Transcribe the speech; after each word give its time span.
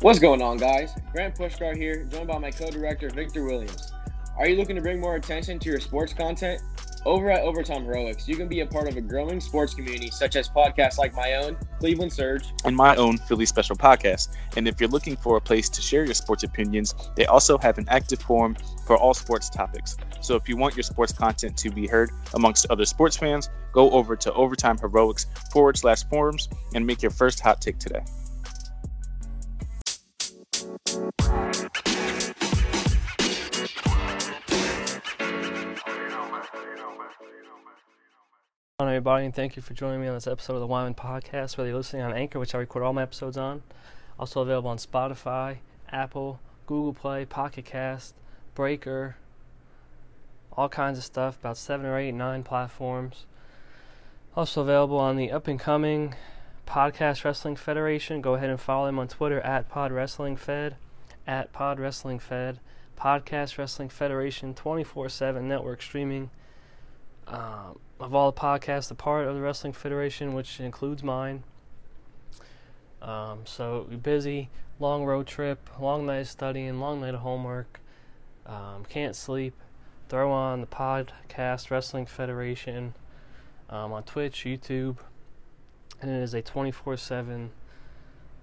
What's 0.00 0.20
going 0.20 0.40
on, 0.42 0.58
guys? 0.58 0.94
Grant 1.10 1.34
Pushkar 1.34 1.76
here, 1.76 2.04
joined 2.04 2.28
by 2.28 2.38
my 2.38 2.52
co-director 2.52 3.10
Victor 3.10 3.42
Williams. 3.44 3.92
Are 4.38 4.48
you 4.48 4.54
looking 4.54 4.76
to 4.76 4.80
bring 4.82 5.00
more 5.00 5.16
attention 5.16 5.58
to 5.58 5.68
your 5.68 5.80
sports 5.80 6.12
content? 6.12 6.62
Over 7.04 7.32
at 7.32 7.40
Overtime 7.40 7.82
Heroics, 7.82 8.28
you 8.28 8.36
can 8.36 8.46
be 8.46 8.60
a 8.60 8.66
part 8.66 8.86
of 8.86 8.96
a 8.96 9.00
growing 9.00 9.40
sports 9.40 9.74
community 9.74 10.08
such 10.12 10.36
as 10.36 10.48
podcasts 10.48 10.98
like 10.98 11.14
my 11.14 11.34
own, 11.34 11.56
Cleveland 11.80 12.12
Surge, 12.12 12.44
and 12.64 12.76
my 12.76 12.94
own 12.94 13.18
Philly 13.18 13.44
Special 13.44 13.74
podcast. 13.74 14.36
And 14.56 14.68
if 14.68 14.80
you're 14.80 14.88
looking 14.88 15.16
for 15.16 15.36
a 15.36 15.40
place 15.40 15.68
to 15.70 15.82
share 15.82 16.04
your 16.04 16.14
sports 16.14 16.44
opinions, 16.44 16.94
they 17.16 17.26
also 17.26 17.58
have 17.58 17.76
an 17.78 17.86
active 17.88 18.20
forum 18.20 18.56
for 18.86 18.96
all 18.96 19.14
sports 19.14 19.50
topics. 19.50 19.96
So 20.20 20.36
if 20.36 20.48
you 20.48 20.56
want 20.56 20.76
your 20.76 20.84
sports 20.84 21.12
content 21.12 21.56
to 21.56 21.70
be 21.70 21.88
heard 21.88 22.12
amongst 22.34 22.66
other 22.70 22.84
sports 22.84 23.16
fans, 23.16 23.50
go 23.72 23.90
over 23.90 24.14
to 24.14 24.32
Overtime 24.34 24.78
Heroics 24.78 25.26
forward 25.52 25.76
slash 25.76 26.04
forums 26.04 26.48
and 26.74 26.86
make 26.86 27.02
your 27.02 27.10
first 27.10 27.40
hot 27.40 27.60
take 27.60 27.78
today. 27.78 28.04
Hello, 38.80 38.90
everybody, 38.90 39.24
and 39.26 39.34
thank 39.34 39.54
you 39.54 39.62
for 39.62 39.74
joining 39.74 40.00
me 40.00 40.08
on 40.08 40.14
this 40.14 40.26
episode 40.26 40.54
of 40.54 40.60
the 40.60 40.66
Wyman 40.66 40.94
Podcast, 40.94 41.56
whether 41.56 41.68
you're 41.68 41.76
listening 41.76 42.02
on 42.02 42.12
Anchor, 42.12 42.40
which 42.40 42.54
I 42.54 42.58
record 42.58 42.82
all 42.82 42.92
my 42.92 43.02
episodes 43.02 43.36
on, 43.36 43.62
also 44.18 44.40
available 44.40 44.70
on 44.70 44.78
Spotify, 44.78 45.58
Apple, 45.92 46.40
Google 46.66 46.94
Play, 46.94 47.24
Pocket 47.24 47.64
Cast, 47.64 48.14
Breaker, 48.56 49.16
all 50.56 50.68
kinds 50.68 50.98
of 50.98 51.04
stuff, 51.04 51.38
about 51.38 51.56
seven 51.56 51.86
or 51.86 51.96
eight, 51.96 52.10
nine 52.12 52.42
platforms. 52.42 53.26
Also 54.36 54.62
available 54.62 54.98
on 54.98 55.16
the 55.16 55.30
up 55.30 55.46
and 55.46 55.60
coming 55.60 56.16
Podcast 56.68 57.24
Wrestling 57.24 57.56
Federation. 57.56 58.20
Go 58.20 58.34
ahead 58.34 58.50
and 58.50 58.60
follow 58.60 58.86
them 58.86 58.98
on 58.98 59.08
Twitter 59.08 59.40
at 59.40 59.68
Pod 59.68 59.90
Wrestling 59.90 60.36
Fed, 60.36 60.76
at 61.28 61.52
Pod 61.52 61.78
Wrestling 61.78 62.18
Fed, 62.18 62.58
Podcast 62.98 63.58
Wrestling 63.58 63.90
Federation, 63.90 64.54
24 64.54 65.10
7 65.10 65.46
network 65.46 65.82
streaming. 65.82 66.30
Um, 67.28 67.78
of 68.00 68.14
all 68.14 68.32
the 68.32 68.40
podcasts, 68.40 68.90
a 68.90 68.94
part 68.94 69.26
of 69.28 69.34
the 69.34 69.42
Wrestling 69.42 69.74
Federation, 69.74 70.32
which 70.32 70.58
includes 70.58 71.04
mine. 71.04 71.44
Um, 73.02 73.40
so 73.44 73.86
busy, 74.02 74.48
long 74.80 75.04
road 75.04 75.26
trip, 75.26 75.68
long 75.78 76.06
night 76.06 76.20
of 76.20 76.28
studying, 76.28 76.80
long 76.80 77.02
night 77.02 77.14
of 77.14 77.20
homework, 77.20 77.80
um, 78.46 78.84
can't 78.88 79.14
sleep. 79.14 79.54
Throw 80.08 80.32
on 80.32 80.62
the 80.62 80.66
podcast 80.66 81.70
Wrestling 81.70 82.06
Federation 82.06 82.94
um, 83.68 83.92
on 83.92 84.04
Twitch, 84.04 84.44
YouTube, 84.44 84.96
and 86.00 86.10
it 86.10 86.22
is 86.22 86.32
a 86.32 86.40
24/7 86.40 87.50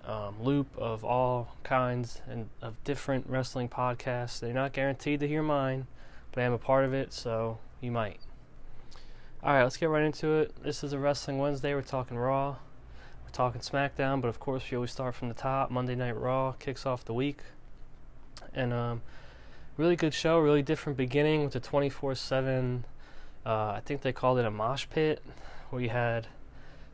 um, 0.08 0.36
loop 0.42 0.68
of 0.78 1.04
all 1.04 1.56
kinds 1.64 2.22
and 2.28 2.50
of 2.62 2.82
different 2.84 3.26
wrestling 3.28 3.70
podcasts. 3.70 4.40
They're 4.40 4.54
not 4.54 4.74
guaranteed 4.74 5.20
to 5.22 5.28
hear 5.28 5.42
mine, 5.42 5.88
but 6.32 6.42
I 6.42 6.46
am 6.46 6.54
a 6.54 6.58
part 6.58 6.86
of 6.86 6.94
it, 6.94 7.14
so 7.14 7.58
you 7.82 7.92
might. 7.92 8.20
Alright, 9.44 9.64
let's 9.64 9.78
get 9.78 9.90
right 9.90 10.04
into 10.04 10.34
it. 10.34 10.64
This 10.64 10.84
is 10.84 10.94
a 10.94 11.00
Wrestling 11.00 11.38
Wednesday. 11.38 11.74
We're 11.74 11.82
talking 11.82 12.18
Raw. 12.18 12.56
We're 13.24 13.32
talking 13.32 13.62
SmackDown, 13.62 14.22
but 14.22 14.28
of 14.28 14.40
course, 14.40 14.64
we 14.70 14.76
always 14.76 14.92
start 14.92 15.16
from 15.16 15.28
the 15.28 15.36
top. 15.36 15.70
Monday 15.70 15.96
Night 15.96 16.18
Raw 16.18 16.54
kicks 16.54 16.86
off 16.86 17.06
the 17.06 17.14
week. 17.14 17.42
And, 18.54 18.74
um, 18.74 19.02
really 19.78 19.96
good 19.96 20.14
show, 20.14 20.40
really 20.40 20.62
different 20.62 20.98
beginning 20.98 21.44
with 21.44 21.54
the 21.54 21.60
24 21.60 22.16
7. 22.16 22.86
Uh, 23.46 23.50
I 23.50 23.82
think 23.86 24.02
they 24.02 24.12
called 24.12 24.40
it 24.40 24.46
a 24.46 24.52
mosh 24.52 24.88
pit, 24.90 25.22
where 25.70 25.82
you 25.82 25.90
had 25.90 26.28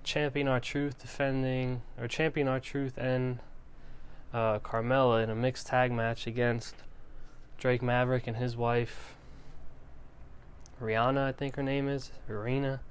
Champion 0.04 0.48
R-Truth 0.48 1.00
defending, 1.00 1.82
or 2.00 2.08
Champion 2.08 2.48
R-Truth 2.48 2.98
and 2.98 3.40
uh, 4.34 4.60
Carmella 4.60 5.24
in 5.24 5.30
a 5.30 5.36
mixed 5.36 5.68
tag 5.68 5.92
match 5.92 6.28
against 6.28 6.76
Drake 7.58 7.82
Maverick 7.82 8.28
and 8.28 8.38
his 8.38 8.56
wife 8.56 9.16
Rihanna, 10.82 11.24
I 11.24 11.32
think 11.32 11.56
her 11.56 11.64
name 11.64 11.88
is 11.88 12.12
Irina. 12.28 12.82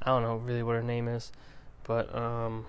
I 0.00 0.06
don't 0.06 0.22
know 0.22 0.36
really 0.36 0.62
what 0.62 0.76
her 0.76 0.82
name 0.82 1.08
is, 1.08 1.32
but 1.82 2.14
um, 2.14 2.66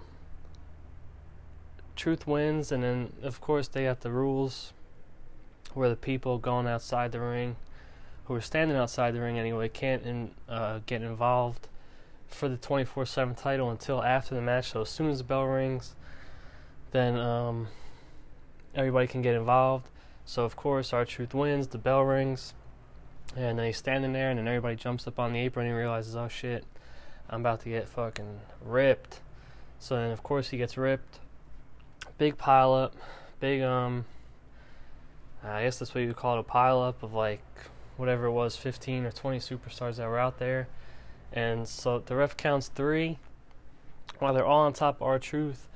truth 1.96 2.26
wins, 2.26 2.72
and 2.72 2.84
then 2.84 3.14
of 3.22 3.40
course 3.40 3.68
they 3.68 3.84
got 3.84 4.02
the 4.02 4.12
rules 4.12 4.74
where 5.74 5.90
the 5.90 5.96
people 5.96 6.40
going 6.40 6.68
outside 6.68 7.12
the 7.12 7.20
ring, 7.20 7.56
who 8.26 8.34
are 8.34 8.42
standing 8.42 8.76
outside 8.76 9.14
the 9.14 9.22
ring 9.22 9.38
anyway, 9.38 9.70
can't 9.70 10.04
in, 10.04 10.32
uh, 10.50 10.80
get 10.88 11.04
involved 11.04 11.68
for 12.28 12.50
the 12.50 12.58
24/7 12.58 13.36
title 13.36 13.70
until 13.70 14.04
after 14.04 14.36
the 14.36 14.42
match. 14.42 14.72
So 14.72 14.82
as 14.82 14.90
soon 14.90 15.10
as 15.10 15.20
the 15.20 15.24
bell 15.24 15.46
rings, 15.46 15.96
then 16.92 17.18
um, 17.18 17.68
everybody 18.76 19.08
can 19.08 19.22
get 19.22 19.36
involved. 19.36 19.90
So 20.26 20.44
of 20.44 20.56
course 20.56 20.94
R-Truth 20.94 21.34
wins. 21.34 21.68
The 21.68 21.78
bell 21.78 22.04
rings. 22.04 22.54
And 23.36 23.60
then 23.60 23.66
he's 23.66 23.78
standing 23.78 24.14
there, 24.14 24.30
and 24.30 24.40
then 24.40 24.48
everybody 24.48 24.76
jumps 24.76 25.06
up 25.06 25.20
on 25.20 25.34
the 25.34 25.40
apron 25.40 25.68
and 25.68 25.76
realizes, 25.76 26.16
oh 26.16 26.30
shit, 26.30 26.64
I'm 27.30 27.42
about 27.42 27.62
to 27.62 27.70
get 27.70 27.88
fucking 27.90 28.40
ripped. 28.64 29.20
So 29.80 29.96
then, 29.96 30.12
of 30.12 30.24
course, 30.24 30.50
he 30.50 30.58
gets 30.58 30.78
ripped. 30.78 31.20
Big 32.18 32.38
pile 32.38 32.74
up, 32.74 32.96
big, 33.40 33.62
um, 33.62 34.06
I 35.44 35.64
guess 35.64 35.78
that's 35.80 35.94
what 35.94 36.02
you 36.02 36.08
would 36.08 36.16
call 36.16 36.38
it 36.38 36.40
a 36.40 36.44
pile 36.44 36.82
up 36.82 37.04
of 37.04 37.14
like 37.14 37.44
whatever 37.96 38.26
it 38.26 38.32
was 38.32 38.56
15 38.56 39.06
or 39.06 39.12
20 39.12 39.40
superstars 39.40 39.98
that 39.98 40.08
were 40.08 40.20
out 40.20 40.40
there. 40.40 40.68
And 41.34 41.68
so 41.68 42.00
the 42.00 42.16
ref 42.16 42.38
counts 42.38 42.70
three 42.70 43.20
while 44.20 44.34
they're 44.34 44.46
all 44.46 44.66
on 44.66 44.74
top 44.74 44.98
of 44.98 45.02
R-Truth. 45.04 45.68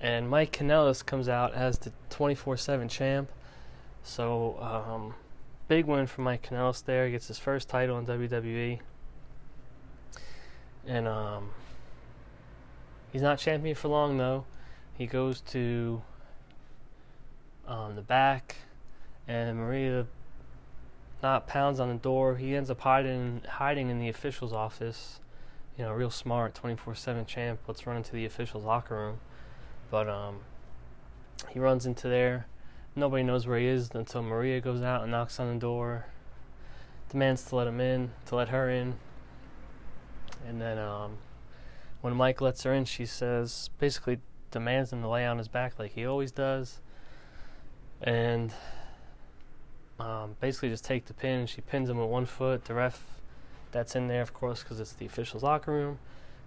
And 0.00 0.30
Mike 0.30 0.52
Kanellis 0.52 1.04
comes 1.04 1.28
out 1.28 1.52
as 1.52 1.78
the 1.78 1.92
24 2.08 2.56
7 2.56 2.88
champ. 2.88 3.30
So, 4.02 4.58
um, 4.60 5.14
big 5.68 5.84
win 5.84 6.06
for 6.06 6.22
Mike 6.22 6.48
Kanellis 6.48 6.84
there. 6.84 7.04
He 7.04 7.12
gets 7.12 7.28
his 7.28 7.38
first 7.38 7.68
title 7.68 7.98
in 7.98 8.06
WWE. 8.06 8.80
And 10.86 11.06
um, 11.06 11.50
he's 13.12 13.20
not 13.20 13.38
champion 13.38 13.74
for 13.74 13.88
long, 13.88 14.16
though. 14.16 14.46
He 14.96 15.06
goes 15.06 15.42
to 15.42 16.02
um, 17.66 17.94
the 17.94 18.02
back, 18.02 18.56
and 19.28 19.58
Maria 19.58 20.06
not 21.22 21.46
pounds 21.46 21.80
on 21.80 21.88
the 21.88 21.94
door. 21.94 22.36
He 22.36 22.54
ends 22.54 22.70
up 22.70 22.80
hiding 22.80 23.42
hiding 23.48 23.90
in 23.90 23.98
the 23.98 24.08
official's 24.08 24.52
office. 24.52 25.20
You 25.76 25.84
know, 25.84 25.92
real 25.92 26.10
smart, 26.10 26.54
24/7 26.54 27.26
champ. 27.26 27.60
Let's 27.66 27.86
run 27.86 27.96
into 27.96 28.12
the 28.12 28.24
official's 28.24 28.64
locker 28.64 28.96
room. 28.96 29.20
But 29.90 30.08
um, 30.08 30.40
he 31.48 31.58
runs 31.58 31.86
into 31.86 32.08
there 32.08 32.46
Nobody 32.96 33.22
knows 33.22 33.46
where 33.46 33.58
he 33.58 33.66
is 33.66 33.90
until 33.94 34.22
Maria 34.22 34.60
goes 34.60 34.82
out 34.82 35.02
and 35.02 35.12
knocks 35.12 35.38
on 35.38 35.52
the 35.52 35.60
door, 35.60 36.06
demands 37.08 37.44
to 37.44 37.56
let 37.56 37.68
him 37.68 37.80
in, 37.80 38.10
to 38.26 38.34
let 38.34 38.48
her 38.48 38.68
in. 38.68 38.96
And 40.46 40.60
then 40.60 40.76
um, 40.78 41.18
when 42.00 42.14
Mike 42.16 42.40
lets 42.40 42.64
her 42.64 42.74
in, 42.74 42.84
she 42.84 43.06
says, 43.06 43.70
basically 43.78 44.18
demands 44.50 44.92
him 44.92 45.02
to 45.02 45.08
lay 45.08 45.24
on 45.24 45.38
his 45.38 45.46
back 45.46 45.78
like 45.78 45.92
he 45.92 46.04
always 46.04 46.32
does. 46.32 46.80
And 48.02 48.52
um, 50.00 50.36
basically 50.40 50.70
just 50.70 50.84
take 50.84 51.06
the 51.06 51.14
pin. 51.14 51.46
She 51.46 51.60
pins 51.60 51.90
him 51.90 51.98
with 51.98 52.08
one 52.08 52.26
foot. 52.26 52.64
The 52.64 52.74
ref 52.74 53.04
that's 53.72 53.94
in 53.94 54.08
there, 54.08 54.22
of 54.22 54.32
course, 54.32 54.62
because 54.62 54.80
it's 54.80 54.92
the 54.92 55.06
official's 55.06 55.42
locker 55.42 55.72
room, 55.72 55.98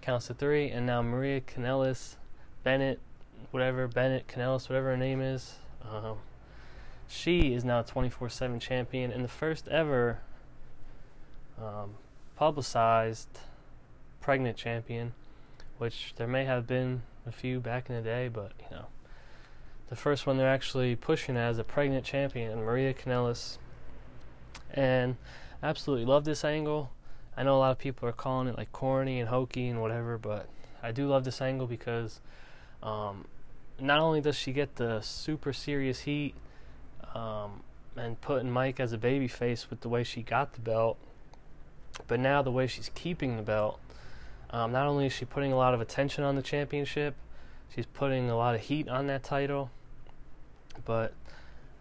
counts 0.01 0.27
to 0.27 0.33
three. 0.33 0.69
And 0.69 0.85
now 0.85 1.01
Maria 1.01 1.41
Kanellis, 1.41 2.15
Bennett, 2.63 2.99
whatever, 3.51 3.87
Bennett, 3.87 4.27
Kanellis, 4.27 4.69
whatever 4.69 4.91
her 4.91 4.97
name 4.97 5.21
is, 5.21 5.55
um, 5.89 6.17
she 7.07 7.53
is 7.53 7.63
now 7.63 7.81
24 7.81 8.29
7 8.29 8.59
champion 8.59 9.11
and 9.11 9.23
the 9.23 9.29
first 9.29 9.67
ever 9.67 10.19
um, 11.61 11.91
publicized 12.35 13.27
pregnant 14.21 14.57
champion, 14.57 15.13
which 15.77 16.13
there 16.15 16.27
may 16.27 16.45
have 16.45 16.65
been 16.65 17.03
a 17.27 17.31
few 17.31 17.59
back 17.59 17.89
in 17.89 17.95
the 17.95 18.01
day, 18.01 18.27
but 18.27 18.53
you 18.59 18.75
know, 18.75 18.85
the 19.89 19.95
first 19.95 20.25
one 20.25 20.37
they're 20.37 20.49
actually 20.49 20.95
pushing 20.95 21.37
as 21.37 21.57
a 21.57 21.63
pregnant 21.63 22.05
champion, 22.05 22.57
Maria 22.63 22.93
Kanellis. 22.93 23.57
And 24.73 25.17
I 25.61 25.67
absolutely 25.67 26.05
love 26.05 26.25
this 26.25 26.43
angle. 26.43 26.91
I 27.37 27.43
know 27.43 27.57
a 27.57 27.59
lot 27.59 27.71
of 27.71 27.79
people 27.79 28.07
are 28.07 28.13
calling 28.13 28.47
it 28.47 28.57
like 28.57 28.71
corny 28.71 29.19
and 29.19 29.29
hokey 29.29 29.67
and 29.67 29.81
whatever, 29.81 30.17
but 30.17 30.47
I 30.81 30.91
do 30.91 31.07
love 31.07 31.23
this 31.23 31.41
angle 31.41 31.67
because 31.67 32.19
um, 32.81 33.25
not 33.79 33.99
only 33.99 34.21
does 34.21 34.35
she 34.35 34.51
get 34.51 34.75
the 34.75 35.01
super 35.01 35.53
serious 35.53 36.01
heat 36.01 36.35
um, 37.15 37.61
and 37.95 38.19
putting 38.21 38.51
Mike 38.51 38.79
as 38.79 38.93
a 38.93 38.97
baby 38.97 39.27
face 39.27 39.69
with 39.69 39.81
the 39.81 39.89
way 39.89 40.03
she 40.03 40.21
got 40.21 40.53
the 40.53 40.59
belt, 40.59 40.97
but 42.07 42.19
now 42.19 42.41
the 42.41 42.51
way 42.51 42.67
she's 42.67 42.89
keeping 42.93 43.37
the 43.37 43.43
belt. 43.43 43.79
Um, 44.49 44.71
not 44.71 44.85
only 44.85 45.07
is 45.07 45.13
she 45.13 45.25
putting 45.25 45.51
a 45.51 45.55
lot 45.55 45.73
of 45.73 45.81
attention 45.81 46.23
on 46.23 46.35
the 46.35 46.41
championship, 46.41 47.15
she's 47.69 47.85
putting 47.85 48.29
a 48.29 48.37
lot 48.37 48.55
of 48.55 48.61
heat 48.61 48.87
on 48.87 49.07
that 49.07 49.23
title, 49.23 49.71
but 50.85 51.13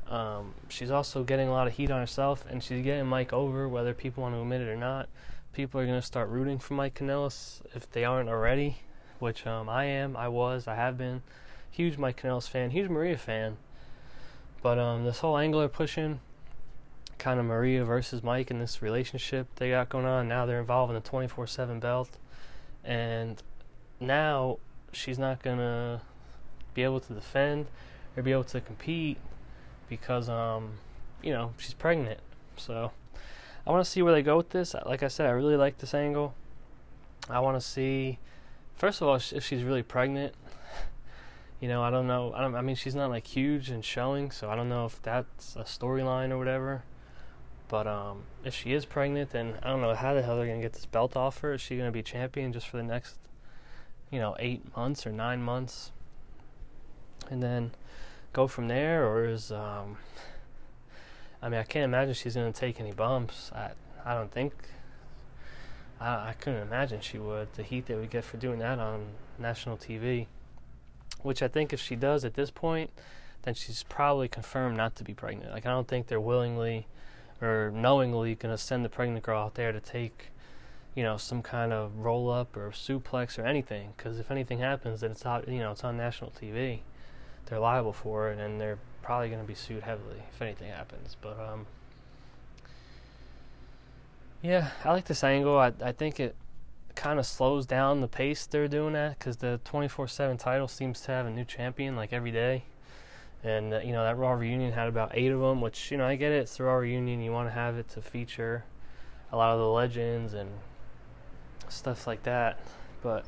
um, 0.09 0.55
she's 0.69 0.91
also 0.91 1.25
getting 1.25 1.49
a 1.49 1.53
lot 1.53 1.67
of 1.67 1.75
heat 1.75 1.91
on 1.91 2.01
herself, 2.01 2.45
and 2.49 2.63
she's 2.63 2.85
getting 2.85 3.07
Mike 3.07 3.33
over, 3.33 3.69
whether 3.69 3.95
people 3.95 4.23
want 4.23 4.35
to 4.35 4.41
admit 4.41 4.61
it 4.61 4.69
or 4.69 4.77
not. 4.77 5.09
People 5.53 5.81
are 5.81 5.87
going 5.87 6.01
to 6.01 6.07
start 6.07 6.29
rooting 6.29 6.59
for 6.59 6.75
Mike 6.75 6.95
Kanellis 6.95 7.61
if 7.75 7.91
they 7.91 8.05
aren't 8.05 8.29
already, 8.29 8.79
which 9.19 9.47
um, 9.47 9.69
I 9.69 9.85
am, 9.85 10.17
I 10.17 10.29
was, 10.29 10.67
I 10.67 10.75
have 10.75 10.97
been. 10.97 11.23
Huge 11.71 11.97
Mike 11.97 12.21
Kanellis 12.21 12.49
fan, 12.49 12.71
huge 12.71 12.89
Maria 12.89 13.17
fan. 13.17 13.57
But 14.63 14.79
um, 14.79 15.05
this 15.05 15.19
whole 15.19 15.37
Angler 15.37 15.69
pushing, 15.69 16.21
kind 17.23 17.39
of 17.39 17.47
Maria 17.47 17.85
versus 17.85 18.23
Mike 18.23 18.51
in 18.51 18.59
this 18.59 18.83
relationship 18.83 19.47
they 19.57 19.71
got 19.71 19.89
going 19.89 20.07
on. 20.07 20.29
Now 20.29 20.45
they're 20.45 20.59
involved 20.59 20.91
in 20.91 20.95
the 20.95 21.09
24 21.09 21.47
7 21.47 21.81
belt. 21.81 22.11
And 22.85 23.41
now 24.01 24.59
she's 24.93 25.19
not 25.19 25.43
to 25.43 26.01
be 26.75 26.83
able 26.83 27.01
to 27.01 27.13
defend 27.13 27.67
or 28.17 28.23
be 28.23 28.33
able 28.33 28.45
to 28.45 28.61
compete 28.61 29.19
because, 29.89 30.29
um, 30.29 30.79
you 31.23 31.33
know, 31.33 31.53
she's 31.59 31.75
pregnant. 31.75 32.21
So 32.57 32.93
I 33.67 33.71
want 33.71 33.85
to 33.85 33.91
see 33.91 34.03
where 34.03 34.13
they 34.13 34.23
go 34.23 34.37
with 34.37 34.51
this. 34.51 34.75
Like 34.87 35.03
I 35.03 35.09
said, 35.09 35.27
I 35.27 35.31
really 35.31 35.57
like 35.57 35.79
this 35.79 35.95
angle. 35.95 36.35
I 37.29 37.41
want 37.41 37.61
to 37.61 37.67
see, 37.67 38.19
first 38.75 39.01
of 39.01 39.09
all, 39.09 39.17
if 39.17 39.45
she's 39.45 39.63
really 39.63 39.83
pregnant. 39.83 40.35
You 41.61 41.69
know, 41.69 41.81
I 41.81 41.91
don't 41.91 42.09
know. 42.09 42.33
I, 42.35 42.41
don't, 42.41 42.57
I 42.57 42.61
mean, 42.61 42.75
she's 42.75 42.97
not 42.97 43.09
like 43.09 43.25
huge 43.25 43.71
and 43.71 43.85
showing, 43.85 44.33
so 44.33 44.51
I 44.51 44.57
don't 44.57 44.69
know 44.69 44.85
if 44.85 45.01
that's 45.01 45.55
a 45.55 45.63
storyline 45.63 46.33
or 46.33 46.39
whatever. 46.39 46.83
But 47.69 47.87
um, 47.87 48.25
if 48.45 48.53
she 48.53 48.73
is 48.73 48.85
pregnant, 48.85 49.31
then 49.31 49.55
I 49.63 49.71
don't 49.71 49.81
know 49.81 49.95
how 49.95 50.13
the 50.13 50.23
hell 50.23 50.37
they're 50.37 50.49
gonna 50.49 50.61
get 50.61 50.73
this 50.73 50.87
belt 50.87 51.17
off 51.17 51.39
her. 51.39 51.55
Is 51.55 51.61
she 51.61 51.77
gonna 51.77 51.93
be 51.93 52.03
champion 52.03 52.53
just 52.53 52.67
for 52.67 52.79
the 52.79 52.83
next, 52.83 53.17
you 54.13 54.21
know, 54.21 54.37
eight 54.39 54.77
months 54.77 55.05
or 55.05 55.11
nine 55.11 55.43
months, 55.43 55.91
and 57.29 57.43
then 57.43 57.73
go 58.33 58.47
from 58.47 58.69
there, 58.69 59.05
or 59.05 59.25
is 59.25 59.51
um, 59.51 59.97
I 61.43 61.49
mean, 61.49 61.59
I 61.59 61.65
can't 61.65 61.85
imagine 61.85 62.15
she's 62.15 62.37
gonna 62.37 62.53
take 62.53 62.79
any 62.79 62.93
bumps. 62.93 63.51
I 63.53 63.73
I 64.05 64.15
don't 64.15 64.31
think. 64.31 64.53
I 66.01 66.29
I 66.31 66.35
couldn't 66.39 66.63
imagine 66.63 67.01
she 67.01 67.19
would. 67.19 67.53
The 67.55 67.65
heat 67.65 67.87
that 67.87 67.99
we 67.99 68.07
get 68.07 68.23
for 68.23 68.37
doing 68.37 68.61
that 68.61 68.79
on 68.79 69.07
national 69.41 69.77
TV 69.77 70.27
which 71.23 71.43
I 71.43 71.49
think 71.49 71.73
if 71.73 71.81
she 71.81 71.97
does 71.97 72.25
at 72.25 72.35
this 72.35 72.51
point, 72.51 72.91
then 73.43 73.55
she's 73.55 73.83
probably 73.85 74.29
confirmed 74.29 74.77
not 74.77 74.97
to 74.97 75.05
be 75.05 75.15
pregnant. 75.15 75.53
Like 75.53 75.67
I 75.67 75.71
don't 75.71 75.89
think 75.89 76.07
they're 76.07 76.21
willingly 76.21 76.87
or 77.41 77.73
knowingly 77.75 78.35
going 78.35 78.55
to 78.55 78.59
send 78.59 78.85
the 78.85 78.89
pregnant 78.89 79.25
girl 79.25 79.43
out 79.43 79.55
there 79.55 79.73
to 79.73 79.81
take, 79.81 80.29
you 80.95 81.03
know, 81.03 81.17
some 81.17 81.43
kind 81.43 81.73
of 81.73 81.99
roll 81.99 82.31
up 82.31 82.57
or 82.57 82.71
suplex 82.71 83.39
or 83.39 83.47
anything. 83.47 83.95
Because 83.97 84.19
if 84.19 84.31
anything 84.31 84.59
happens, 84.59 85.01
then 85.01 85.13
it's 85.13 85.25
out, 85.25 85.49
you 85.49 85.59
know, 85.59 85.73
it's 85.73 85.85
on 85.85 85.97
national 85.97 86.31
TV. 86.31 86.81
They're 87.47 87.59
liable 87.59 87.93
for 87.93 88.31
it, 88.31 88.39
and 88.39 88.61
they're 88.61 88.79
probably 89.03 89.29
going 89.29 89.41
to 89.41 89.47
be 89.47 89.55
sued 89.55 89.83
heavily 89.83 90.23
if 90.33 90.41
anything 90.41 90.71
happens. 90.71 91.17
But 91.21 91.39
um, 91.41 91.67
yeah, 94.43 94.71
I 94.85 94.93
like 94.93 95.07
this 95.07 95.25
angle. 95.25 95.59
I 95.59 95.73
I 95.83 95.93
think 95.93 96.21
it 96.21 96.37
kind 96.95 97.19
of 97.19 97.27
slows 97.27 97.65
down 97.65 98.01
the 98.01 98.09
pace 98.09 98.45
they're 98.47 98.69
doing 98.69 98.93
that 98.93 99.19
because 99.19 99.39
the 99.39 99.61
24/7 99.65 100.39
title 100.39 100.69
seems 100.69 101.01
to 101.01 101.13
have 101.13 101.27
a 101.27 101.31
new 101.31 101.45
champion 101.45 101.97
like 101.97 102.13
every 102.13 102.31
day. 102.31 102.65
And 103.43 103.75
uh, 103.75 103.81
you 103.81 103.93
know 103.93 104.05
that 104.05 104.17
Raw 104.17 104.33
reunion 104.33 104.73
had 104.73 104.89
about 104.89 105.11
eight 105.15 105.33
of 105.33 105.41
them, 105.41 105.61
which 105.61 105.91
you 105.91 105.97
know 105.97 106.07
I 106.07 106.17
get 106.17 106.33
it. 106.33 106.43
It's 106.43 106.57
the 106.59 106.65
Raw 106.65 106.75
reunion. 106.75 107.21
You 107.21 107.33
want 107.33 107.49
to 107.49 107.53
have 107.53 107.77
it 107.77 107.89
to 107.91 108.03
feature 108.03 108.65
a 109.33 109.37
lot 109.37 109.53
of 109.53 109.59
the 109.59 109.67
legends 109.67 110.35
and 110.35 110.51
stuff 111.73 112.07
like 112.07 112.23
that. 112.25 112.59
But 113.03 113.25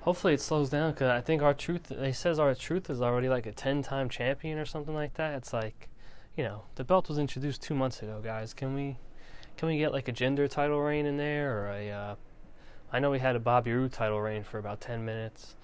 hopefully 0.00 0.34
it 0.34 0.40
slows 0.40 0.70
down 0.70 0.92
because 0.92 1.10
I 1.10 1.20
think 1.20 1.42
R-Truth. 1.42 1.88
They 1.88 2.12
says 2.12 2.38
R-Truth 2.38 2.88
is 2.90 3.02
already 3.02 3.28
like 3.28 3.46
a 3.46 3.52
ten-time 3.52 4.08
champion 4.08 4.58
or 4.58 4.64
something 4.64 4.94
like 4.94 5.14
that. 5.14 5.34
It's 5.34 5.52
like, 5.52 5.88
you 6.36 6.44
know, 6.44 6.62
the 6.76 6.84
belt 6.84 7.08
was 7.08 7.18
introduced 7.18 7.62
two 7.62 7.74
months 7.74 8.02
ago, 8.02 8.20
guys. 8.22 8.54
Can 8.54 8.74
we 8.74 8.96
can 9.56 9.68
we 9.68 9.78
get 9.78 9.92
like 9.92 10.08
a 10.08 10.12
gender 10.12 10.46
title 10.48 10.80
reign 10.80 11.06
in 11.06 11.16
there 11.16 11.58
or 11.58 11.70
a 11.70 11.90
uh, 11.90 12.14
I 12.92 13.00
know 13.00 13.10
we 13.10 13.18
had 13.18 13.36
a 13.36 13.40
Bobby 13.40 13.72
Roode 13.72 13.92
title 13.92 14.20
reign 14.20 14.44
for 14.44 14.58
about 14.58 14.80
10 14.80 15.04
minutes, 15.04 15.56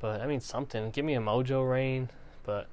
but 0.00 0.20
I 0.20 0.26
mean 0.26 0.40
something. 0.40 0.90
Give 0.90 1.04
me 1.04 1.14
a 1.14 1.20
Mojo 1.20 1.68
reign, 1.68 2.10
but 2.42 2.66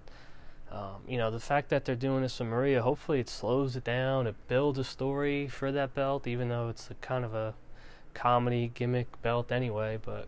um, 0.72 1.04
you 1.08 1.18
know 1.18 1.30
the 1.30 1.40
fact 1.40 1.70
that 1.70 1.86
they're 1.86 1.96
doing 1.96 2.24
this 2.24 2.40
with 2.40 2.48
Maria, 2.48 2.82
hopefully 2.82 3.20
it 3.20 3.30
slows 3.30 3.76
it 3.76 3.84
down. 3.84 4.26
It 4.26 4.36
builds 4.48 4.80
a 4.80 4.84
story 4.84 5.48
for 5.48 5.72
that 5.72 5.94
belt, 5.94 6.26
even 6.26 6.50
though 6.50 6.70
it's 6.70 6.90
a 6.90 6.96
kind 6.96 7.24
of 7.24 7.36
a 7.36 7.54
comedy 8.14 8.72
gimmick 8.74 9.22
belt 9.22 9.52
anyway. 9.52 9.98
But 10.04 10.28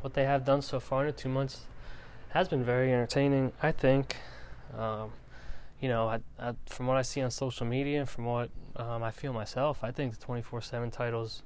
what 0.00 0.14
they 0.14 0.24
have 0.24 0.44
done 0.44 0.62
so 0.62 0.80
far 0.80 1.02
in 1.02 1.06
the 1.06 1.12
two 1.12 1.28
months 1.28 1.62
has 2.30 2.48
been 2.48 2.64
very 2.64 2.92
entertaining, 2.92 3.52
I 3.62 3.72
think. 3.72 4.16
Um, 4.76 5.12
you 5.80 5.88
know, 5.88 6.08
I, 6.08 6.20
I, 6.38 6.54
from 6.66 6.86
what 6.86 6.96
I 6.96 7.02
see 7.02 7.20
on 7.20 7.30
social 7.30 7.66
media 7.66 8.00
and 8.00 8.08
from 8.08 8.24
what 8.24 8.50
um, 8.76 9.02
I 9.02 9.10
feel 9.10 9.32
myself, 9.32 9.84
I 9.84 9.90
think 9.90 10.18
the 10.18 10.26
24/7 10.26 10.90
titles 10.92 11.42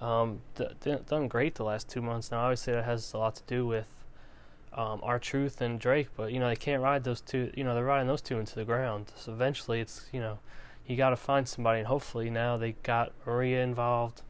um, 0.00 0.40
done 1.06 1.28
great 1.28 1.54
the 1.54 1.64
last 1.64 1.88
two 1.88 2.02
months. 2.02 2.30
Now, 2.30 2.40
obviously, 2.40 2.72
that 2.72 2.84
has 2.84 3.12
a 3.12 3.18
lot 3.18 3.34
to 3.36 3.42
do 3.46 3.66
with 3.66 3.86
um, 4.72 5.00
R-Truth 5.02 5.60
and 5.60 5.78
Drake, 5.78 6.08
but 6.16 6.32
you 6.32 6.38
know 6.38 6.48
they 6.48 6.56
can't 6.56 6.82
ride 6.82 7.04
those 7.04 7.20
two. 7.20 7.50
You 7.54 7.64
know 7.64 7.74
they're 7.74 7.84
riding 7.84 8.08
those 8.08 8.22
two 8.22 8.38
into 8.38 8.54
the 8.54 8.64
ground. 8.64 9.12
So 9.16 9.32
eventually, 9.32 9.80
it's 9.80 10.08
you 10.12 10.20
know 10.20 10.38
you 10.86 10.96
got 10.96 11.10
to 11.10 11.16
find 11.16 11.48
somebody, 11.48 11.80
and 11.80 11.88
hopefully 11.88 12.30
now 12.30 12.56
they 12.56 12.72
got 12.82 13.12
Maria 13.26 13.62
involved 13.62 14.22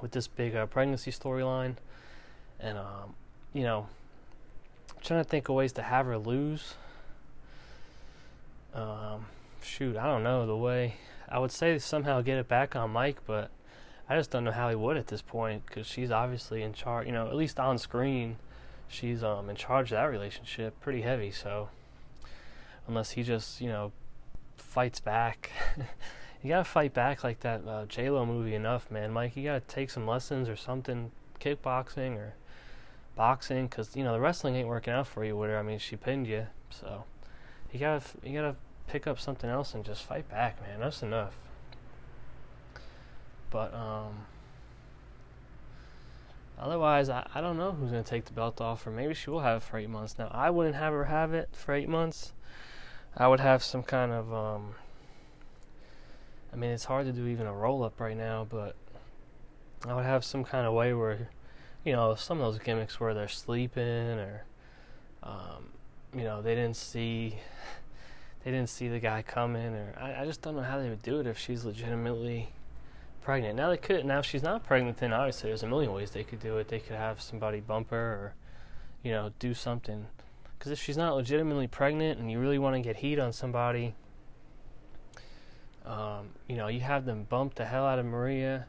with 0.00 0.12
this 0.12 0.28
big 0.28 0.54
uh, 0.54 0.66
pregnancy 0.66 1.10
storyline, 1.10 1.76
and 2.60 2.78
um, 2.78 3.14
you 3.52 3.62
know 3.62 3.86
I'm 4.90 5.02
trying 5.02 5.22
to 5.22 5.28
think 5.28 5.48
of 5.48 5.54
ways 5.54 5.72
to 5.72 5.82
have 5.82 6.06
her 6.06 6.18
lose. 6.18 6.74
Um, 8.74 9.26
shoot, 9.62 9.96
I 9.96 10.04
don't 10.04 10.22
know 10.22 10.46
the 10.46 10.56
way. 10.56 10.96
I 11.28 11.38
would 11.38 11.50
say 11.50 11.78
somehow 11.78 12.20
get 12.20 12.38
it 12.38 12.46
back 12.46 12.76
on 12.76 12.90
Mike, 12.90 13.18
but 13.26 13.50
I 14.08 14.16
just 14.16 14.30
don't 14.30 14.44
know 14.44 14.52
how 14.52 14.68
he 14.68 14.76
would 14.76 14.96
at 14.96 15.08
this 15.08 15.22
point 15.22 15.66
because 15.66 15.86
she's 15.86 16.10
obviously 16.10 16.62
in 16.62 16.72
charge. 16.72 17.06
You 17.06 17.12
know, 17.12 17.26
at 17.26 17.34
least 17.34 17.58
on 17.58 17.78
screen, 17.78 18.36
she's 18.88 19.24
um 19.24 19.50
in 19.50 19.56
charge 19.56 19.92
of 19.92 19.96
that 19.96 20.04
relationship, 20.04 20.78
pretty 20.80 21.02
heavy. 21.02 21.30
So 21.30 21.68
unless 22.86 23.12
he 23.12 23.22
just 23.22 23.60
you 23.60 23.68
know 23.68 23.92
fights 24.56 25.00
back, 25.00 25.50
you 26.42 26.50
gotta 26.50 26.64
fight 26.64 26.94
back 26.94 27.24
like 27.24 27.40
that 27.40 27.66
uh, 27.66 27.86
J 27.86 28.10
Lo 28.10 28.24
movie 28.26 28.54
enough, 28.54 28.90
man. 28.90 29.12
Mike, 29.12 29.36
you 29.36 29.44
gotta 29.44 29.60
take 29.60 29.90
some 29.90 30.06
lessons 30.06 30.48
or 30.48 30.56
something, 30.56 31.10
kickboxing 31.40 32.16
or 32.16 32.34
boxing, 33.16 33.66
because 33.66 33.96
you 33.96 34.04
know 34.04 34.12
the 34.12 34.20
wrestling 34.20 34.54
ain't 34.54 34.68
working 34.68 34.92
out 34.92 35.06
for 35.06 35.24
you 35.24 35.36
with 35.36 35.50
her. 35.50 35.58
I 35.58 35.62
mean, 35.62 35.78
she 35.78 35.96
pinned 35.96 36.26
you, 36.26 36.46
so 36.70 37.04
you 37.72 37.80
gotta 37.80 38.04
you 38.22 38.34
gotta 38.34 38.56
pick 38.86 39.06
up 39.06 39.18
something 39.18 39.50
else 39.50 39.74
and 39.74 39.84
just 39.84 40.02
fight 40.04 40.28
back, 40.28 40.60
man. 40.62 40.80
That's 40.80 41.02
enough. 41.02 41.36
But 43.50 43.72
um, 43.74 44.26
otherwise, 46.58 47.08
I, 47.08 47.26
I 47.34 47.40
don't 47.40 47.56
know 47.56 47.72
who's 47.72 47.90
to 47.90 48.02
take 48.02 48.26
the 48.26 48.32
belt 48.32 48.60
off, 48.60 48.86
or 48.86 48.90
maybe 48.90 49.14
she 49.14 49.30
will 49.30 49.40
have 49.40 49.58
it 49.58 49.62
for 49.62 49.78
eight 49.78 49.90
months. 49.90 50.16
Now, 50.18 50.28
I 50.32 50.50
wouldn't 50.50 50.76
have 50.76 50.92
her 50.92 51.04
have 51.04 51.32
it 51.32 51.50
for 51.52 51.74
eight 51.74 51.88
months. 51.88 52.32
I 53.16 53.28
would 53.28 53.40
have 53.40 53.62
some 53.62 53.82
kind 53.82 54.12
of 54.12 54.32
um, 54.32 54.74
I 56.56 56.58
mean, 56.58 56.70
it's 56.70 56.84
hard 56.84 57.04
to 57.04 57.12
do 57.12 57.26
even 57.26 57.46
a 57.46 57.52
roll 57.52 57.84
up 57.84 58.00
right 58.00 58.16
now, 58.16 58.46
but 58.48 58.76
I 59.86 59.94
would 59.94 60.06
have 60.06 60.24
some 60.24 60.42
kind 60.42 60.66
of 60.66 60.72
way 60.72 60.94
where, 60.94 61.28
you 61.84 61.92
know, 61.92 62.14
some 62.14 62.40
of 62.40 62.50
those 62.50 62.62
gimmicks 62.62 62.98
where 62.98 63.12
they're 63.12 63.28
sleeping 63.28 63.82
or, 63.82 64.44
um, 65.22 65.68
you 66.14 66.24
know, 66.24 66.40
they 66.40 66.54
didn't 66.54 66.76
see, 66.76 67.36
they 68.44 68.50
didn't 68.50 68.70
see 68.70 68.88
the 68.88 68.98
guy 68.98 69.20
coming, 69.20 69.74
or 69.74 69.94
I, 70.00 70.22
I 70.22 70.24
just 70.24 70.40
don't 70.40 70.56
know 70.56 70.62
how 70.62 70.78
they 70.78 70.88
would 70.88 71.02
do 71.02 71.20
it 71.20 71.26
if 71.26 71.38
she's 71.38 71.66
legitimately 71.66 72.48
pregnant. 73.20 73.56
Now 73.56 73.68
they 73.68 73.76
could. 73.76 74.06
Now 74.06 74.20
if 74.20 74.24
she's 74.24 74.42
not 74.42 74.64
pregnant, 74.64 74.96
then 74.96 75.12
obviously 75.12 75.50
there's 75.50 75.62
a 75.62 75.66
million 75.66 75.92
ways 75.92 76.12
they 76.12 76.24
could 76.24 76.40
do 76.40 76.56
it. 76.56 76.68
They 76.68 76.80
could 76.80 76.96
have 76.96 77.20
somebody 77.20 77.60
bump 77.60 77.90
her, 77.90 77.96
or 77.96 78.34
you 79.02 79.12
know, 79.12 79.30
do 79.38 79.52
something. 79.52 80.06
Because 80.58 80.72
if 80.72 80.82
she's 80.82 80.96
not 80.96 81.16
legitimately 81.16 81.66
pregnant, 81.66 82.18
and 82.18 82.30
you 82.30 82.40
really 82.40 82.58
want 82.58 82.76
to 82.76 82.80
get 82.80 82.96
heat 82.96 83.18
on 83.18 83.34
somebody, 83.34 83.94
um, 85.86 86.30
you 86.48 86.56
know, 86.56 86.68
you 86.68 86.80
have 86.80 87.04
them 87.04 87.26
bump 87.28 87.54
the 87.54 87.64
hell 87.64 87.86
out 87.86 87.98
of 87.98 88.06
Maria, 88.06 88.66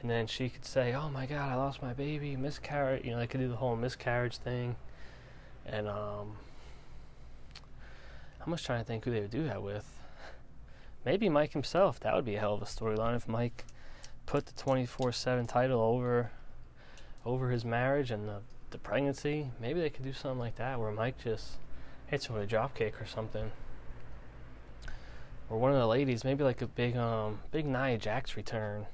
and 0.00 0.08
then 0.08 0.26
she 0.26 0.48
could 0.48 0.64
say, 0.64 0.94
"Oh 0.94 1.10
my 1.10 1.26
God, 1.26 1.50
I 1.50 1.54
lost 1.56 1.82
my 1.82 1.92
baby, 1.92 2.36
miscarriage." 2.36 3.04
You 3.04 3.12
know, 3.12 3.18
they 3.18 3.26
could 3.26 3.40
do 3.40 3.48
the 3.48 3.56
whole 3.56 3.76
miscarriage 3.76 4.36
thing, 4.36 4.76
and 5.66 5.88
um, 5.88 6.36
I'm 8.44 8.52
just 8.52 8.64
trying 8.64 8.80
to 8.80 8.84
think 8.84 9.04
who 9.04 9.10
they 9.10 9.20
would 9.20 9.30
do 9.30 9.44
that 9.44 9.62
with. 9.62 9.88
Maybe 11.04 11.28
Mike 11.28 11.52
himself. 11.52 11.98
That 12.00 12.14
would 12.14 12.24
be 12.24 12.36
a 12.36 12.40
hell 12.40 12.54
of 12.54 12.62
a 12.62 12.66
storyline 12.66 13.16
if 13.16 13.26
Mike 13.26 13.64
put 14.26 14.46
the 14.46 14.52
24/7 14.52 15.48
title 15.48 15.80
over 15.80 16.30
over 17.24 17.50
his 17.50 17.64
marriage 17.64 18.10
and 18.10 18.28
the 18.28 18.40
the 18.70 18.78
pregnancy. 18.78 19.50
Maybe 19.60 19.80
they 19.80 19.90
could 19.90 20.04
do 20.04 20.12
something 20.12 20.38
like 20.38 20.56
that 20.56 20.78
where 20.80 20.92
Mike 20.92 21.22
just 21.22 21.52
hits 22.06 22.26
him 22.26 22.34
with 22.34 22.44
a 22.44 22.46
drop 22.46 22.74
kick 22.74 23.00
or 23.00 23.06
something. 23.06 23.50
Or 25.52 25.58
one 25.58 25.70
of 25.70 25.78
the 25.78 25.86
ladies, 25.86 26.24
maybe 26.24 26.44
like 26.44 26.62
a 26.62 26.66
big 26.66 26.96
um 26.96 27.40
big 27.50 27.66
Nia 27.66 27.98
Jax 27.98 28.38
return. 28.38 28.86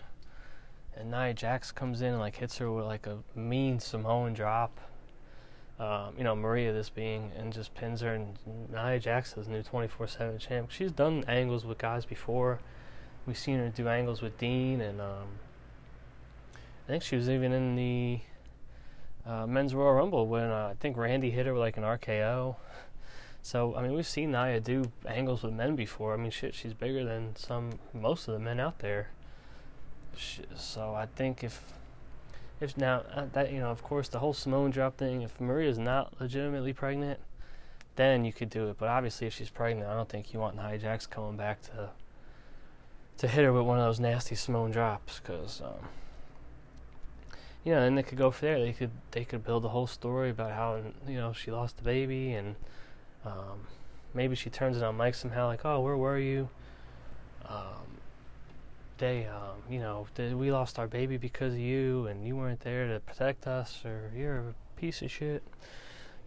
And 0.97 1.13
Nia 1.13 1.33
Jax 1.33 1.71
comes 1.71 2.03
in 2.03 2.09
and 2.09 2.19
like 2.19 2.35
hits 2.35 2.59
her 2.59 2.73
with 2.73 2.85
like 2.85 3.07
a 3.07 3.19
mean 3.37 3.79
Samoan 3.79 4.35
drop. 4.35 4.81
Um, 5.79 6.15
you 6.19 6.25
know, 6.25 6.35
Maria 6.35 6.73
this 6.73 6.91
being 6.91 7.31
and 7.37 7.53
just 7.53 7.73
pins 7.75 8.01
her 8.01 8.13
and 8.13 8.37
Nia 8.73 8.99
Jax 8.99 9.37
is 9.37 9.47
new 9.47 9.63
24/7 9.63 10.41
champ. 10.41 10.73
She's 10.73 10.91
done 10.91 11.25
angles 11.29 11.65
with 11.65 11.79
guys 11.79 12.05
before 12.05 12.59
we've 13.25 13.39
seen 13.39 13.59
her 13.59 13.69
do 13.69 13.87
angles 13.87 14.21
with 14.21 14.37
Dean, 14.39 14.81
and 14.81 15.01
um, 15.01 15.29
I 16.57 16.89
think 16.89 17.05
she 17.05 17.15
was 17.15 17.31
even 17.31 17.53
in 17.53 17.77
the 17.77 18.21
uh, 19.25 19.47
men's 19.47 19.77
Royal 19.77 19.95
Rumble 19.95 20.27
when 20.27 20.51
uh, 20.51 20.71
I 20.73 20.75
think 20.81 20.97
Randy 20.97 21.31
hit 21.31 21.47
her 21.47 21.53
with 21.53 21.61
like 21.61 21.77
an 21.77 21.85
RKO. 21.85 22.57
So 23.43 23.75
I 23.77 23.83
mean, 23.83 23.95
we've 23.95 24.07
seen 24.07 24.33
Nia 24.33 24.61
do 24.61 24.91
angles 25.07 25.43
with 25.43 25.53
men 25.53 25.77
before. 25.77 26.15
I 26.15 26.17
mean, 26.17 26.31
shit, 26.31 26.55
she's 26.55 26.75
bigger 26.75 27.05
than 27.05 27.37
some 27.37 27.79
most 27.95 28.29
of 28.29 28.35
the 28.35 28.41
men 28.41 28.61
out 28.61 28.81
there. 28.81 29.09
So 30.57 30.95
I 30.95 31.07
think 31.07 31.45
if 31.45 31.63
if 32.61 32.77
now 32.77 33.05
uh, 33.15 33.27
that 33.33 33.53
you 33.53 33.61
know, 33.61 33.71
of 33.71 33.83
course, 33.83 34.09
the 34.09 34.19
whole 34.19 34.35
Samoan 34.35 34.71
drop 34.71 34.97
thing. 34.97 35.23
If 35.23 35.41
Maria's 35.41 35.79
not 35.79 36.21
legitimately 36.21 36.73
pregnant, 36.73 37.21
then 37.97 38.25
you 38.25 38.33
could 38.33 38.51
do 38.51 38.69
it. 38.69 38.77
But 38.79 38.89
obviously, 38.89 39.27
if 39.27 39.35
she's 39.35 39.51
pregnant, 39.51 39.89
I 39.89 39.95
don't 39.95 40.09
think 40.09 40.33
you 40.33 40.41
want 40.41 40.57
Nia 40.57 40.79
Jax 40.79 41.07
coming 41.07 41.37
back 41.37 41.63
to 41.63 41.91
to 43.19 43.29
hit 43.29 43.45
her 43.45 43.53
with 43.53 43.65
one 43.65 43.79
of 43.79 43.85
those 43.85 44.01
nasty 44.01 44.35
Samoan 44.35 44.71
drops, 44.71 45.21
because 45.21 45.61
um, 45.61 45.89
you 47.65 47.73
know, 47.73 47.81
then 47.81 47.97
they 47.97 48.03
could 48.03 48.19
go 48.19 48.31
for 48.31 48.45
there. 48.45 48.59
They 48.59 48.73
could 48.73 48.91
they 49.13 49.25
could 49.25 49.45
build 49.45 49.65
a 49.65 49.69
whole 49.69 49.87
story 49.87 50.31
about 50.31 50.53
how 50.53 50.81
you 51.07 51.17
know 51.17 51.33
she 51.33 51.51
lost 51.51 51.77
the 51.77 51.83
baby 51.83 52.33
and 52.33 52.57
um, 53.25 53.67
maybe 54.15 54.35
she 54.35 54.51
turns 54.51 54.77
it 54.77 54.83
on 54.83 54.97
Mike 54.97 55.15
somehow, 55.15 55.47
like, 55.47 55.65
oh, 55.65 55.81
where 55.81 55.97
were 55.97 56.19
you? 56.19 56.49
Um, 57.47 57.99
they, 58.99 59.27
um, 59.27 59.63
you 59.71 59.79
know, 59.79 60.07
we 60.17 60.51
lost 60.51 60.79
our 60.79 60.87
baby 60.87 61.17
because 61.17 61.55
of 61.55 61.61
you, 61.61 62.07
and 62.07 62.27
you 62.27 62.37
weren't 62.37 62.61
there 62.61 62.89
to 62.89 63.01
protect 63.01 63.47
us, 63.47 63.83
or 63.85 64.11
you're 64.17 64.39
a 64.39 64.55
piece 64.77 65.03
of 65.03 65.11
shit. 65.11 65.43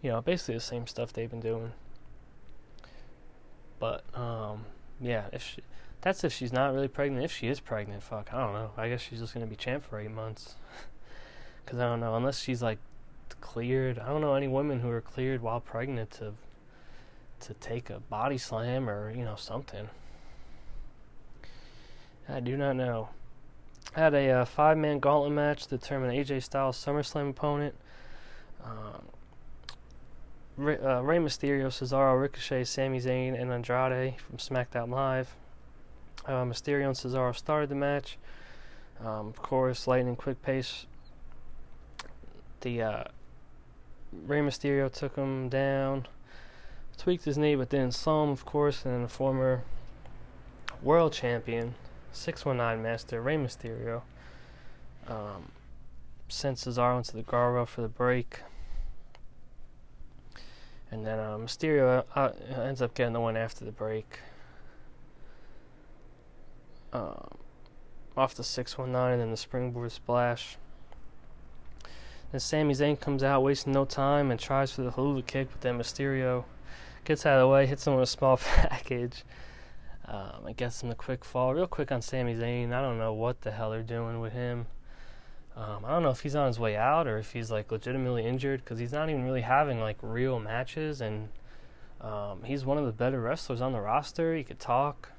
You 0.00 0.10
know, 0.10 0.20
basically 0.20 0.54
the 0.54 0.60
same 0.60 0.86
stuff 0.86 1.12
they've 1.12 1.30
been 1.30 1.40
doing. 1.40 1.72
But, 3.78 4.04
um, 4.14 4.64
yeah, 5.00 5.24
if 5.32 5.42
she, 5.42 5.62
that's 6.02 6.24
if 6.24 6.32
she's 6.32 6.52
not 6.52 6.74
really 6.74 6.88
pregnant. 6.88 7.24
If 7.24 7.32
she 7.32 7.46
is 7.46 7.60
pregnant, 7.60 8.02
fuck, 8.02 8.34
I 8.34 8.38
don't 8.38 8.52
know. 8.52 8.70
I 8.76 8.88
guess 8.88 9.00
she's 9.00 9.20
just 9.20 9.32
gonna 9.32 9.46
be 9.46 9.56
champ 9.56 9.84
for 9.84 9.98
eight 10.00 10.10
months. 10.10 10.56
Cause 11.66 11.78
I 11.78 11.84
don't 11.84 12.00
know, 12.00 12.16
unless 12.16 12.40
she's 12.40 12.60
like 12.60 12.78
cleared. 13.40 13.98
I 13.98 14.08
don't 14.08 14.20
know 14.20 14.34
any 14.34 14.48
women 14.48 14.80
who 14.80 14.90
are 14.90 15.00
cleared 15.00 15.42
while 15.42 15.60
pregnant 15.60 16.10
to 16.12 16.34
to 17.42 17.54
take 17.54 17.90
a 17.90 18.00
body 18.00 18.38
slam 18.38 18.88
or 18.88 19.10
you 19.12 19.24
know 19.24 19.36
something. 19.36 19.88
I 22.28 22.40
do 22.40 22.56
not 22.56 22.76
know. 22.76 23.08
I 23.94 24.00
had 24.00 24.14
a 24.14 24.30
uh, 24.30 24.44
five-man 24.44 25.00
gauntlet 25.00 25.32
match 25.32 25.64
to 25.64 25.76
determine 25.76 26.10
AJ 26.16 26.44
Styles' 26.44 26.82
SummerSlam 26.82 27.30
opponent. 27.30 27.74
Um, 28.64 29.02
Rey, 30.56 30.78
uh, 30.78 31.00
Rey 31.00 31.18
Mysterio, 31.18 31.66
Cesaro, 31.66 32.18
Ricochet, 32.18 32.64
Sami 32.64 33.00
Zayn, 33.00 33.38
and 33.38 33.52
Andrade 33.52 34.14
from 34.20 34.38
SmackDown 34.38 34.90
Live. 34.90 35.34
Uh, 36.24 36.44
Mysterio 36.44 36.86
and 36.86 36.96
Cesaro 36.96 37.34
started 37.34 37.68
the 37.68 37.74
match. 37.74 38.18
Um, 39.00 39.28
of 39.28 39.42
course, 39.42 39.86
lightning 39.86 40.14
quick 40.14 40.40
pace. 40.42 40.86
The 42.60 42.82
uh, 42.82 43.04
Rey 44.12 44.40
Mysterio 44.40 44.92
took 44.92 45.16
him 45.16 45.48
down 45.48 46.06
tweaked 46.96 47.24
his 47.24 47.38
knee, 47.38 47.54
but 47.54 47.70
then 47.70 47.90
him, 47.90 48.28
of 48.30 48.44
course, 48.44 48.84
and 48.84 49.04
the 49.04 49.08
former 49.08 49.62
world 50.82 51.12
champion, 51.12 51.74
619 52.12 52.82
master 52.82 53.20
Rey 53.20 53.36
Mysterio, 53.36 54.02
um, 55.06 55.52
sent 56.28 56.58
Cesaro 56.58 56.98
into 56.98 57.16
the 57.16 57.22
guardrail 57.22 57.66
for 57.66 57.82
the 57.82 57.88
break. 57.88 58.40
And 60.90 61.06
then 61.06 61.18
uh, 61.18 61.38
Mysterio 61.38 62.04
uh, 62.14 62.20
uh, 62.20 62.32
ends 62.60 62.82
up 62.82 62.94
getting 62.94 63.14
the 63.14 63.20
one 63.20 63.36
after 63.36 63.64
the 63.64 63.72
break. 63.72 64.18
Um, 66.92 67.38
off 68.16 68.34
the 68.34 68.44
619 68.44 69.12
and 69.12 69.20
then 69.22 69.30
the 69.30 69.36
springboard 69.36 69.90
splash. 69.92 70.58
Then 72.30 72.40
Sami 72.40 72.74
Zayn 72.74 73.00
comes 73.00 73.22
out, 73.22 73.42
wasting 73.42 73.72
no 73.72 73.84
time, 73.84 74.30
and 74.30 74.38
tries 74.38 74.72
for 74.72 74.82
the 74.82 74.90
Helluva 74.90 75.26
kick, 75.26 75.48
but 75.50 75.60
then 75.60 75.78
Mysterio 75.78 76.44
gets 77.04 77.26
out 77.26 77.38
of 77.38 77.40
the 77.40 77.48
way, 77.48 77.66
hits 77.66 77.86
him 77.86 77.94
with 77.94 78.04
a 78.04 78.06
small 78.06 78.36
package. 78.54 79.24
Um, 80.06 80.44
I 80.46 80.52
guess 80.52 80.82
him 80.82 80.88
the 80.88 80.94
quick 80.94 81.24
fall. 81.24 81.54
Real 81.54 81.66
quick 81.66 81.92
on 81.92 82.02
Sami 82.02 82.34
Zayn. 82.34 82.72
I 82.72 82.82
don't 82.82 82.98
know 82.98 83.12
what 83.12 83.42
the 83.42 83.50
hell 83.50 83.70
they're 83.70 83.82
doing 83.82 84.20
with 84.20 84.32
him. 84.32 84.66
Um, 85.56 85.84
I 85.84 85.90
don't 85.90 86.02
know 86.02 86.10
if 86.10 86.20
he's 86.20 86.34
on 86.34 86.46
his 86.46 86.58
way 86.58 86.76
out 86.76 87.06
or 87.06 87.18
if 87.18 87.32
he's 87.32 87.50
like 87.50 87.70
legitimately 87.70 88.26
injured 88.26 88.64
because 88.64 88.78
he's 88.78 88.92
not 88.92 89.10
even 89.10 89.24
really 89.24 89.42
having 89.42 89.80
like 89.80 89.98
real 90.00 90.40
matches. 90.40 91.00
And 91.00 91.28
um, 92.00 92.42
he's 92.44 92.64
one 92.64 92.78
of 92.78 92.86
the 92.86 92.92
better 92.92 93.20
wrestlers 93.20 93.60
on 93.60 93.72
the 93.72 93.80
roster. 93.80 94.34
He 94.34 94.44
could 94.44 94.58
talk. 94.58 95.10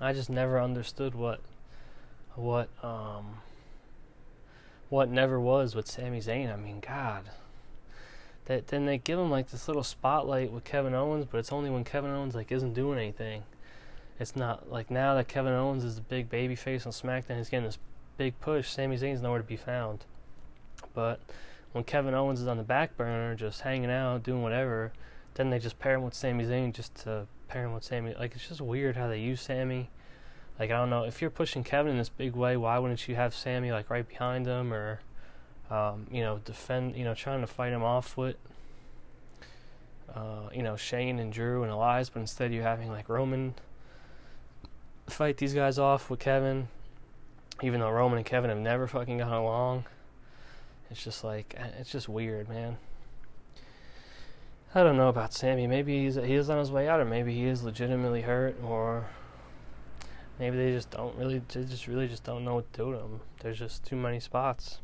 I 0.00 0.12
just 0.12 0.30
never 0.30 0.60
understood 0.60 1.14
what 1.14 1.40
what 2.34 2.68
um, 2.82 3.38
what 4.88 5.08
never 5.08 5.40
was 5.40 5.74
with 5.74 5.88
Sami 5.88 6.20
Zayn. 6.20 6.52
I 6.52 6.56
mean, 6.56 6.80
God 6.80 7.30
that 8.46 8.68
then 8.68 8.86
they 8.86 8.98
give 8.98 9.18
him 9.18 9.30
like 9.30 9.50
this 9.50 9.68
little 9.68 9.82
spotlight 9.82 10.52
with 10.52 10.64
Kevin 10.64 10.94
Owens, 10.94 11.26
but 11.30 11.38
it's 11.38 11.52
only 11.52 11.70
when 11.70 11.84
Kevin 11.84 12.10
Owens 12.10 12.34
like 12.34 12.52
isn't 12.52 12.74
doing 12.74 12.98
anything. 12.98 13.44
It's 14.20 14.36
not 14.36 14.70
like 14.70 14.90
now 14.90 15.14
that 15.14 15.28
Kevin 15.28 15.52
Owens 15.52 15.82
is 15.82 15.96
the 15.96 16.02
big 16.02 16.28
baby 16.28 16.54
face 16.54 16.86
on 16.86 16.92
SmackDown, 16.92 17.38
he's 17.38 17.48
getting 17.48 17.66
this 17.66 17.78
big 18.16 18.38
push. 18.40 18.68
Sami 18.68 18.96
Zayn's 18.96 19.22
nowhere 19.22 19.40
to 19.40 19.44
be 19.44 19.56
found. 19.56 20.04
But 20.92 21.20
when 21.72 21.84
Kevin 21.84 22.14
Owens 22.14 22.40
is 22.40 22.46
on 22.46 22.56
the 22.56 22.62
back 22.62 22.96
burner, 22.96 23.34
just 23.34 23.62
hanging 23.62 23.90
out, 23.90 24.22
doing 24.22 24.42
whatever, 24.42 24.92
then 25.34 25.50
they 25.50 25.58
just 25.58 25.78
pair 25.78 25.94
him 25.94 26.02
with 26.02 26.14
Sami 26.14 26.44
Zayn 26.44 26.72
just 26.72 26.94
to 27.02 27.26
pair 27.48 27.64
him 27.64 27.74
with 27.74 27.84
Sami. 27.84 28.14
Like 28.14 28.34
it's 28.34 28.46
just 28.46 28.60
weird 28.60 28.96
how 28.96 29.08
they 29.08 29.18
use 29.18 29.40
Sami. 29.40 29.90
Like 30.58 30.70
I 30.70 30.76
don't 30.76 30.90
know 30.90 31.04
if 31.04 31.20
you're 31.20 31.30
pushing 31.30 31.64
Kevin 31.64 31.92
in 31.92 31.98
this 31.98 32.08
big 32.08 32.36
way, 32.36 32.56
why 32.56 32.78
wouldn't 32.78 33.08
you 33.08 33.16
have 33.16 33.34
Sami 33.34 33.72
like 33.72 33.90
right 33.90 34.06
behind 34.06 34.46
him 34.46 34.72
or 34.72 35.00
um, 35.70 36.06
you 36.10 36.20
know, 36.20 36.40
defend, 36.44 36.96
you 36.96 37.04
know, 37.04 37.14
trying 37.14 37.40
to 37.40 37.46
fight 37.46 37.72
him 37.72 37.82
off 37.82 38.16
with, 38.16 38.36
uh, 40.14 40.48
you 40.52 40.62
know, 40.62 40.76
Shane 40.76 41.18
and 41.18 41.32
Drew 41.32 41.62
and 41.62 41.72
Elias, 41.72 42.10
but 42.10 42.20
instead 42.20 42.52
you're 42.52 42.62
having 42.62 42.90
like 42.90 43.08
Roman 43.08 43.54
fight 45.06 45.36
these 45.36 45.54
guys 45.54 45.78
off 45.78 46.10
with 46.10 46.20
Kevin, 46.20 46.68
even 47.62 47.80
though 47.80 47.90
Roman 47.90 48.18
and 48.18 48.26
Kevin 48.26 48.50
have 48.50 48.58
never 48.58 48.86
fucking 48.86 49.18
gotten 49.18 49.34
along. 49.34 49.84
It's 50.90 51.02
just 51.02 51.24
like 51.24 51.54
eh, 51.56 51.68
it's 51.80 51.90
just 51.90 52.08
weird, 52.08 52.48
man. 52.48 52.76
I 54.74 54.82
don't 54.82 54.96
know 54.96 55.08
about 55.08 55.32
Sami. 55.32 55.66
Maybe 55.66 56.04
he's 56.04 56.16
he 56.16 56.34
is 56.34 56.50
on 56.50 56.58
his 56.58 56.70
way 56.70 56.88
out, 56.88 57.00
or 57.00 57.04
maybe 57.04 57.34
he 57.34 57.46
is 57.46 57.62
legitimately 57.62 58.22
hurt, 58.22 58.56
or 58.62 59.06
maybe 60.38 60.56
they 60.56 60.72
just 60.72 60.90
don't 60.90 61.16
really, 61.16 61.40
they 61.48 61.64
just 61.64 61.86
really 61.86 62.08
just 62.08 62.24
don't 62.24 62.44
know 62.44 62.56
what 62.56 62.72
to 62.72 62.84
do 62.84 62.92
to 62.92 62.98
him. 62.98 63.20
There's 63.40 63.58
just 63.58 63.84
too 63.84 63.96
many 63.96 64.20
spots 64.20 64.78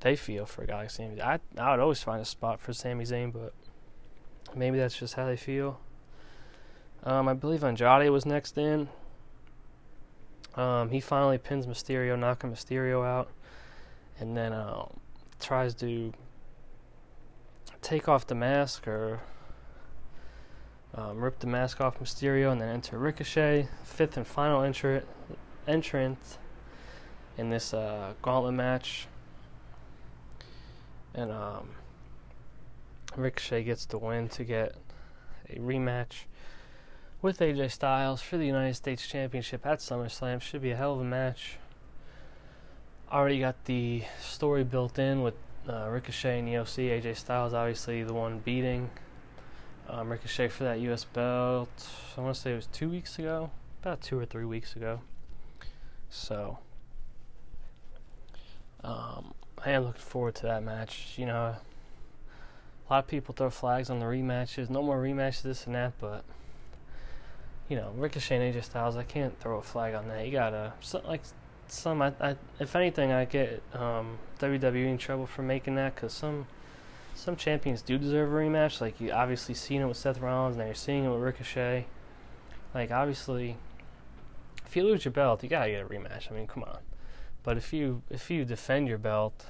they 0.00 0.16
feel 0.16 0.46
for 0.46 0.62
a 0.62 0.66
guy 0.66 0.76
like 0.76 0.90
Sami. 0.90 1.20
I 1.20 1.40
I 1.56 1.70
would 1.70 1.80
always 1.80 2.02
find 2.02 2.20
a 2.20 2.24
spot 2.24 2.60
for 2.60 2.72
Sami 2.72 3.04
Zayn, 3.04 3.32
but 3.32 3.52
maybe 4.54 4.78
that's 4.78 4.96
just 4.96 5.14
how 5.14 5.26
they 5.26 5.36
feel. 5.36 5.80
Um, 7.04 7.28
I 7.28 7.34
believe 7.34 7.64
Andrade 7.64 8.10
was 8.10 8.26
next 8.26 8.58
in. 8.58 8.88
Um, 10.54 10.90
he 10.90 11.00
finally 11.00 11.38
pins 11.38 11.66
Mysterio, 11.66 12.18
knocking 12.18 12.50
Mysterio 12.50 13.06
out, 13.06 13.30
and 14.18 14.36
then 14.36 14.52
uh, 14.52 14.86
tries 15.40 15.74
to 15.76 16.12
take 17.80 18.08
off 18.08 18.26
the 18.26 18.34
mask 18.34 18.88
or 18.88 19.20
um, 20.94 21.22
rip 21.22 21.38
the 21.38 21.46
mask 21.46 21.80
off 21.80 22.00
Mysterio, 22.00 22.50
and 22.50 22.60
then 22.60 22.68
enter 22.68 22.98
Ricochet, 22.98 23.68
fifth 23.84 24.16
and 24.16 24.26
final 24.26 24.62
entrant 24.62 25.06
entrant 25.66 26.38
in 27.36 27.50
this 27.50 27.72
uh, 27.74 28.14
gauntlet 28.22 28.54
match 28.54 29.06
and 31.14 31.30
um, 31.30 31.68
Ricochet 33.16 33.64
gets 33.64 33.86
the 33.86 33.98
win 33.98 34.28
to 34.30 34.44
get 34.44 34.74
a 35.48 35.58
rematch 35.58 36.24
with 37.20 37.38
AJ 37.40 37.72
Styles 37.72 38.22
for 38.22 38.36
the 38.36 38.46
United 38.46 38.74
States 38.74 39.06
Championship 39.06 39.66
at 39.66 39.80
SummerSlam. 39.80 40.40
Should 40.40 40.62
be 40.62 40.70
a 40.70 40.76
hell 40.76 40.94
of 40.94 41.00
a 41.00 41.04
match. 41.04 41.56
Already 43.10 43.40
got 43.40 43.64
the 43.64 44.04
story 44.20 44.64
built 44.64 44.98
in 44.98 45.22
with 45.22 45.34
uh, 45.68 45.88
Ricochet 45.88 46.38
and 46.38 46.48
EOC. 46.48 47.02
AJ 47.02 47.16
Styles 47.16 47.54
obviously 47.54 48.02
the 48.02 48.14
one 48.14 48.38
beating 48.40 48.90
um, 49.88 50.10
Ricochet 50.10 50.48
for 50.48 50.64
that 50.64 50.80
U.S. 50.80 51.04
belt. 51.04 51.88
I 52.16 52.20
want 52.20 52.34
to 52.34 52.40
say 52.40 52.52
it 52.52 52.56
was 52.56 52.66
two 52.66 52.90
weeks 52.90 53.18
ago, 53.18 53.50
about 53.82 54.02
two 54.02 54.18
or 54.18 54.24
three 54.24 54.44
weeks 54.44 54.76
ago. 54.76 55.00
So, 56.10 56.58
um, 58.84 59.34
I 59.68 59.72
am 59.72 59.84
looking 59.84 60.00
forward 60.00 60.34
to 60.36 60.44
that 60.44 60.62
match. 60.62 61.12
You 61.18 61.26
know, 61.26 61.54
a 62.88 62.88
lot 62.88 63.00
of 63.00 63.06
people 63.06 63.34
throw 63.34 63.50
flags 63.50 63.90
on 63.90 64.00
the 64.00 64.06
rematches. 64.06 64.70
No 64.70 64.82
more 64.82 64.96
rematches, 64.96 65.42
this 65.42 65.66
and 65.66 65.74
that, 65.74 65.92
but 66.00 66.24
you 67.68 67.76
know, 67.76 67.92
Ricochet 67.94 68.36
and 68.36 68.54
AJ 68.54 68.64
Styles, 68.64 68.96
I 68.96 69.02
can't 69.02 69.38
throw 69.40 69.58
a 69.58 69.62
flag 69.62 69.94
on 69.94 70.08
that. 70.08 70.24
You 70.24 70.32
gotta 70.32 70.72
so, 70.80 71.02
like 71.06 71.20
some. 71.66 72.00
I, 72.00 72.14
I, 72.18 72.36
if 72.58 72.74
anything, 72.76 73.12
I 73.12 73.26
get 73.26 73.62
um, 73.74 74.16
WWE 74.38 74.86
in 74.86 74.96
trouble 74.96 75.26
for 75.26 75.42
making 75.42 75.74
that 75.74 75.94
because 75.94 76.14
some 76.14 76.46
some 77.14 77.36
champions 77.36 77.82
do 77.82 77.98
deserve 77.98 78.32
a 78.32 78.36
rematch. 78.36 78.80
Like 78.80 78.98
you 79.02 79.10
obviously 79.12 79.54
seen 79.54 79.82
it 79.82 79.86
with 79.86 79.98
Seth 79.98 80.18
Rollins, 80.18 80.56
now 80.56 80.64
you're 80.64 80.74
seeing 80.74 81.04
it 81.04 81.10
with 81.10 81.20
Ricochet. 81.20 81.84
Like 82.74 82.90
obviously, 82.90 83.58
if 84.64 84.74
you 84.74 84.84
lose 84.84 85.04
your 85.04 85.12
belt, 85.12 85.42
you 85.42 85.50
gotta 85.50 85.72
get 85.72 85.82
a 85.82 85.86
rematch. 85.86 86.32
I 86.32 86.34
mean, 86.34 86.46
come 86.46 86.62
on. 86.62 86.78
But 87.42 87.58
if 87.58 87.74
you 87.74 88.00
if 88.08 88.30
you 88.30 88.46
defend 88.46 88.88
your 88.88 88.96
belt, 88.96 89.44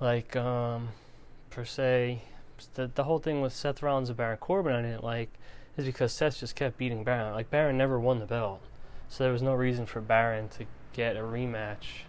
like 0.00 0.36
um, 0.36 0.90
per 1.50 1.64
se, 1.64 2.22
the 2.74 2.90
the 2.94 3.04
whole 3.04 3.18
thing 3.18 3.40
with 3.40 3.52
Seth 3.52 3.82
Rollins 3.82 4.08
and 4.08 4.16
Baron 4.16 4.38
Corbin 4.38 4.72
I 4.72 4.82
didn't 4.82 5.04
like 5.04 5.30
is 5.76 5.84
because 5.84 6.12
Seth 6.12 6.38
just 6.38 6.56
kept 6.56 6.76
beating 6.76 7.04
Baron. 7.04 7.32
Like 7.32 7.50
Baron 7.50 7.78
never 7.78 7.98
won 7.98 8.18
the 8.18 8.26
belt, 8.26 8.60
so 9.08 9.24
there 9.24 9.32
was 9.32 9.42
no 9.42 9.54
reason 9.54 9.86
for 9.86 10.00
Baron 10.00 10.48
to 10.50 10.66
get 10.92 11.16
a 11.16 11.20
rematch, 11.20 12.04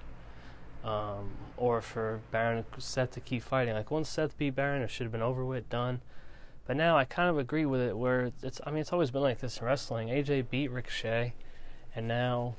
um, 0.84 1.32
or 1.58 1.82
for 1.82 2.22
Baron 2.32 2.66
Seth 2.78 3.12
to 3.12 3.20
keep 3.20 3.44
fighting. 3.44 3.74
Like 3.74 3.92
once 3.92 4.10
Seth 4.10 4.38
beat 4.38 4.56
Baron, 4.56 4.82
it 4.82 4.90
should 4.90 5.06
have 5.06 5.12
been 5.12 5.22
over 5.22 5.46
with, 5.46 5.70
done. 5.70 6.02
But 6.66 6.78
now 6.78 6.98
I 6.98 7.06
kind 7.06 7.30
of 7.30 7.40
agree 7.40 7.66
with 7.66 7.82
it. 7.82 7.98
Where 7.98 8.32
it's, 8.44 8.62
I 8.66 8.70
mean, 8.70 8.82
it's 8.82 8.94
always 8.94 9.10
been 9.10 9.24
like 9.24 9.40
this 9.40 9.58
in 9.58 9.66
wrestling. 9.66 10.10
AJ 10.10 10.52
beat 10.52 10.70
Ricochet, 10.70 11.34
and 11.96 12.08
now, 12.08 12.54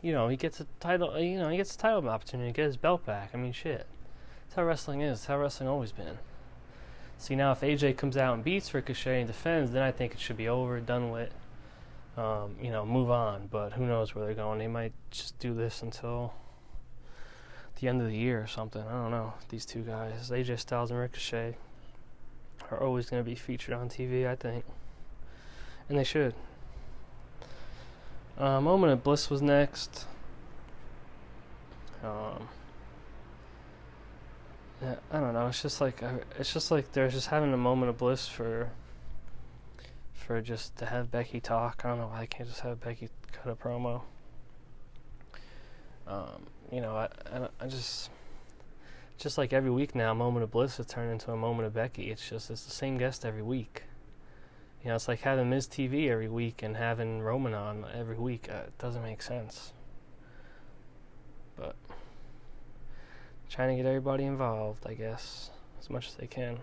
you 0.00 0.12
know, 0.12 0.28
he 0.28 0.36
gets 0.36 0.60
a 0.60 0.66
title. 0.80 1.18
You 1.18 1.38
know, 1.38 1.50
he 1.50 1.58
gets 1.58 1.74
a 1.74 1.78
title 1.78 2.08
opportunity 2.08 2.50
to 2.50 2.56
get 2.56 2.64
his 2.64 2.78
belt 2.78 3.04
back. 3.04 3.30
I 3.34 3.36
mean, 3.36 3.52
shit. 3.52 3.86
That's 4.54 4.60
how 4.60 4.68
wrestling 4.68 5.00
is. 5.00 5.18
That's 5.18 5.26
how 5.26 5.38
wrestling 5.40 5.68
always 5.68 5.90
been. 5.90 6.16
See 7.18 7.34
now, 7.34 7.50
if 7.50 7.62
AJ 7.62 7.96
comes 7.96 8.16
out 8.16 8.34
and 8.34 8.44
beats 8.44 8.72
Ricochet 8.72 9.18
and 9.18 9.26
defends, 9.26 9.72
then 9.72 9.82
I 9.82 9.90
think 9.90 10.12
it 10.12 10.20
should 10.20 10.36
be 10.36 10.46
over, 10.46 10.78
done 10.78 11.10
with. 11.10 11.34
Um, 12.16 12.54
you 12.62 12.70
know, 12.70 12.86
move 12.86 13.10
on. 13.10 13.48
But 13.50 13.72
who 13.72 13.84
knows 13.84 14.14
where 14.14 14.24
they're 14.24 14.32
going? 14.32 14.60
They 14.60 14.68
might 14.68 14.92
just 15.10 15.36
do 15.40 15.54
this 15.54 15.82
until 15.82 16.34
the 17.80 17.88
end 17.88 18.00
of 18.00 18.06
the 18.06 18.16
year 18.16 18.40
or 18.40 18.46
something. 18.46 18.80
I 18.80 18.92
don't 18.92 19.10
know. 19.10 19.32
These 19.48 19.66
two 19.66 19.82
guys, 19.82 20.30
AJ 20.30 20.60
Styles 20.60 20.92
and 20.92 21.00
Ricochet, 21.00 21.56
are 22.70 22.80
always 22.80 23.10
going 23.10 23.24
to 23.24 23.28
be 23.28 23.34
featured 23.34 23.74
on 23.74 23.88
TV. 23.88 24.24
I 24.24 24.36
think, 24.36 24.64
and 25.88 25.98
they 25.98 26.04
should. 26.04 26.32
Uh, 28.38 28.60
Moment 28.60 28.92
of 28.92 29.02
Bliss 29.02 29.28
was 29.28 29.42
next. 29.42 30.06
Um, 32.04 32.46
I 35.10 35.20
don't 35.20 35.34
know. 35.34 35.46
It's 35.48 35.62
just 35.62 35.80
like 35.80 36.02
it's 36.38 36.52
just 36.52 36.70
like 36.70 36.92
they're 36.92 37.08
just 37.08 37.28
having 37.28 37.52
a 37.52 37.56
moment 37.56 37.90
of 37.90 37.98
bliss 37.98 38.28
for 38.28 38.70
for 40.12 40.40
just 40.40 40.76
to 40.76 40.86
have 40.86 41.10
Becky 41.10 41.40
talk. 41.40 41.82
I 41.84 41.88
don't 41.88 41.98
know 41.98 42.06
why 42.08 42.20
I 42.20 42.26
can't 42.26 42.48
just 42.48 42.60
have 42.60 42.80
Becky 42.80 43.08
cut 43.32 43.52
a 43.52 43.54
promo. 43.54 44.02
Um, 46.06 46.46
you 46.70 46.80
know, 46.80 46.96
I, 46.96 47.08
I, 47.32 47.48
I 47.60 47.66
just 47.66 48.10
just 49.18 49.38
like 49.38 49.52
every 49.52 49.70
week 49.70 49.94
now, 49.94 50.12
moment 50.12 50.44
of 50.44 50.50
bliss 50.50 50.76
has 50.78 50.86
turned 50.86 51.12
into 51.12 51.30
a 51.32 51.36
moment 51.36 51.66
of 51.66 51.74
Becky. 51.74 52.10
It's 52.10 52.28
just 52.28 52.50
it's 52.50 52.64
the 52.64 52.72
same 52.72 52.98
guest 52.98 53.24
every 53.24 53.42
week. 53.42 53.84
You 54.82 54.90
know, 54.90 54.96
it's 54.96 55.08
like 55.08 55.20
having 55.20 55.48
Miz 55.48 55.66
TV 55.66 56.10
every 56.10 56.28
week 56.28 56.62
and 56.62 56.76
having 56.76 57.22
Roman 57.22 57.54
on 57.54 57.86
every 57.94 58.18
week. 58.18 58.48
Uh, 58.50 58.64
it 58.66 58.78
doesn't 58.78 59.02
make 59.02 59.22
sense. 59.22 59.72
But 61.56 61.76
trying 63.54 63.68
to 63.68 63.80
get 63.80 63.88
everybody 63.88 64.24
involved, 64.24 64.84
I 64.84 64.94
guess, 64.94 65.50
as 65.78 65.88
much 65.88 66.08
as 66.08 66.14
they 66.14 66.26
can. 66.26 66.58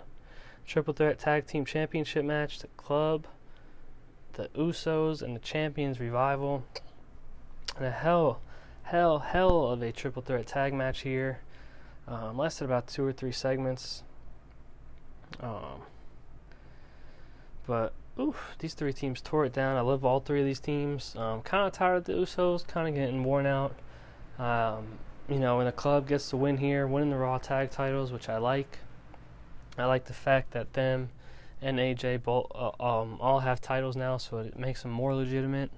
Triple 0.67 0.93
threat 0.93 1.19
tag 1.19 1.47
team 1.47 1.63
championship 1.63 2.25
match: 2.25 2.59
the 2.59 2.67
club, 2.75 3.27
the 4.33 4.49
Usos, 4.49 5.21
and 5.21 5.33
the 5.33 5.39
Champions 5.39 6.01
Revival. 6.01 6.65
And 7.77 7.85
a 7.85 7.91
hell, 7.91 8.41
hell, 8.83 9.19
hell 9.19 9.67
of 9.67 9.81
a 9.81 9.93
triple 9.93 10.21
threat 10.21 10.47
tag 10.47 10.73
match 10.73 11.01
here. 11.01 11.39
Um, 12.09 12.37
lasted 12.37 12.65
about 12.65 12.87
two 12.87 13.05
or 13.05 13.13
three 13.13 13.31
segments. 13.31 14.03
Um, 15.39 15.83
but 17.65 17.93
oof, 18.19 18.55
these 18.59 18.73
three 18.73 18.91
teams 18.91 19.21
tore 19.21 19.45
it 19.45 19.53
down. 19.53 19.77
I 19.77 19.81
love 19.81 20.03
all 20.03 20.19
three 20.19 20.41
of 20.41 20.45
these 20.45 20.59
teams. 20.59 21.15
Um, 21.15 21.41
kind 21.41 21.65
of 21.65 21.71
tired 21.71 21.95
of 21.95 22.03
the 22.03 22.13
Usos, 22.13 22.67
kind 22.67 22.89
of 22.89 22.95
getting 22.95 23.23
worn 23.23 23.45
out. 23.45 23.75
Um, 24.37 24.97
you 25.31 25.39
know, 25.39 25.57
when 25.57 25.65
the 25.65 25.71
club 25.71 26.07
gets 26.09 26.29
to 26.31 26.37
win 26.37 26.57
here, 26.57 26.85
winning 26.85 27.11
the 27.11 27.17
Raw 27.17 27.37
tag 27.37 27.71
titles, 27.71 28.11
which 28.11 28.27
I 28.27 28.37
like. 28.37 28.79
I 29.77 29.85
like 29.85 30.05
the 30.05 30.13
fact 30.13 30.51
that 30.51 30.73
them 30.73 31.09
and 31.61 31.77
AJ 31.79 32.23
both 32.23 32.51
uh, 32.53 32.71
um, 32.79 33.17
all 33.21 33.39
have 33.39 33.61
titles 33.61 33.95
now, 33.95 34.17
so 34.17 34.39
it 34.39 34.59
makes 34.59 34.81
them 34.81 34.91
more 34.91 35.15
legitimate. 35.15 35.71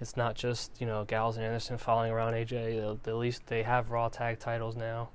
It's 0.00 0.16
not 0.16 0.34
just 0.34 0.80
you 0.80 0.86
know 0.86 1.04
Gallows 1.04 1.36
and 1.36 1.44
Anderson 1.44 1.76
following 1.76 2.10
around 2.10 2.32
AJ. 2.32 3.06
At 3.06 3.16
least 3.16 3.46
they 3.48 3.62
have 3.64 3.90
Raw 3.90 4.08
tag 4.08 4.38
titles 4.38 4.76
now. 4.76 5.10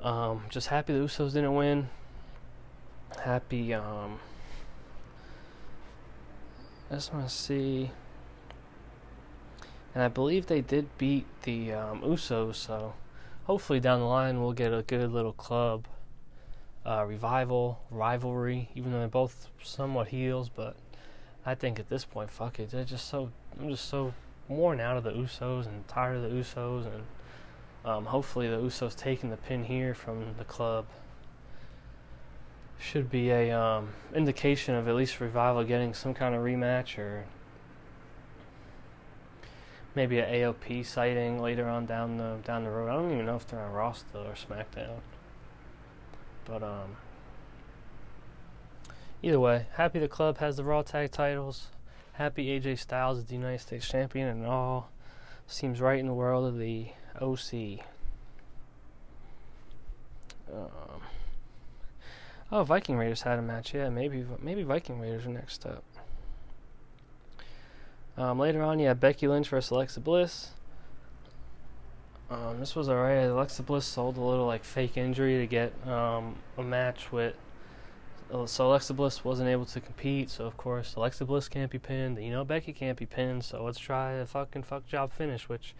Um, 0.00 0.42
just 0.48 0.68
happy 0.68 0.92
the 0.92 1.00
Usos 1.00 1.32
didn't 1.32 1.54
win. 1.54 1.88
Happy. 3.24 3.74
Um, 3.74 4.20
I 6.90 6.94
just 6.94 7.12
want 7.12 7.28
to 7.28 7.34
see. 7.34 7.90
And 9.96 10.02
I 10.02 10.08
believe 10.08 10.44
they 10.44 10.60
did 10.60 10.98
beat 10.98 11.24
the 11.44 11.72
um, 11.72 12.02
Usos, 12.02 12.56
so 12.56 12.92
hopefully 13.44 13.80
down 13.80 14.00
the 14.00 14.04
line 14.04 14.42
we'll 14.42 14.52
get 14.52 14.74
a 14.74 14.82
good 14.82 15.10
little 15.10 15.32
club 15.32 15.86
uh, 16.84 17.06
revival, 17.06 17.80
rivalry, 17.90 18.68
even 18.74 18.92
though 18.92 18.98
they're 18.98 19.08
both 19.08 19.48
somewhat 19.62 20.08
heels, 20.08 20.50
but 20.50 20.76
I 21.46 21.54
think 21.54 21.78
at 21.78 21.88
this 21.88 22.04
point, 22.04 22.28
fuck 22.28 22.60
it. 22.60 22.72
They're 22.72 22.84
just 22.84 23.08
so, 23.08 23.30
I'm 23.58 23.70
just 23.70 23.88
so 23.88 24.12
worn 24.48 24.80
out 24.80 24.98
of 24.98 25.04
the 25.04 25.12
Usos 25.12 25.64
and 25.64 25.88
tired 25.88 26.16
of 26.16 26.24
the 26.24 26.28
Usos, 26.28 26.84
and 26.84 27.04
um, 27.82 28.04
hopefully 28.04 28.48
the 28.48 28.58
Usos 28.58 28.94
taking 28.94 29.30
the 29.30 29.38
pin 29.38 29.64
here 29.64 29.94
from 29.94 30.34
the 30.36 30.44
club 30.44 30.84
should 32.78 33.10
be 33.10 33.30
a 33.30 33.50
um, 33.58 33.94
indication 34.14 34.74
of 34.74 34.88
at 34.88 34.94
least 34.94 35.20
revival 35.20 35.64
getting 35.64 35.94
some 35.94 36.12
kind 36.12 36.34
of 36.34 36.42
rematch 36.42 36.98
or 36.98 37.24
maybe 39.96 40.18
an 40.18 40.28
AOP 40.28 40.84
sighting 40.84 41.40
later 41.40 41.66
on 41.66 41.86
down 41.86 42.18
the 42.18 42.36
down 42.44 42.62
the 42.62 42.70
road. 42.70 42.90
I 42.90 42.94
don't 42.94 43.10
even 43.10 43.26
know 43.26 43.36
if 43.36 43.48
they're 43.48 43.58
on 43.58 43.72
Raw 43.72 43.92
still 43.92 44.20
or 44.20 44.34
SmackDown. 44.34 45.00
But 46.44 46.62
um, 46.62 46.96
either 49.22 49.40
way, 49.40 49.66
happy 49.72 49.98
the 49.98 50.06
club 50.06 50.38
has 50.38 50.58
the 50.58 50.64
Raw 50.64 50.82
tag 50.82 51.10
titles. 51.10 51.68
Happy 52.12 52.46
AJ 52.46 52.78
Styles 52.78 53.18
is 53.18 53.24
the 53.24 53.34
United 53.34 53.60
States 53.60 53.88
champion, 53.88 54.28
and 54.28 54.46
all 54.46 54.90
seems 55.46 55.80
right 55.80 55.98
in 55.98 56.06
the 56.06 56.14
world 56.14 56.46
of 56.46 56.58
the 56.58 56.88
OC. 57.20 57.80
Um, 60.52 61.02
oh, 62.52 62.62
Viking 62.62 62.96
Raiders 62.96 63.22
had 63.22 63.38
a 63.38 63.42
match. 63.42 63.74
Yeah, 63.74 63.88
maybe 63.88 64.24
maybe 64.40 64.62
Viking 64.62 65.00
Raiders 65.00 65.26
are 65.26 65.30
next 65.30 65.66
up. 65.66 65.82
Um, 68.18 68.38
later 68.38 68.62
on, 68.62 68.78
you 68.78 68.86
have 68.88 68.98
Becky 68.98 69.28
Lynch 69.28 69.48
versus 69.48 69.70
Alexa 69.70 70.00
Bliss. 70.00 70.50
Um, 72.30 72.58
this 72.58 72.74
was 72.74 72.88
alright. 72.88 73.28
Alexa 73.28 73.62
Bliss 73.62 73.84
sold 73.84 74.16
a 74.16 74.20
little 74.20 74.46
like 74.46 74.64
fake 74.64 74.96
injury 74.96 75.38
to 75.38 75.46
get 75.46 75.72
um, 75.86 76.36
a 76.56 76.62
match 76.62 77.12
with. 77.12 77.34
Uh, 78.32 78.46
so 78.46 78.66
Alexa 78.66 78.94
Bliss 78.94 79.24
wasn't 79.24 79.48
able 79.48 79.66
to 79.66 79.80
compete. 79.80 80.30
So 80.30 80.44
of 80.46 80.56
course 80.56 80.94
Alexa 80.96 81.24
Bliss 81.24 81.48
can't 81.48 81.70
be 81.70 81.78
pinned. 81.78 82.18
You 82.18 82.30
know 82.30 82.44
Becky 82.44 82.72
can't 82.72 82.98
be 82.98 83.06
pinned. 83.06 83.44
So 83.44 83.62
let's 83.62 83.78
try 83.78 84.12
a 84.12 84.26
fucking 84.26 84.64
fuck 84.64 84.86
job 84.86 85.12
finish. 85.12 85.48
Which, 85.48 85.74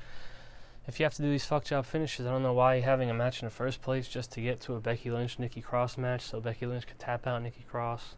if 0.86 1.00
you 1.00 1.04
have 1.04 1.14
to 1.14 1.22
do 1.22 1.30
these 1.30 1.44
fuck 1.44 1.64
job 1.64 1.84
finishes, 1.84 2.26
I 2.26 2.30
don't 2.30 2.44
know 2.44 2.52
why 2.52 2.76
you're 2.76 2.84
having 2.84 3.10
a 3.10 3.14
match 3.14 3.42
in 3.42 3.46
the 3.46 3.50
first 3.50 3.82
place 3.82 4.06
just 4.06 4.30
to 4.32 4.40
get 4.40 4.60
to 4.62 4.74
a 4.74 4.80
Becky 4.80 5.10
Lynch 5.10 5.40
Nikki 5.40 5.62
Cross 5.62 5.98
match. 5.98 6.20
So 6.20 6.40
Becky 6.40 6.66
Lynch 6.66 6.86
could 6.86 7.00
tap 7.00 7.26
out 7.26 7.42
Nikki 7.42 7.64
Cross. 7.68 8.14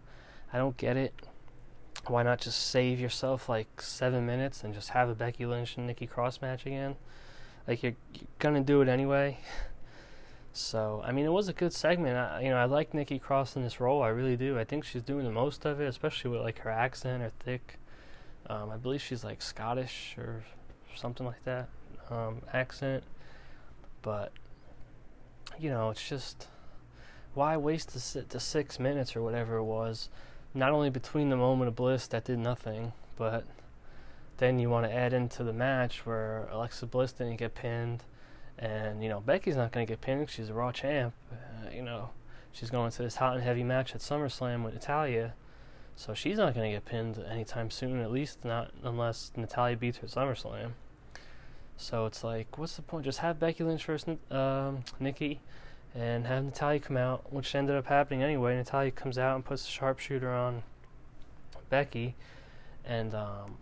I 0.53 0.59
don't 0.59 0.77
get 0.77 0.99
it 0.99 1.15
why 2.07 2.23
not 2.23 2.41
just 2.41 2.67
save 2.69 3.01
yourself 3.01 3.49
like 3.49 3.83
seven 3.83 4.25
minutes 4.27 4.63
and 4.65 4.73
just 4.73 4.91
have 4.91 5.09
a 5.09 5.15
Becky 5.15 5.45
Lynch 5.47 5.77
and 5.77 5.87
Nikki 5.87 6.07
Cross 6.07 6.41
match 6.41 6.67
again? 6.67 6.97
Like 7.67 7.83
you're, 7.83 7.97
you're 8.15 8.29
gonna 8.39 8.63
do 8.63 8.81
it 8.83 8.89
anyway. 8.89 9.39
So 10.51 11.03
I 11.05 11.13
mean, 11.13 11.25
it 11.25 11.33
was 11.33 11.47
a 11.49 11.53
good 11.53 11.73
segment. 11.73 12.17
I, 12.17 12.41
you 12.41 12.49
know, 12.49 12.57
I 12.57 12.65
like 12.65 12.93
Nikki 12.93 13.21
Cross 13.21 13.55
in 13.55 13.63
this 13.63 13.79
role. 13.79 14.03
I 14.03 14.09
really 14.09 14.37
do. 14.37 14.59
I 14.59 14.65
think 14.65 14.85
she's 14.85 15.03
doing 15.03 15.25
the 15.25 15.31
most 15.31 15.65
of 15.65 15.81
it, 15.81 15.85
especially 15.85 16.33
with 16.33 16.41
like 16.41 16.59
her 16.61 16.71
accent, 16.71 17.23
her 17.23 17.31
thick. 17.39 17.79
Um, 18.49 18.71
I 18.71 18.77
believe 18.77 19.01
she's 19.01 19.23
like 19.23 19.41
Scottish 19.41 20.17
or 20.19 20.43
something 20.97 21.25
like 21.25 21.45
that 21.45 21.69
um, 22.11 22.43
accent. 22.53 23.05
But 24.03 24.33
you 25.61 25.71
know, 25.71 25.91
it's 25.91 26.09
just 26.09 26.49
why 27.35 27.57
waste 27.57 27.93
the, 27.95 28.23
the 28.23 28.41
six 28.41 28.81
minutes 28.81 29.15
or 29.15 29.23
whatever 29.23 29.57
it 29.57 29.65
was 29.65 30.09
not 30.59 30.73
only 30.73 30.91
between 30.91 31.29
the 31.29 31.37
moment 31.37 31.69
of 31.69 31.77
bliss 31.77 32.09
that 32.09 32.25
did 32.25 32.39
nothing, 32.39 32.93
but 33.17 33.45
then 34.39 34.59
you 34.59 34.69
want 34.69 34.87
to 34.87 34.93
add 34.93 35.13
into 35.13 35.45
the 35.45 35.53
match 35.53 36.05
where 36.05 36.49
Alexa 36.51 36.87
Bliss 36.87 37.13
didn't 37.13 37.37
get 37.37 37.55
pinned, 37.55 38.03
and 38.59 39.03
you 39.03 39.09
know 39.09 39.21
Becky's 39.21 39.57
not 39.57 39.71
going 39.71 39.87
to 39.87 39.91
get 39.91 40.01
pinned. 40.01 40.29
She's 40.29 40.49
a 40.49 40.55
Raw 40.55 40.73
champ. 40.73 41.15
Uh, 41.33 41.71
you 41.73 41.83
know 41.83 42.11
she's 42.53 42.71
going 42.71 42.91
to 42.91 43.03
this 43.03 43.17
hot 43.17 43.35
and 43.35 43.45
heavy 43.45 43.63
match 43.63 43.95
at 43.95 44.01
SummerSlam 44.01 44.65
with 44.65 44.75
Natalya, 44.75 45.35
so 45.95 46.13
she's 46.13 46.39
not 46.39 46.55
going 46.55 46.71
to 46.71 46.77
get 46.77 46.85
pinned 46.85 47.25
anytime 47.31 47.71
soon. 47.71 48.01
At 48.01 48.11
least 48.11 48.45
not 48.45 48.73
unless 48.83 49.31
Natalya 49.37 49.77
beats 49.77 49.99
her 49.99 50.07
at 50.07 50.11
SummerSlam. 50.11 50.73
So 51.77 52.07
it's 52.07 52.25
like, 52.25 52.59
what's 52.59 52.75
the 52.75 52.83
point? 52.83 53.05
Just 53.05 53.21
have 53.21 53.39
Becky 53.39 53.63
Lynch 53.63 53.85
versus 53.85 54.17
um, 54.33 54.83
Nikki 54.99 55.41
and 55.95 56.27
have 56.27 56.45
Natalya 56.45 56.81
come 56.81 56.97
out, 56.97 57.33
which 57.33 57.55
ended 57.55 57.77
up 57.77 57.87
happening 57.87 58.23
anyway. 58.23 58.57
Natalya 58.57 58.91
comes 58.91 59.19
out 59.19 59.35
and 59.35 59.45
puts 59.45 59.65
the 59.65 59.71
sharpshooter 59.71 60.33
on 60.33 60.63
Becky, 61.71 62.15
and 62.85 63.15
um, 63.15 63.57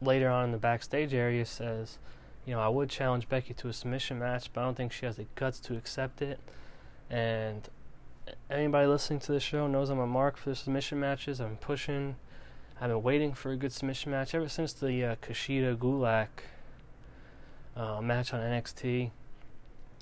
later 0.00 0.28
on 0.28 0.46
in 0.46 0.52
the 0.52 0.58
backstage 0.58 1.14
area 1.14 1.44
says, 1.44 1.98
you 2.44 2.54
know, 2.54 2.60
I 2.60 2.68
would 2.68 2.88
challenge 2.88 3.28
Becky 3.28 3.54
to 3.54 3.68
a 3.68 3.72
submission 3.72 4.18
match, 4.18 4.52
but 4.52 4.60
I 4.60 4.64
don't 4.64 4.76
think 4.76 4.92
she 4.92 5.04
has 5.06 5.16
the 5.16 5.26
guts 5.34 5.58
to 5.60 5.76
accept 5.76 6.22
it. 6.22 6.38
And 7.10 7.68
anybody 8.48 8.86
listening 8.86 9.20
to 9.20 9.32
the 9.32 9.40
show 9.40 9.66
knows 9.66 9.90
I'm 9.90 9.98
a 9.98 10.06
mark 10.06 10.36
for 10.36 10.50
the 10.50 10.56
submission 10.56 11.00
matches. 11.00 11.40
I'm 11.40 11.56
pushing. 11.56 12.16
I've 12.80 12.90
been 12.90 13.02
waiting 13.02 13.34
for 13.34 13.50
a 13.50 13.56
good 13.56 13.72
submission 13.72 14.12
match 14.12 14.34
ever 14.34 14.48
since 14.48 14.72
the 14.72 15.04
uh, 15.04 15.16
Kushida 15.16 15.76
Gulak 15.76 16.28
uh, 17.76 18.00
match 18.00 18.32
on 18.32 18.40
NXT. 18.40 19.10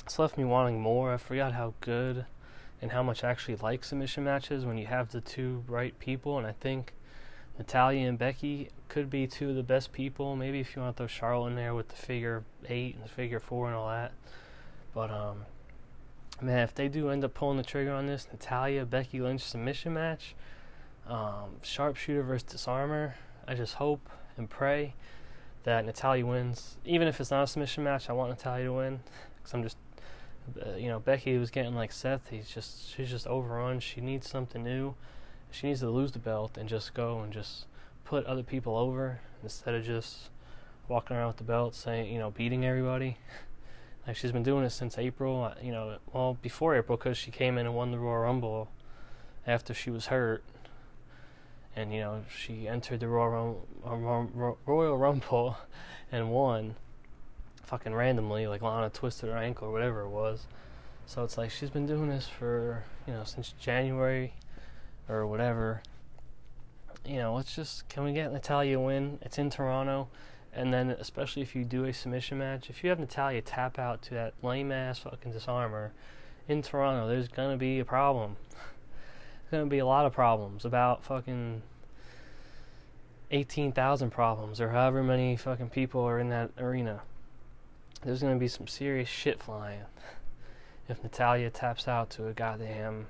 It's 0.05 0.19
left 0.19 0.37
me 0.37 0.45
wanting 0.45 0.81
more. 0.81 1.14
I 1.14 1.17
forgot 1.17 1.55
how 1.55 1.73
good 1.81 2.27
and 2.83 2.93
how 2.93 3.03
much 3.03 3.25
I 3.25 3.31
actually 3.31 3.57
like 3.57 3.85
submission 3.85 4.25
matches 4.25 4.67
when 4.67 4.77
you 4.77 4.87
have 4.87 5.11
the 5.11 5.23
two 5.23 5.64
right 5.67 5.99
people. 5.99 6.37
And 6.37 6.47
I 6.47 6.53
think 6.53 6.93
Natalya 7.57 8.07
and 8.07 8.19
Becky 8.19 8.69
could 8.88 9.09
be 9.09 9.27
two 9.27 9.51
of 9.51 9.57
the 9.57 9.62
best 9.62 9.93
people. 9.93 10.37
Maybe 10.37 10.61
if 10.61 10.77
you 10.77 10.83
want 10.83 10.95
to 10.97 11.01
throw 11.01 11.07
Charlotte 11.07 11.51
in 11.51 11.57
there 11.57 11.75
with 11.75 11.88
the 11.88 11.97
figure 11.97 12.45
eight 12.69 12.97
and 12.97 13.05
the 13.05 13.09
figure 13.09 13.40
four 13.40 13.67
and 13.67 13.75
all 13.75 13.88
that. 13.88 14.12
But 14.93 15.11
um, 15.11 15.47
man, 16.43 16.59
if 16.59 16.75
they 16.75 16.88
do 16.88 17.09
end 17.09 17.25
up 17.25 17.33
pulling 17.33 17.57
the 17.57 17.62
trigger 17.62 17.93
on 17.93 18.07
this 18.07 18.29
Natalya 18.31 18.85
Becky 18.85 19.23
Lynch 19.23 19.40
submission 19.40 19.95
match, 19.95 20.35
um, 21.09 21.57
sharpshooter 21.62 22.23
versus 22.23 22.43
disarmer, 22.43 23.14
I 23.49 23.55
just 23.55 23.75
hope 23.75 24.11
and 24.37 24.51
pray 24.51 24.95
that 25.62 25.87
Natalya 25.87 26.27
wins. 26.27 26.77
Even 26.85 27.09
if 27.09 27.21
it's 27.21 27.31
not 27.31 27.45
a 27.45 27.47
submission 27.47 27.85
match, 27.85 28.11
I 28.11 28.12
want 28.12 28.29
Natalya 28.29 28.67
to 28.67 28.73
win 28.75 29.01
because 29.44 29.54
I'm 29.54 29.62
just, 29.62 29.76
uh, 30.66 30.76
you 30.76 30.88
know, 30.88 30.98
Becky 30.98 31.37
was 31.37 31.50
getting 31.50 31.74
like 31.74 31.92
Seth. 31.92 32.30
He's 32.30 32.48
just 32.48 32.94
she's 32.94 33.11
just 33.11 33.26
overrun. 33.26 33.80
She 33.80 34.00
needs 34.00 34.28
something 34.28 34.64
new. 34.64 34.94
She 35.50 35.68
needs 35.68 35.80
to 35.80 35.90
lose 35.90 36.12
the 36.12 36.18
belt 36.18 36.57
and 36.59 36.68
just 36.68 36.94
go 36.94 37.20
and 37.20 37.33
just 37.33 37.66
put 38.04 38.24
other 38.26 38.42
people 38.42 38.76
over 38.76 39.20
instead 39.42 39.74
of 39.74 39.85
just 39.85 40.30
walking 40.88 41.16
around 41.16 41.28
with 41.28 41.37
the 41.37 41.44
belt 41.44 41.74
saying, 41.74 42.12
you 42.12 42.18
know, 42.18 42.30
beating 42.30 42.64
everybody. 42.64 43.18
Like 44.07 44.16
she's 44.16 44.33
been 44.33 44.42
doing 44.42 44.64
this 44.64 44.74
since 44.74 44.98
April, 44.98 45.44
uh, 45.44 45.54
you 45.62 45.72
know, 45.72 45.96
well 46.12 46.37
before 46.42 46.76
April 46.76 46.98
because 46.98 47.16
she 47.16 47.30
came 47.30 47.57
in 47.57 47.64
and 47.64 47.74
won 47.74 47.90
the 47.90 47.98
Royal 47.98 48.18
Rumble 48.18 48.68
after 49.46 49.72
she 49.72 49.90
was 49.90 50.07
hurt, 50.07 50.44
and 51.74 51.90
you 51.92 52.00
know 52.00 52.24
she 52.28 52.68
entered 52.68 53.00
the 53.00 53.09
Royal 53.09 53.66
Rum- 53.83 54.57
Royal 54.66 54.98
Rumble 54.98 55.57
and 56.12 56.30
won, 56.30 56.74
fucking 57.64 57.94
randomly 57.94 58.46
like 58.46 58.62
Lana 58.62 58.90
twisted 58.90 59.31
her 59.31 59.37
ankle 59.37 59.68
or 59.68 59.72
whatever 59.72 60.03
it 60.03 60.09
was. 60.09 60.46
So 61.07 61.22
it's 61.24 61.37
like 61.37 61.50
she's 61.50 61.70
been 61.70 61.87
doing 61.87 62.09
this 62.09 62.27
for 62.27 62.85
you 63.07 63.12
know 63.12 63.24
since 63.24 63.55
January 63.59 64.35
or 65.09 65.27
whatever. 65.27 65.83
You 67.07 67.18
know, 67.18 67.35
let's 67.35 67.55
just 67.55 67.88
can 67.88 68.05
we 68.05 68.12
get 68.12 68.33
Natalya 68.33 68.81
win? 68.81 69.18
It's 69.22 69.38
in 69.38 69.50
Toronto. 69.50 70.09
And 70.57 70.72
then, 70.72 70.90
especially 70.90 71.42
if 71.42 71.57
you 71.57 71.64
do 71.64 71.85
a 71.85 71.92
submission 71.92 72.38
match, 72.38 72.70
if 72.70 72.85
you 72.85 72.90
have 72.90 73.00
Natalya 73.00 73.42
tap 73.42 73.79
out 73.79 74.03
to 74.03 74.14
that 74.14 74.35
lame 74.40 74.70
ass 74.70 75.00
fucking 75.00 75.33
disarmer 75.33 75.92
in 76.48 76.62
Toronto, 76.62 77.09
there's 77.09 77.29
gonna 77.29 77.57
be 77.57 77.81
a 77.81 77.85
problem. 77.85 78.37
There's 79.50 79.50
gonna 79.50 79.70
be 79.70 79.81
a 79.81 79.87
lot 79.87 80.07
of 80.07 80.12
problems 80.12 80.64
about 80.64 81.05
fucking 81.05 81.62
18,000 83.31 84.11
problems 84.11 84.61
or 84.61 84.70
however 84.70 85.03
many 85.03 85.37
fucking 85.37 85.70
people 85.70 86.03
are 86.03 86.20
in 86.20 86.29
that 86.29 86.50
arena. 86.57 87.03
There's 88.05 88.23
gonna 88.23 88.37
be 88.37 88.49
some 88.49 88.67
serious 88.67 89.09
shit 89.09 89.43
flying 89.43 89.81
if 90.88 91.03
Natalya 91.03 91.51
taps 91.51 91.88
out 91.88 92.11
to 92.11 92.29
a 92.29 92.33
goddamn 92.33 93.07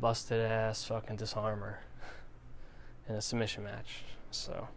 busted 0.00 0.40
ass 0.40 0.84
fucking 0.84 1.16
disarmer 1.16 1.80
in 3.08 3.14
a 3.14 3.22
submission 3.22 3.64
match. 3.64 4.02
So. 4.30 4.68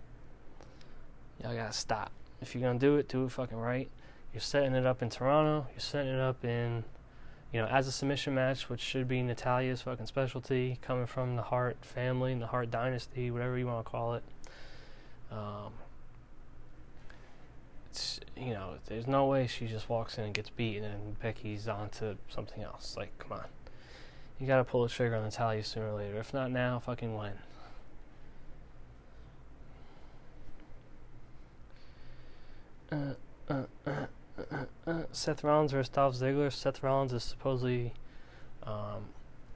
Y'all 1.44 1.56
gotta 1.56 1.74
stop. 1.74 2.12
If 2.42 2.54
you're 2.54 2.62
gonna 2.62 2.78
do 2.78 2.98
it, 2.98 3.08
do 3.08 3.26
it 3.26 3.32
fucking 3.32 3.58
right. 3.58 3.90
You're 4.34 4.42
setting 4.42 4.76
it 4.76 4.86
up 4.86 5.02
in 5.02 5.10
Toronto. 5.10 5.68
You're 5.72 5.80
setting 5.80 6.14
it 6.14 6.20
up 6.20 6.46
in, 6.46 6.84
you 7.52 7.62
know, 7.62 7.68
as 7.68 7.88
a 7.88 7.92
submission 7.92 8.36
match, 8.36 8.70
which 8.70 8.80
should 8.80 9.08
be 9.08 9.22
Natalya's 9.24 9.82
fucking 9.82 10.06
specialty, 10.06 10.78
coming 10.82 11.08
from 11.08 11.36
the 11.36 11.42
Hart 11.42 11.78
family, 11.82 12.36
the 12.36 12.48
Hart 12.48 12.70
dynasty, 12.70 13.32
whatever 13.32 13.58
you 13.58 13.66
want 13.66 13.84
to 13.86 13.92
call 13.92 14.14
it. 14.14 14.24
Um, 15.32 15.74
you 18.38 18.54
know, 18.54 18.76
there's 18.86 19.08
no 19.08 19.26
way 19.26 19.48
she 19.48 19.68
just 19.68 19.90
walks 19.90 20.18
in 20.18 20.24
and 20.24 20.34
gets 20.34 20.50
beaten 20.50 20.84
and 20.84 21.20
Becky's 21.20 21.68
on 21.68 21.90
to 21.90 22.18
something 22.28 22.64
else. 22.64 22.96
Like, 22.98 23.18
come 23.20 23.34
on, 23.34 23.46
you 24.40 24.48
gotta 24.48 24.64
pull 24.64 24.84
the 24.84 24.90
trigger 24.90 25.16
on 25.16 25.24
Natalya 25.24 25.64
sooner 25.64 25.90
or 25.90 25.98
later. 25.98 26.18
If 26.18 26.34
not 26.34 26.52
now, 26.52 26.80
fucking 26.80 27.16
when. 27.16 27.34
Uh, 32.92 33.14
uh, 33.50 33.64
uh, 34.88 35.04
Seth 35.12 35.44
Rollins 35.44 35.72
versus 35.72 35.90
Dolph 35.90 36.16
Ziggler. 36.16 36.52
Seth 36.52 36.84
Rollins 36.84 37.14
is 37.14 37.24
supposedly 37.24 37.94
um, 38.64 39.06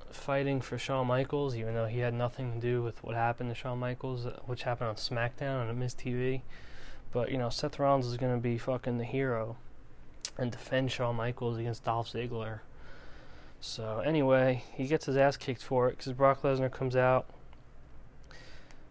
fighting 0.10 0.62
for 0.62 0.78
Shawn 0.78 1.08
Michaels, 1.08 1.56
even 1.56 1.74
though 1.74 1.88
he 1.88 2.00
had 2.00 2.14
nothing 2.14 2.54
to 2.54 2.60
do 2.60 2.82
with 2.82 3.04
what 3.04 3.16
happened 3.16 3.50
to 3.50 3.56
Shawn 3.56 3.80
Michaels, 3.80 4.28
which 4.46 4.64
happened 4.64 4.90
on 4.90 4.96
SmackDown 4.96 5.70
on 5.70 5.80
Miz 5.80 5.94
TV. 5.94 6.42
But 7.16 7.32
you 7.32 7.38
know, 7.38 7.48
Seth 7.48 7.80
Rollins 7.80 8.08
is 8.08 8.18
gonna 8.18 8.40
be 8.40 8.58
fucking 8.58 8.98
the 8.98 9.06
hero 9.06 9.56
and 10.38 10.52
defend 10.52 10.92
Shawn 10.92 11.16
Michaels 11.16 11.58
against 11.58 11.86
Dolph 11.86 12.12
Ziggler. 12.12 12.60
So 13.62 14.00
anyway, 14.00 14.66
he 14.74 14.86
gets 14.86 15.06
his 15.06 15.16
ass 15.16 15.38
kicked 15.38 15.64
for 15.64 15.88
it 15.88 15.98
because 15.98 16.12
Brock 16.12 16.42
Lesnar 16.42 16.70
comes 16.70 16.94
out, 16.94 17.26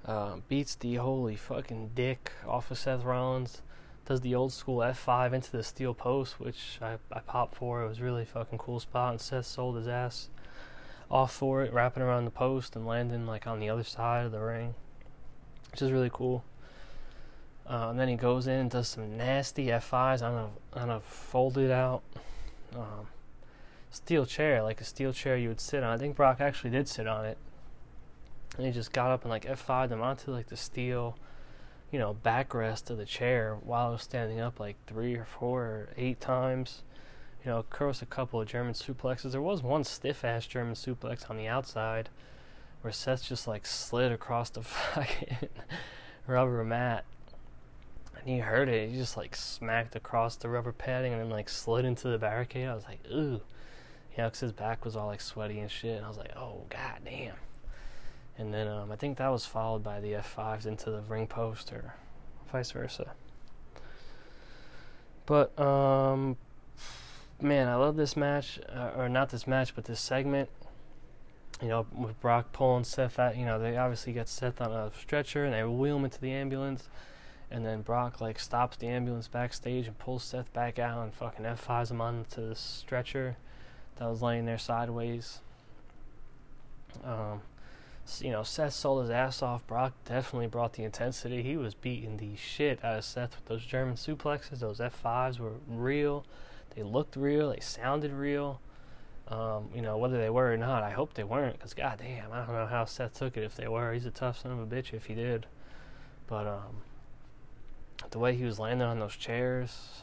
uh, 0.06 0.36
beats 0.48 0.74
the 0.74 0.94
holy 0.94 1.36
fucking 1.36 1.90
dick 1.94 2.32
off 2.46 2.70
of 2.70 2.78
Seth 2.78 3.04
Rollins 3.04 3.60
does 4.06 4.22
the 4.22 4.34
old 4.34 4.54
school 4.54 4.78
F5 4.78 5.34
into 5.34 5.52
the 5.52 5.62
steel 5.62 5.92
post, 5.92 6.40
which 6.40 6.78
I, 6.80 6.96
I 7.12 7.20
popped 7.20 7.56
for. 7.56 7.82
It 7.82 7.88
was 7.88 8.00
really 8.00 8.24
fucking 8.24 8.56
cool 8.56 8.80
spot, 8.80 9.10
and 9.10 9.20
Seth 9.20 9.44
sold 9.44 9.76
his 9.76 9.86
ass 9.86 10.30
off 11.10 11.30
for 11.30 11.62
it, 11.62 11.74
wrapping 11.74 12.02
around 12.02 12.24
the 12.24 12.30
post 12.30 12.74
and 12.74 12.86
landing 12.86 13.26
like 13.26 13.46
on 13.46 13.60
the 13.60 13.68
other 13.68 13.84
side 13.84 14.24
of 14.24 14.32
the 14.32 14.40
ring, 14.40 14.74
which 15.70 15.82
is 15.82 15.92
really 15.92 16.10
cool. 16.10 16.42
Uh, 17.68 17.88
and 17.90 17.98
then 17.98 18.08
he 18.08 18.16
goes 18.16 18.46
in 18.46 18.54
and 18.54 18.70
does 18.70 18.88
some 18.88 19.16
nasty 19.16 19.66
F5s 19.66 20.22
on 20.22 20.34
a 20.34 20.78
on 20.78 20.90
a 20.90 21.00
folded 21.00 21.70
out 21.70 22.02
um, 22.76 23.06
steel 23.90 24.26
chair, 24.26 24.62
like 24.62 24.80
a 24.80 24.84
steel 24.84 25.12
chair 25.12 25.36
you 25.36 25.48
would 25.48 25.60
sit 25.60 25.82
on. 25.82 25.90
I 25.90 25.96
think 25.96 26.14
Brock 26.16 26.40
actually 26.40 26.70
did 26.70 26.88
sit 26.88 27.06
on 27.06 27.24
it, 27.24 27.38
and 28.56 28.66
he 28.66 28.72
just 28.72 28.92
got 28.92 29.10
up 29.10 29.22
and 29.22 29.30
like 29.30 29.46
F5'd 29.46 29.92
him 29.92 30.02
onto 30.02 30.30
like 30.30 30.48
the 30.48 30.56
steel 30.56 31.16
you 31.94 32.00
know, 32.00 32.16
backrest 32.24 32.90
of 32.90 32.98
the 32.98 33.04
chair 33.04 33.56
while 33.62 33.86
I 33.86 33.90
was 33.92 34.02
standing 34.02 34.40
up 34.40 34.58
like 34.58 34.74
three 34.88 35.14
or 35.14 35.24
four 35.24 35.62
or 35.62 35.88
eight 35.96 36.20
times. 36.20 36.82
You 37.44 37.52
know, 37.52 37.58
across 37.58 38.02
a 38.02 38.06
couple 38.06 38.40
of 38.40 38.48
German 38.48 38.74
suplexes. 38.74 39.30
There 39.30 39.40
was 39.40 39.62
one 39.62 39.84
stiff 39.84 40.24
ass 40.24 40.44
German 40.44 40.74
suplex 40.74 41.30
on 41.30 41.36
the 41.36 41.46
outside 41.46 42.08
where 42.80 42.92
Seth 42.92 43.22
just 43.22 43.46
like 43.46 43.64
slid 43.64 44.10
across 44.10 44.50
the 44.50 44.62
fucking 44.62 45.50
rubber 46.26 46.64
mat. 46.64 47.04
And 48.24 48.34
he 48.34 48.40
heard 48.40 48.68
it. 48.68 48.90
He 48.90 48.96
just 48.96 49.16
like 49.16 49.36
smacked 49.36 49.94
across 49.96 50.36
the 50.36 50.48
rubber 50.48 50.72
padding 50.72 51.12
and 51.12 51.20
then 51.20 51.30
like 51.30 51.48
slid 51.48 51.84
into 51.84 52.08
the 52.08 52.18
barricade. 52.18 52.68
I 52.68 52.74
was 52.74 52.84
like, 52.84 53.00
ooh. 53.10 53.40
You 54.16 54.22
know, 54.22 54.28
because 54.28 54.40
his 54.40 54.52
back 54.52 54.84
was 54.84 54.96
all 54.96 55.06
like 55.06 55.20
sweaty 55.20 55.58
and 55.58 55.70
shit. 55.70 55.96
And 55.96 56.04
I 56.04 56.08
was 56.08 56.18
like, 56.18 56.36
oh, 56.36 56.64
god 56.70 57.00
damn 57.04 57.34
and 58.36 58.52
then 58.52 58.68
um, 58.68 58.90
I 58.90 58.96
think 58.96 59.18
that 59.18 59.28
was 59.28 59.46
followed 59.46 59.82
by 59.82 60.00
the 60.00 60.12
F5s 60.12 60.66
into 60.66 60.90
the 60.90 61.02
ring 61.02 61.26
post 61.26 61.72
or 61.72 61.94
vice 62.50 62.72
versa. 62.72 63.12
But 65.26 65.58
um, 65.58 66.36
man, 67.40 67.68
I 67.68 67.76
love 67.76 67.96
this 67.96 68.16
match, 68.16 68.60
uh, 68.68 68.90
or 68.96 69.08
not 69.08 69.30
this 69.30 69.46
match, 69.46 69.74
but 69.74 69.84
this 69.84 70.00
segment. 70.00 70.48
You 71.62 71.68
know, 71.68 71.86
with 71.96 72.20
Brock 72.20 72.52
pulling 72.52 72.82
Seth 72.82 73.18
out, 73.18 73.36
you 73.36 73.44
know, 73.44 73.60
they 73.60 73.76
obviously 73.76 74.12
get 74.12 74.28
Seth 74.28 74.60
on 74.60 74.72
a 74.72 74.90
stretcher 75.00 75.44
and 75.44 75.54
they 75.54 75.62
wheel 75.62 75.96
him 75.96 76.04
into 76.04 76.20
the 76.20 76.32
ambulance. 76.32 76.88
And 77.54 77.64
then 77.64 77.82
Brock, 77.82 78.20
like, 78.20 78.40
stops 78.40 78.76
the 78.76 78.88
ambulance 78.88 79.28
backstage 79.28 79.86
and 79.86 79.96
pulls 79.96 80.24
Seth 80.24 80.52
back 80.52 80.80
out 80.80 81.04
and 81.04 81.14
fucking 81.14 81.44
F5s 81.44 81.92
him 81.92 82.00
onto 82.00 82.48
the 82.48 82.56
stretcher 82.56 83.36
that 83.94 84.10
was 84.10 84.20
laying 84.20 84.44
there 84.44 84.58
sideways. 84.58 85.38
Um, 87.04 87.42
you 88.18 88.32
know, 88.32 88.42
Seth 88.42 88.72
sold 88.72 89.02
his 89.02 89.10
ass 89.10 89.40
off. 89.40 89.64
Brock 89.68 89.92
definitely 90.04 90.48
brought 90.48 90.72
the 90.72 90.82
intensity. 90.82 91.44
He 91.44 91.56
was 91.56 91.74
beating 91.74 92.16
the 92.16 92.34
shit 92.34 92.84
out 92.84 92.98
of 92.98 93.04
Seth 93.04 93.36
with 93.36 93.44
those 93.44 93.64
German 93.64 93.94
suplexes. 93.94 94.58
Those 94.58 94.80
F5s 94.80 95.38
were 95.38 95.52
real. 95.68 96.26
They 96.74 96.82
looked 96.82 97.14
real. 97.14 97.50
They 97.50 97.60
sounded 97.60 98.10
real. 98.10 98.60
Um, 99.28 99.68
you 99.72 99.80
know, 99.80 99.96
whether 99.96 100.18
they 100.18 100.28
were 100.28 100.52
or 100.52 100.56
not, 100.56 100.82
I 100.82 100.90
hope 100.90 101.14
they 101.14 101.22
weren't, 101.22 101.56
because 101.56 101.72
goddamn, 101.72 102.32
I 102.32 102.38
don't 102.38 102.56
know 102.56 102.66
how 102.66 102.84
Seth 102.84 103.14
took 103.14 103.36
it 103.36 103.44
if 103.44 103.54
they 103.54 103.68
were. 103.68 103.92
He's 103.92 104.06
a 104.06 104.10
tough 104.10 104.40
son 104.40 104.50
of 104.50 104.58
a 104.58 104.66
bitch 104.66 104.92
if 104.92 105.06
he 105.06 105.14
did. 105.14 105.46
But 106.26 106.48
um, 106.48 106.82
the 108.10 108.18
way 108.18 108.34
he 108.34 108.44
was 108.44 108.58
landing 108.58 108.86
on 108.86 109.00
those 109.00 109.16
chairs, 109.16 110.02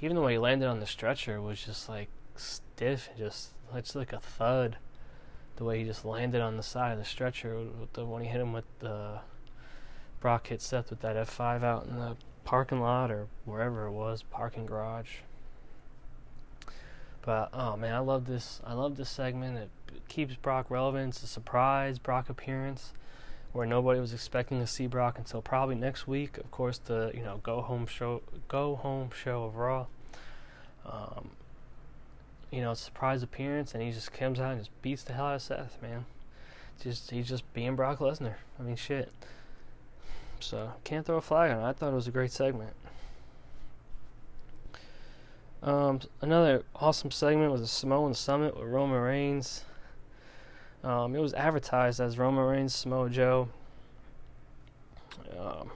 even 0.00 0.16
the 0.16 0.22
way 0.22 0.32
he 0.32 0.38
landed 0.38 0.66
on 0.66 0.80
the 0.80 0.86
stretcher 0.86 1.40
was 1.40 1.64
just 1.64 1.88
like 1.88 2.08
stiff, 2.36 3.08
just, 3.16 3.50
just 3.74 3.96
like 3.96 4.12
a 4.12 4.20
thud 4.20 4.76
the 5.56 5.64
way 5.64 5.78
he 5.78 5.84
just 5.84 6.04
landed 6.04 6.40
on 6.40 6.56
the 6.56 6.62
side 6.62 6.92
of 6.92 6.98
the 6.98 7.04
stretcher 7.04 7.64
the, 7.92 8.04
when 8.04 8.22
he 8.22 8.28
hit 8.28 8.40
him 8.40 8.52
with 8.52 8.64
the 8.80 9.20
Brock 10.20 10.48
hit 10.48 10.62
Seth 10.62 10.90
with 10.90 11.00
that 11.00 11.16
F5 11.16 11.62
out 11.62 11.86
in 11.86 11.96
the 11.96 12.16
parking 12.44 12.80
lot 12.80 13.10
or 13.10 13.26
wherever 13.44 13.86
it 13.86 13.92
was, 13.92 14.22
parking 14.22 14.66
garage. 14.66 15.18
But 17.22 17.50
oh 17.52 17.76
man, 17.76 17.94
I 17.94 17.98
love 17.98 18.26
this. 18.26 18.60
I 18.64 18.74
love 18.74 18.96
this 18.96 19.10
segment. 19.10 19.58
It, 19.58 19.70
keeps 20.08 20.34
Brock 20.34 20.66
relevant. 20.70 21.14
It's 21.14 21.22
a 21.22 21.26
surprise 21.26 21.98
Brock 21.98 22.28
appearance 22.28 22.92
where 23.54 23.66
nobody 23.66 24.00
was 24.00 24.12
expecting 24.12 24.58
to 24.58 24.66
see 24.66 24.88
Brock 24.88 25.16
until 25.16 25.40
probably 25.40 25.76
next 25.76 26.08
week. 26.08 26.36
Of 26.38 26.50
course, 26.50 26.78
the 26.78 27.12
you 27.14 27.22
know 27.22 27.38
go 27.42 27.62
home 27.62 27.86
show, 27.86 28.20
go 28.48 28.74
home 28.74 29.10
show 29.14 29.44
of 29.44 29.56
Raw. 29.56 29.86
Um, 30.84 31.30
you 32.50 32.60
know, 32.60 32.74
surprise 32.74 33.22
appearance, 33.22 33.72
and 33.72 33.82
he 33.82 33.92
just 33.92 34.12
comes 34.12 34.38
out 34.38 34.52
and 34.52 34.60
just 34.60 34.82
beats 34.82 35.04
the 35.04 35.12
hell 35.12 35.26
out 35.26 35.36
of 35.36 35.42
Seth, 35.42 35.78
man. 35.80 36.04
Just 36.82 37.12
he's 37.12 37.28
just 37.28 37.50
being 37.54 37.76
Brock 37.76 38.00
Lesnar. 38.00 38.34
I 38.58 38.62
mean, 38.62 38.76
shit. 38.76 39.12
So 40.40 40.72
can't 40.82 41.06
throw 41.06 41.16
a 41.16 41.22
flag 41.22 41.52
on 41.52 41.60
it. 41.60 41.64
I 41.64 41.72
thought 41.72 41.92
it 41.92 41.94
was 41.94 42.08
a 42.08 42.10
great 42.12 42.32
segment. 42.32 42.74
Um, 45.62 46.00
another 46.20 46.64
awesome 46.74 47.12
segment 47.12 47.52
was 47.52 47.60
a 47.60 47.68
Samoan 47.68 48.14
Summit 48.14 48.56
with 48.56 48.68
Roman 48.68 49.00
Reigns. 49.00 49.64
Um, 50.84 51.16
it 51.16 51.20
was 51.20 51.32
advertised 51.34 51.98
as 51.98 52.18
Roman 52.18 52.44
Reigns 52.44 52.74
Samoa 52.74 53.08
Joe. 53.08 53.48
Um, 55.38 55.70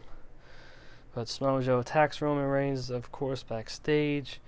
but 1.15 1.29
Samoa 1.29 1.63
Joe 1.63 1.81
attacks 1.81 2.21
Roman 2.21 2.45
Reigns, 2.45 2.91
of 2.91 3.11
course, 3.11 3.43
backstage. 3.43 4.41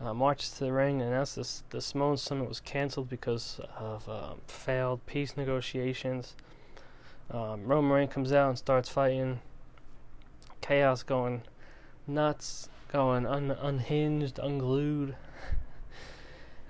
Uh, 0.00 0.14
marches 0.14 0.52
to 0.52 0.64
the 0.64 0.72
ring 0.72 1.02
and 1.02 1.12
the 1.12 1.80
Samoan 1.80 2.16
Summit 2.16 2.48
was 2.48 2.60
canceled 2.60 3.08
because 3.08 3.60
of 3.76 4.08
um, 4.08 4.40
failed 4.46 5.04
peace 5.06 5.36
negotiations. 5.36 6.34
Um, 7.30 7.66
Roman 7.66 7.90
Reigns 7.90 8.12
comes 8.12 8.32
out 8.32 8.48
and 8.48 8.58
starts 8.58 8.88
fighting. 8.88 9.40
Chaos 10.60 11.02
going 11.02 11.42
nuts 12.06 12.68
going 12.90 13.26
un- 13.26 13.56
unhinged, 13.60 14.38
unglued. 14.38 15.14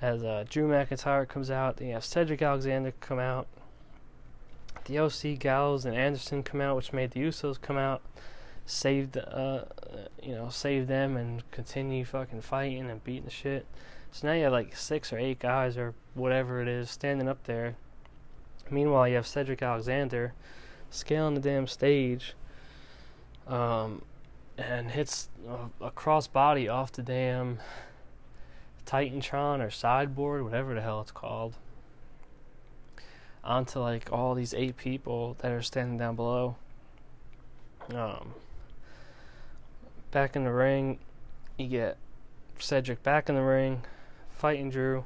As 0.00 0.22
uh, 0.22 0.44
Drew 0.48 0.68
McIntyre 0.68 1.26
comes 1.26 1.50
out, 1.50 1.76
then 1.76 1.88
you 1.88 1.94
have 1.94 2.04
Cedric 2.04 2.40
Alexander 2.40 2.92
come 3.00 3.18
out. 3.18 3.46
The 4.84 4.98
OC 4.98 5.38
Gallows 5.38 5.84
and 5.84 5.96
Anderson 5.96 6.42
come 6.42 6.60
out, 6.60 6.76
which 6.76 6.92
made 6.92 7.10
the 7.10 7.20
Usos 7.20 7.60
come 7.60 7.76
out, 7.76 8.00
saved, 8.64 9.18
uh, 9.18 9.64
you 10.22 10.34
know, 10.34 10.48
save 10.48 10.86
them 10.86 11.16
and 11.16 11.48
continue 11.50 12.04
fucking 12.04 12.40
fighting 12.42 12.88
and 12.88 13.02
beating 13.02 13.24
the 13.24 13.30
shit. 13.30 13.66
So 14.12 14.28
now 14.28 14.34
you 14.34 14.44
have 14.44 14.52
like 14.52 14.76
six 14.76 15.12
or 15.12 15.18
eight 15.18 15.40
guys 15.40 15.76
or 15.76 15.94
whatever 16.14 16.62
it 16.62 16.68
is 16.68 16.90
standing 16.90 17.28
up 17.28 17.44
there. 17.44 17.74
Meanwhile, 18.70 19.08
you 19.08 19.16
have 19.16 19.26
Cedric 19.26 19.62
Alexander 19.62 20.32
scaling 20.90 21.34
the 21.34 21.40
damn 21.40 21.66
stage. 21.66 22.34
Um, 23.46 24.02
and 24.58 24.90
hits 24.90 25.28
a, 25.48 25.86
a 25.86 25.90
crossbody 25.92 26.70
off 26.70 26.92
the 26.92 27.02
damn 27.02 27.58
Titantron 28.88 29.60
or 29.60 29.70
sideboard, 29.70 30.42
whatever 30.42 30.72
the 30.74 30.80
hell 30.80 31.02
it's 31.02 31.10
called, 31.10 31.54
onto 33.44 33.78
like 33.80 34.10
all 34.10 34.34
these 34.34 34.54
eight 34.54 34.78
people 34.78 35.36
that 35.40 35.52
are 35.52 35.60
standing 35.60 35.98
down 35.98 36.16
below. 36.16 36.56
Um, 37.94 38.32
back 40.10 40.34
in 40.36 40.44
the 40.44 40.52
ring, 40.52 40.98
you 41.58 41.66
get 41.66 41.98
Cedric 42.58 43.02
back 43.02 43.28
in 43.28 43.34
the 43.34 43.42
ring, 43.42 43.82
fighting 44.32 44.70
Drew, 44.70 45.04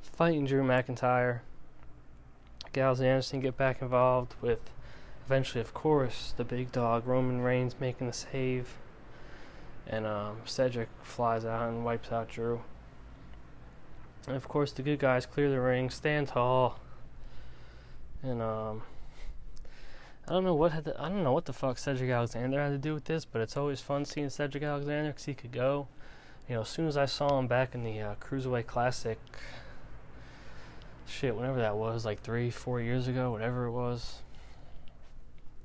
fighting 0.00 0.44
Drew 0.44 0.64
McIntyre. 0.64 1.40
Gallows 2.72 2.98
and 2.98 3.08
Anderson 3.08 3.40
get 3.40 3.56
back 3.56 3.80
involved 3.80 4.34
with 4.42 4.70
eventually, 5.24 5.60
of 5.60 5.72
course, 5.72 6.34
the 6.36 6.44
big 6.44 6.72
dog 6.72 7.06
Roman 7.06 7.40
Reigns 7.42 7.76
making 7.78 8.08
the 8.08 8.12
save, 8.12 8.74
and 9.88 10.06
um, 10.06 10.36
Cedric 10.44 10.88
flies 11.02 11.44
out 11.44 11.68
and 11.68 11.84
wipes 11.84 12.12
out 12.12 12.28
Drew. 12.28 12.60
And 14.26 14.36
of 14.36 14.46
course, 14.46 14.72
the 14.72 14.82
good 14.82 14.98
guys 14.98 15.24
clear 15.24 15.50
the 15.50 15.60
ring, 15.60 15.88
stand 15.90 16.28
tall, 16.28 16.78
and 18.22 18.42
um, 18.42 18.82
I 20.26 20.32
don't 20.32 20.44
know 20.44 20.54
what 20.54 20.84
to, 20.84 20.94
I 21.00 21.08
don't 21.08 21.24
know 21.24 21.32
what 21.32 21.46
the 21.46 21.54
fuck 21.54 21.78
Cedric 21.78 22.10
Alexander 22.10 22.60
had 22.62 22.70
to 22.70 22.78
do 22.78 22.92
with 22.92 23.04
this, 23.04 23.24
but 23.24 23.40
it's 23.40 23.56
always 23.56 23.80
fun 23.80 24.04
seeing 24.04 24.28
Cedric 24.28 24.62
Alexander 24.62 25.10
because 25.10 25.24
he 25.24 25.34
could 25.34 25.52
go. 25.52 25.88
You 26.48 26.56
know, 26.56 26.60
as 26.62 26.68
soon 26.68 26.86
as 26.86 26.96
I 26.96 27.06
saw 27.06 27.38
him 27.38 27.46
back 27.46 27.74
in 27.74 27.84
the 27.84 28.00
uh, 28.00 28.14
Cruiserweight 28.16 28.66
Classic, 28.66 29.18
shit, 31.06 31.34
whenever 31.34 31.58
that 31.60 31.76
was, 31.76 32.04
like 32.04 32.20
three, 32.20 32.50
four 32.50 32.80
years 32.80 33.08
ago, 33.08 33.30
whatever 33.30 33.66
it 33.66 33.72
was, 33.72 34.22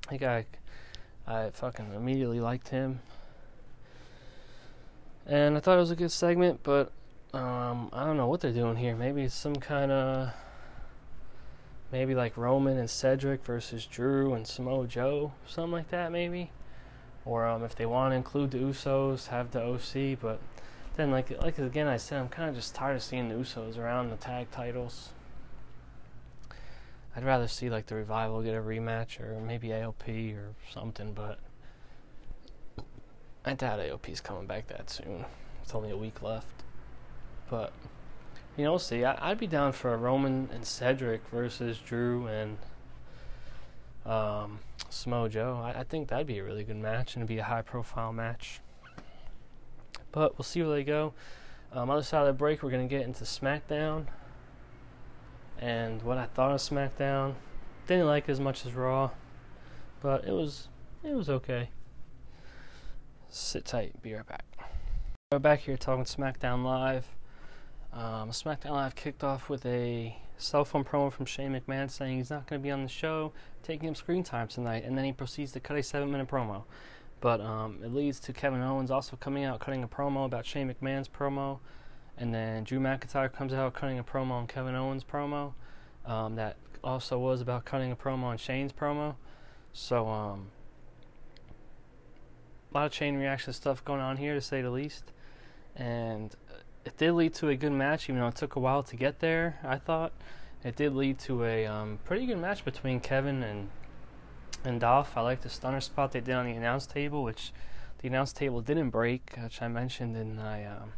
I 0.08 0.10
think 0.10 0.24
I, 0.24 0.46
I 1.28 1.50
fucking 1.52 1.94
immediately 1.94 2.40
liked 2.40 2.70
him. 2.70 3.00
And 5.26 5.56
I 5.56 5.60
thought 5.60 5.78
it 5.78 5.82
was 5.82 5.92
a 5.92 5.96
good 5.96 6.12
segment, 6.12 6.60
but 6.64 6.92
um, 7.34 7.90
I 7.94 8.06
don't 8.06 8.18
know 8.18 8.28
what 8.28 8.42
they're 8.42 8.52
doing 8.52 8.76
here. 8.76 8.96
Maybe 8.96 9.24
it's 9.24 9.36
some 9.36 9.56
kind 9.56 9.92
of. 9.92 10.34
Maybe 11.92 12.16
like 12.16 12.36
Roman 12.36 12.78
and 12.78 12.90
Cedric 12.90 13.46
versus 13.46 13.86
Drew 13.86 14.34
and 14.34 14.48
Samoa 14.48 14.88
Joe, 14.88 15.32
something 15.46 15.72
like 15.72 15.92
that, 15.92 16.12
maybe. 16.12 16.50
Or 17.24 17.46
um, 17.46 17.64
if 17.64 17.76
they 17.76 17.86
want 17.86 18.12
to 18.12 18.16
include 18.16 18.52
the 18.52 18.58
Usos, 18.58 19.28
have 19.28 19.52
the 19.52 19.62
OC. 19.62 20.20
But 20.20 20.40
then, 20.96 21.12
like, 21.12 21.30
like 21.42 21.60
again, 21.60 21.88
I 21.88 21.98
said, 21.98 22.20
I'm 22.20 22.30
kind 22.30 22.50
of 22.50 22.56
just 22.56 22.74
tired 22.74 22.96
of 22.96 23.04
seeing 23.04 23.30
the 23.30 23.36
Usos 23.36 23.78
around 23.78 24.10
the 24.10 24.16
tag 24.16 24.50
titles. 24.52 25.10
I'd 27.16 27.24
rather 27.24 27.48
see 27.48 27.70
like 27.70 27.86
the 27.86 27.96
revival 27.96 28.42
get 28.42 28.56
a 28.56 28.62
rematch 28.62 29.20
or 29.20 29.40
maybe 29.40 29.68
AOP 29.68 30.36
or 30.36 30.56
something, 30.72 31.14
but 31.14 31.38
I 33.46 33.54
doubt 33.54 33.80
AOP's 33.80 34.22
coming 34.22 34.46
back 34.46 34.68
that 34.68 34.90
soon. 34.90 35.26
It's 35.62 35.76
only 35.76 35.92
a 35.92 35.98
week 35.98 36.22
left. 36.22 36.64
But 37.50 37.74
you 38.58 38.64
know, 38.64 38.78
see. 38.78 39.04
I, 39.04 39.30
would 39.30 39.40
be 39.40 39.48
down 39.48 39.72
for 39.72 39.94
a 39.94 39.98
Roman 39.98 40.50
and 40.54 40.66
Cedric 40.66 41.28
versus 41.30 41.80
Drew 41.80 42.28
and 42.28 42.58
um, 44.06 44.60
Samoa 44.90 45.30
Joe. 45.30 45.60
I, 45.64 45.80
I 45.80 45.84
think 45.84 46.10
that'd 46.10 46.28
be 46.28 46.40
a 46.40 46.44
really 46.44 46.64
good 46.64 46.78
match 46.78 47.16
and 47.16 47.22
it'd 47.22 47.36
be 47.36 47.40
a 47.40 47.44
high 47.44 47.62
profile 47.64 48.14
match. 48.14 48.60
But 50.12 50.38
we'll 50.38 50.44
see 50.44 50.62
where 50.62 50.72
they 50.72 50.84
go. 50.84 51.14
Um, 51.72 51.90
other 51.90 52.04
side 52.04 52.22
of 52.22 52.28
the 52.28 52.34
break, 52.34 52.62
we're 52.62 52.70
gonna 52.70 52.88
get 52.88 53.02
into 53.02 53.24
SmackDown 53.24 54.06
and 55.58 56.04
what 56.04 56.18
I 56.18 56.26
thought 56.26 56.52
of 56.52 56.60
SmackDown. 56.60 57.34
Didn't 57.88 58.06
like 58.06 58.30
it 58.30 58.32
as 58.32 58.40
much 58.40 58.66
as 58.66 58.74
Raw, 58.74 59.10
but 60.02 60.26
it 60.26 60.32
was 60.32 60.68
it 61.04 61.16
was 61.16 61.30
okay. 61.30 61.70
Sit 63.36 63.66
tight, 63.66 64.00
be 64.04 64.14
right 64.14 64.26
back. 64.28 64.46
We're 65.32 65.40
back 65.40 65.62
here 65.62 65.76
talking 65.76 66.04
SmackDown 66.04 66.64
Live. 66.64 67.08
Um, 67.92 68.30
SmackDown 68.30 68.74
Live 68.74 68.94
kicked 68.94 69.24
off 69.24 69.50
with 69.50 69.66
a 69.66 70.16
cell 70.38 70.64
phone 70.64 70.84
promo 70.84 71.12
from 71.12 71.26
Shane 71.26 71.52
McMahon 71.52 71.90
saying 71.90 72.18
he's 72.18 72.30
not 72.30 72.46
going 72.46 72.62
to 72.62 72.64
be 72.64 72.70
on 72.70 72.84
the 72.84 72.90
show, 72.90 73.34
taking 73.64 73.88
him 73.88 73.96
screen 73.96 74.22
time 74.22 74.48
tonight, 74.48 74.84
and 74.84 74.96
then 74.96 75.04
he 75.04 75.12
proceeds 75.12 75.52
to 75.54 75.60
cut 75.60 75.78
a 75.78 75.82
seven-minute 75.82 76.28
promo. 76.28 76.66
But 77.22 77.42
um, 77.42 77.80
it 77.84 77.92
leads 77.92 78.20
to 78.20 78.34
Kevin 78.34 78.62
Owens 78.62 78.92
also 78.92 79.16
coming 79.16 79.46
out 79.46 79.60
cutting 79.60 79.82
a 79.82 79.88
promo 79.88 80.26
about 80.26 80.46
Shane 80.46 80.72
McMahon's 80.72 81.10
promo 81.10 81.58
and 82.20 82.32
then 82.32 82.64
Drew 82.64 82.80
McIntyre 82.80 83.34
comes 83.34 83.52
out 83.52 83.74
cutting 83.74 83.98
a 83.98 84.04
promo 84.04 84.32
on 84.34 84.46
Kevin 84.46 84.76
Owens' 84.76 85.04
promo. 85.04 85.54
Um, 86.06 86.36
that 86.36 86.58
also 86.84 87.18
was 87.18 87.42
about 87.42 87.66
cutting 87.66 87.92
a 87.92 87.96
promo 87.96 88.26
on 88.26 88.38
Shane's 88.38 88.74
promo. 88.74 89.16
So, 89.74 90.08
um, 90.08 90.50
a 92.74 92.78
lot 92.78 92.86
of 92.86 92.92
chain 92.92 93.18
reaction 93.18 93.54
stuff 93.54 93.84
going 93.86 94.02
on 94.02 94.18
here, 94.18 94.34
to 94.34 94.42
say 94.42 94.62
the 94.62 94.72
least. 94.72 95.12
And 95.76 96.36
it 96.86 96.98
did 96.98 97.14
lead 97.14 97.34
to 97.36 97.50
a 97.50 97.56
good 97.56 97.72
match, 97.72 98.10
even 98.10 98.22
though 98.22 98.28
it 98.28 98.36
took 98.36 98.56
a 98.56 98.60
while 98.60 98.84
to 98.84 98.96
get 98.96 99.20
there. 99.20 99.60
I 99.64 99.78
thought 99.78 100.12
it 100.64 100.76
did 100.76 100.94
lead 100.96 101.20
to 101.20 101.44
a 101.44 101.66
um, 101.66 102.00
pretty 102.04 102.26
good 102.26 102.40
match 102.40 102.64
between 102.66 103.00
Kevin 103.00 103.44
and 103.44 103.70
and 104.66 104.80
Dolph. 104.80 105.18
I 105.18 105.22
like 105.22 105.42
the 105.42 105.50
stunner 105.50 105.82
spot 105.82 106.14
they 106.14 106.22
did 106.22 106.36
on 106.36 106.46
the 106.46 106.54
announce 106.54 106.86
table, 106.86 107.24
which 107.24 107.52
the 108.00 108.08
announce 108.08 108.32
table 108.32 108.62
didn't 108.62 108.92
break, 108.92 109.34
which 109.38 109.62
I 109.62 109.68
mentioned 109.68 110.16
in 110.16 110.38
my 110.38 110.66
um, 110.66 110.94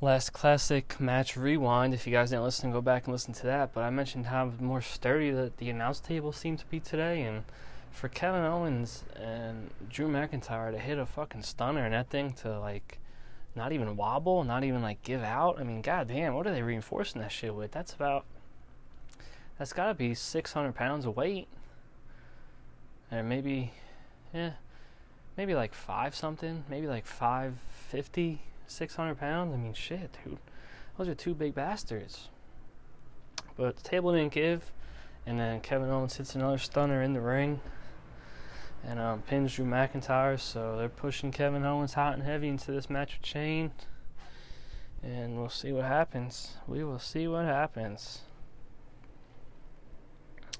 last 0.00 0.32
classic 0.32 1.00
match 1.00 1.36
rewind. 1.36 1.94
If 1.94 2.06
you 2.06 2.12
guys 2.12 2.30
didn't 2.30 2.44
listen, 2.44 2.70
go 2.70 2.80
back 2.80 3.04
and 3.04 3.12
listen 3.12 3.34
to 3.34 3.46
that. 3.46 3.74
But 3.74 3.82
I 3.82 3.90
mentioned 3.90 4.26
how 4.26 4.52
more 4.60 4.80
sturdy 4.80 5.30
that 5.30 5.56
the 5.56 5.70
announce 5.70 6.00
table 6.00 6.32
seemed 6.32 6.60
to 6.60 6.66
be 6.66 6.78
today, 6.78 7.22
and 7.22 7.44
for 7.94 8.08
Kevin 8.08 8.42
Owens 8.42 9.04
and 9.16 9.70
Drew 9.88 10.08
McIntyre 10.08 10.72
to 10.72 10.78
hit 10.78 10.98
a 10.98 11.06
fucking 11.06 11.42
stunner 11.42 11.84
and 11.84 11.94
that 11.94 12.10
thing 12.10 12.32
to 12.42 12.58
like 12.58 12.98
not 13.54 13.72
even 13.72 13.96
wobble, 13.96 14.42
not 14.42 14.64
even 14.64 14.82
like 14.82 15.02
give 15.02 15.22
out. 15.22 15.60
I 15.60 15.62
mean, 15.62 15.80
goddamn, 15.80 16.34
what 16.34 16.46
are 16.46 16.52
they 16.52 16.62
reinforcing 16.62 17.20
that 17.20 17.30
shit 17.30 17.54
with? 17.54 17.70
That's 17.70 17.94
about 17.94 18.24
that's 19.58 19.72
got 19.72 19.86
to 19.86 19.94
be 19.94 20.14
600 20.14 20.74
pounds 20.74 21.06
of 21.06 21.16
weight, 21.16 21.46
and 23.12 23.28
maybe, 23.28 23.70
yeah, 24.32 24.50
maybe 25.36 25.54
like 25.54 25.72
five 25.72 26.16
something, 26.16 26.64
maybe 26.68 26.88
like 26.88 27.06
550 27.06 28.40
600 28.66 29.14
pounds? 29.18 29.54
I 29.54 29.56
mean, 29.56 29.72
shit, 29.72 30.16
dude. 30.24 30.38
Those 30.98 31.08
are 31.08 31.14
two 31.14 31.34
big 31.34 31.54
bastards. 31.54 32.28
But 33.56 33.76
the 33.76 33.82
table 33.82 34.12
didn't 34.12 34.32
give, 34.32 34.72
and 35.26 35.38
then 35.38 35.60
Kevin 35.60 35.90
Owens 35.90 36.16
hits 36.16 36.34
another 36.34 36.58
stunner 36.58 37.02
in 37.02 37.12
the 37.12 37.20
ring 37.20 37.60
and 38.86 38.98
um, 38.98 39.22
pins 39.22 39.54
Drew 39.54 39.64
McIntyre. 39.64 40.38
So 40.38 40.76
they're 40.76 40.88
pushing 40.88 41.30
Kevin 41.30 41.64
Owens 41.64 41.94
hot 41.94 42.14
and 42.14 42.22
heavy 42.22 42.48
into 42.48 42.72
this 42.72 42.90
match 42.90 43.18
with 43.18 43.26
Shane. 43.26 43.72
and 45.02 45.36
we'll 45.36 45.48
see 45.48 45.72
what 45.72 45.84
happens. 45.84 46.56
We 46.66 46.84
will 46.84 46.98
see 46.98 47.28
what 47.28 47.44
happens. 47.44 48.22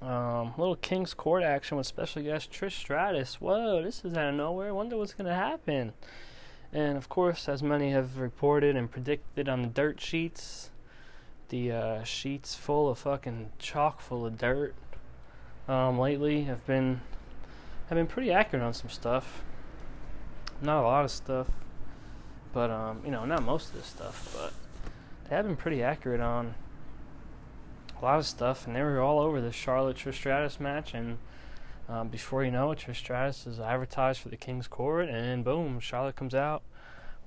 Um, 0.03 0.53
little 0.59 0.77
King's 0.77 1.15
Court 1.15 1.43
action 1.43 1.77
with 1.77 1.87
special 1.87 2.23
guest 2.23 2.53
Trish 2.53 2.73
Stratus. 2.73 3.41
Whoa, 3.41 3.83
this 3.83 4.05
is 4.05 4.15
out 4.15 4.29
of 4.29 4.35
nowhere. 4.35 4.69
I 4.69 4.73
wonder 4.73 4.99
what's 4.99 5.15
gonna 5.15 5.35
happen. 5.35 5.95
And 6.73 6.99
of 6.99 7.09
course, 7.09 7.49
as 7.49 7.63
many 7.63 7.93
have 7.93 8.19
reported 8.19 8.77
and 8.77 8.91
predicted 8.91 9.49
on 9.49 9.63
the 9.63 9.69
dirt 9.69 10.01
sheets, 10.01 10.71
the 11.49 11.73
uh, 11.73 12.05
sheets 12.05 12.55
full 12.55 12.91
of 12.91 12.99
fucking 12.99 13.53
chock 13.59 14.01
full 14.01 14.27
of 14.27 14.37
dirt 14.37 14.75
um, 15.69 15.99
lately 15.99 16.43
have 16.45 16.67
been 16.67 17.01
have 17.89 17.97
been 17.97 18.07
pretty 18.07 18.33
accurate 18.33 18.65
on 18.65 18.75
some 18.75 18.91
stuff. 18.91 19.43
Not 20.61 20.81
a 20.81 20.87
lot 20.87 21.05
of 21.05 21.11
stuff, 21.11 21.49
but 22.53 22.71
um, 22.71 23.03
you 23.05 23.11
know, 23.11 23.25
not 23.25 23.43
most 23.43 23.69
of 23.69 23.75
this 23.75 23.87
stuff, 23.87 24.35
but 24.37 24.53
they 25.29 25.37
have 25.37 25.47
been 25.47 25.57
pretty 25.57 25.83
accurate 25.83 26.21
on 26.21 26.55
a 28.01 28.05
lot 28.05 28.19
of 28.19 28.27
stuff, 28.27 28.67
and 28.67 28.75
they 28.75 28.83
were 28.83 29.01
all 29.01 29.19
over 29.19 29.41
the 29.41 29.53
Charlotte 29.53 29.97
Trish 29.97 30.15
Stratus 30.15 30.59
match. 30.59 30.95
And 30.95 31.19
um, 31.89 32.09
before 32.09 32.45
you 32.45 32.51
know 32.51 32.71
it, 32.73 32.79
Trish 32.79 32.97
Stratus 32.97 33.47
is 33.47 33.61
advertised 33.61 34.21
for 34.21 34.29
the 34.29 34.37
King's 34.37 34.69
Court, 34.69 35.09
and 35.09 35.45
boom, 35.45 35.81
Charlotte 35.81 36.17
comes 36.17 36.35
out, 36.35 36.63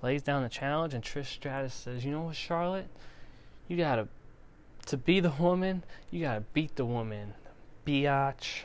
lays 0.02 0.22
down 0.24 0.44
the 0.44 0.50
challenge, 0.50 0.94
and 0.94 1.04
Trish 1.04 1.26
Stratus 1.26 1.74
says, 1.74 2.04
"You 2.04 2.12
know 2.12 2.22
what, 2.22 2.36
Charlotte? 2.36 2.88
You 3.68 3.78
gotta 3.78 4.08
to 4.88 4.98
be 4.98 5.20
the 5.20 5.32
woman. 5.32 5.84
You 6.10 6.22
gotta 6.22 6.42
beat 6.54 6.76
the 6.76 6.86
woman, 6.86 7.34
biatch." 7.86 8.64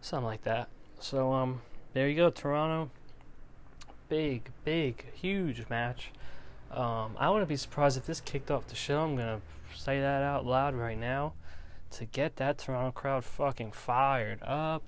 Something 0.00 0.26
like 0.26 0.42
that. 0.42 0.68
So 1.00 1.32
um, 1.32 1.60
there 1.92 2.08
you 2.08 2.16
go, 2.16 2.30
Toronto. 2.30 2.90
Big, 4.08 4.50
big, 4.64 5.04
huge 5.14 5.68
match. 5.68 6.10
Um, 6.70 7.16
I 7.18 7.30
wouldn't 7.30 7.48
be 7.48 7.56
surprised 7.56 7.96
if 7.96 8.06
this 8.06 8.20
kicked 8.20 8.50
off 8.50 8.68
the 8.68 8.74
show. 8.74 9.02
I'm 9.02 9.16
gonna 9.16 9.40
say 9.74 10.00
that 10.00 10.22
out 10.22 10.46
loud 10.46 10.74
right 10.74 10.98
now 10.98 11.34
to 11.92 12.04
get 12.04 12.36
that 12.36 12.58
Toronto 12.58 12.90
crowd 12.90 13.24
fucking 13.24 13.72
fired 13.72 14.42
up. 14.42 14.82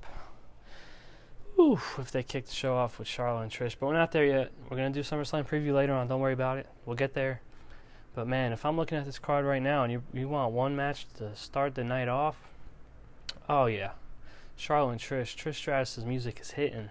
Oof, 1.58 1.98
if 1.98 2.10
they 2.10 2.22
kick 2.22 2.46
the 2.46 2.54
show 2.54 2.74
off 2.74 2.98
with 2.98 3.08
Charlotte 3.08 3.42
and 3.42 3.50
Trish. 3.50 3.76
But 3.78 3.86
we're 3.86 3.94
not 3.94 4.12
there 4.12 4.24
yet. 4.24 4.50
We're 4.68 4.78
to 4.78 4.90
do 4.90 5.00
SummerSlam 5.00 5.46
preview 5.46 5.74
later 5.74 5.92
on. 5.92 6.08
Don't 6.08 6.20
worry 6.20 6.32
about 6.32 6.58
it. 6.58 6.66
We'll 6.86 6.96
get 6.96 7.14
there. 7.14 7.40
But 8.14 8.26
man, 8.26 8.52
if 8.52 8.64
I'm 8.64 8.76
looking 8.76 8.98
at 8.98 9.04
this 9.04 9.18
card 9.18 9.44
right 9.44 9.62
now 9.62 9.84
and 9.84 9.92
you, 9.92 10.02
you 10.12 10.28
want 10.28 10.52
one 10.52 10.74
match 10.74 11.06
to 11.18 11.34
start 11.36 11.74
the 11.74 11.84
night 11.84 12.08
off, 12.08 12.36
oh 13.48 13.66
yeah. 13.66 13.90
Charlotte 14.60 14.92
and 14.92 15.00
Trish. 15.00 15.34
Trish 15.34 15.54
Stratus' 15.54 16.04
music 16.04 16.38
is 16.38 16.50
hitting. 16.50 16.90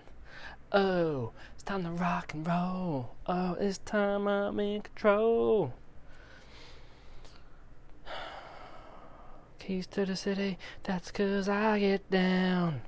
Oh, 0.71 1.31
it's 1.53 1.61
time 1.61 1.83
to 1.83 1.91
rock 1.91 2.33
and 2.33 2.45
roll. 2.45 3.11
Oh, 3.27 3.55
it's 3.59 3.77
time 3.77 4.27
I'm 4.27 4.59
in 4.59 4.81
control. 4.81 5.73
Keys 9.59 9.85
to 9.87 10.03
the 10.03 10.15
city, 10.15 10.57
that's 10.81 11.11
cause 11.11 11.47
I 11.47 11.79
get 11.79 12.09
down. 12.09 12.81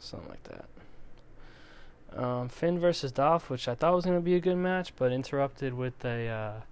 Something 0.00 0.30
like 0.30 0.44
that. 0.44 0.64
Um, 2.16 2.48
Finn 2.48 2.80
versus 2.80 3.12
Dolph, 3.12 3.50
which 3.50 3.68
I 3.68 3.74
thought 3.74 3.94
was 3.94 4.06
going 4.06 4.16
to 4.16 4.22
be 4.22 4.34
a 4.34 4.40
good 4.40 4.56
match, 4.56 4.94
but 4.96 5.12
interrupted 5.12 5.74
with 5.74 6.02
a 6.06 6.62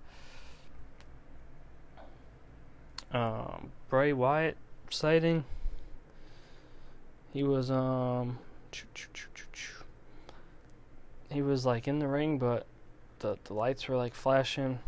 uh, 3.12 3.16
um, 3.18 3.70
Bray 3.90 4.14
Wyatt 4.14 4.56
sighting. 4.88 5.44
He 7.32 7.42
was 7.42 7.70
um 7.70 8.38
he 11.30 11.42
was 11.42 11.64
like 11.64 11.86
in 11.86 11.98
the 11.98 12.08
ring, 12.08 12.38
but 12.38 12.66
the 13.20 13.38
the 13.44 13.54
lights 13.54 13.86
were 13.88 13.96
like 13.96 14.14
flashing, 14.14 14.80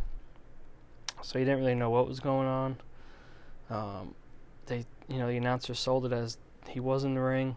so 1.22 1.38
he 1.38 1.44
didn't 1.44 1.60
really 1.60 1.74
know 1.74 1.90
what 1.90 2.08
was 2.08 2.20
going 2.20 2.48
on. 2.48 2.76
Um, 3.70 4.14
they, 4.66 4.86
you 5.08 5.18
know, 5.18 5.28
the 5.28 5.36
announcer 5.36 5.74
sold 5.74 6.04
it 6.06 6.12
as 6.12 6.38
he 6.68 6.80
was 6.80 7.04
in 7.04 7.14
the 7.14 7.20
ring. 7.20 7.56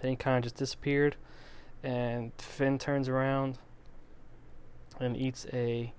Then 0.00 0.12
he 0.12 0.16
kind 0.16 0.36
of 0.36 0.44
just 0.44 0.56
disappeared, 0.56 1.16
and 1.82 2.32
Finn 2.38 2.78
turns 2.78 3.08
around 3.08 3.58
and 5.00 5.16
eats 5.16 5.46
a 5.52 5.92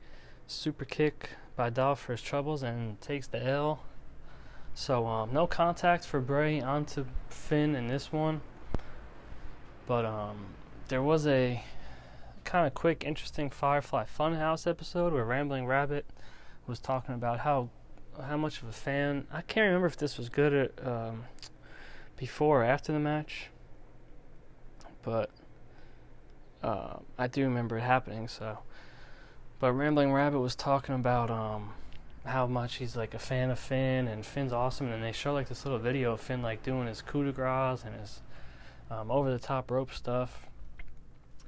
super 0.48 0.86
kick 0.86 1.32
by 1.56 1.70
Dolph 1.70 2.00
for 2.00 2.14
his 2.14 2.22
troubles 2.22 2.64
and 2.64 3.00
takes 3.02 3.28
the 3.28 3.44
L. 3.46 3.82
So 4.74 5.06
um, 5.06 5.34
no 5.34 5.48
contact 5.48 6.06
for 6.06 6.20
Bray 6.20 6.62
onto 6.62 7.06
Finn 7.30 7.76
in 7.76 7.88
this 7.88 8.12
one, 8.12 8.42
but 9.86 10.06
um, 10.06 10.46
there 10.88 11.04
was 11.04 11.28
a 11.28 11.64
kind 12.44 12.66
of 12.66 12.74
quick, 12.74 13.04
interesting 13.06 13.50
Firefly 13.50 14.06
Funhouse 14.06 14.66
episode 14.66 15.14
where 15.14 15.24
Rambling 15.24 15.66
Rabbit 15.66 16.06
was 16.68 16.80
talking 16.80 17.16
about 17.16 17.40
how 17.40 17.70
how 18.22 18.38
much 18.38 18.62
of 18.62 18.68
a 18.68 18.74
fan. 18.74 19.26
I 19.32 19.42
can't 19.42 19.66
remember 19.66 19.88
if 19.88 19.98
this 19.98 20.18
was 20.18 20.30
good 20.30 20.54
at, 20.54 20.88
um, 20.88 21.26
before 22.18 22.62
or 22.62 22.64
after 22.66 22.92
the 22.92 23.00
match, 23.00 23.48
but 25.02 25.30
uh, 26.64 26.98
I 27.18 27.28
do 27.28 27.44
remember 27.44 27.78
it 27.78 27.82
happening. 27.82 28.28
So, 28.28 28.60
but 29.60 29.74
Rambling 29.74 30.12
Rabbit 30.12 30.40
was 30.40 30.56
talking 30.56 30.96
about 30.96 31.30
um, 31.30 31.74
how 32.26 32.46
much 32.48 32.76
he's 32.76 32.96
like 32.96 33.14
a 33.14 33.20
fan 33.20 33.50
of 33.50 33.60
Finn 33.60 34.08
and 34.08 34.26
Finn's 34.26 34.54
awesome, 34.54 34.88
and 34.88 34.96
then 34.96 35.02
they 35.02 35.12
show 35.12 35.34
like 35.34 35.50
this 35.50 35.66
little 35.66 35.80
video 35.80 36.14
of 36.14 36.22
Finn 36.22 36.42
like 36.42 36.64
doing 36.64 36.88
his 36.88 37.02
coup 37.02 37.24
de 37.24 37.32
grace 37.32 37.84
and 37.84 37.96
his 38.00 38.22
um, 38.90 39.10
over 39.10 39.32
the 39.32 39.40
top 39.40 39.72
rope 39.72 39.94
stuff. 39.94 40.48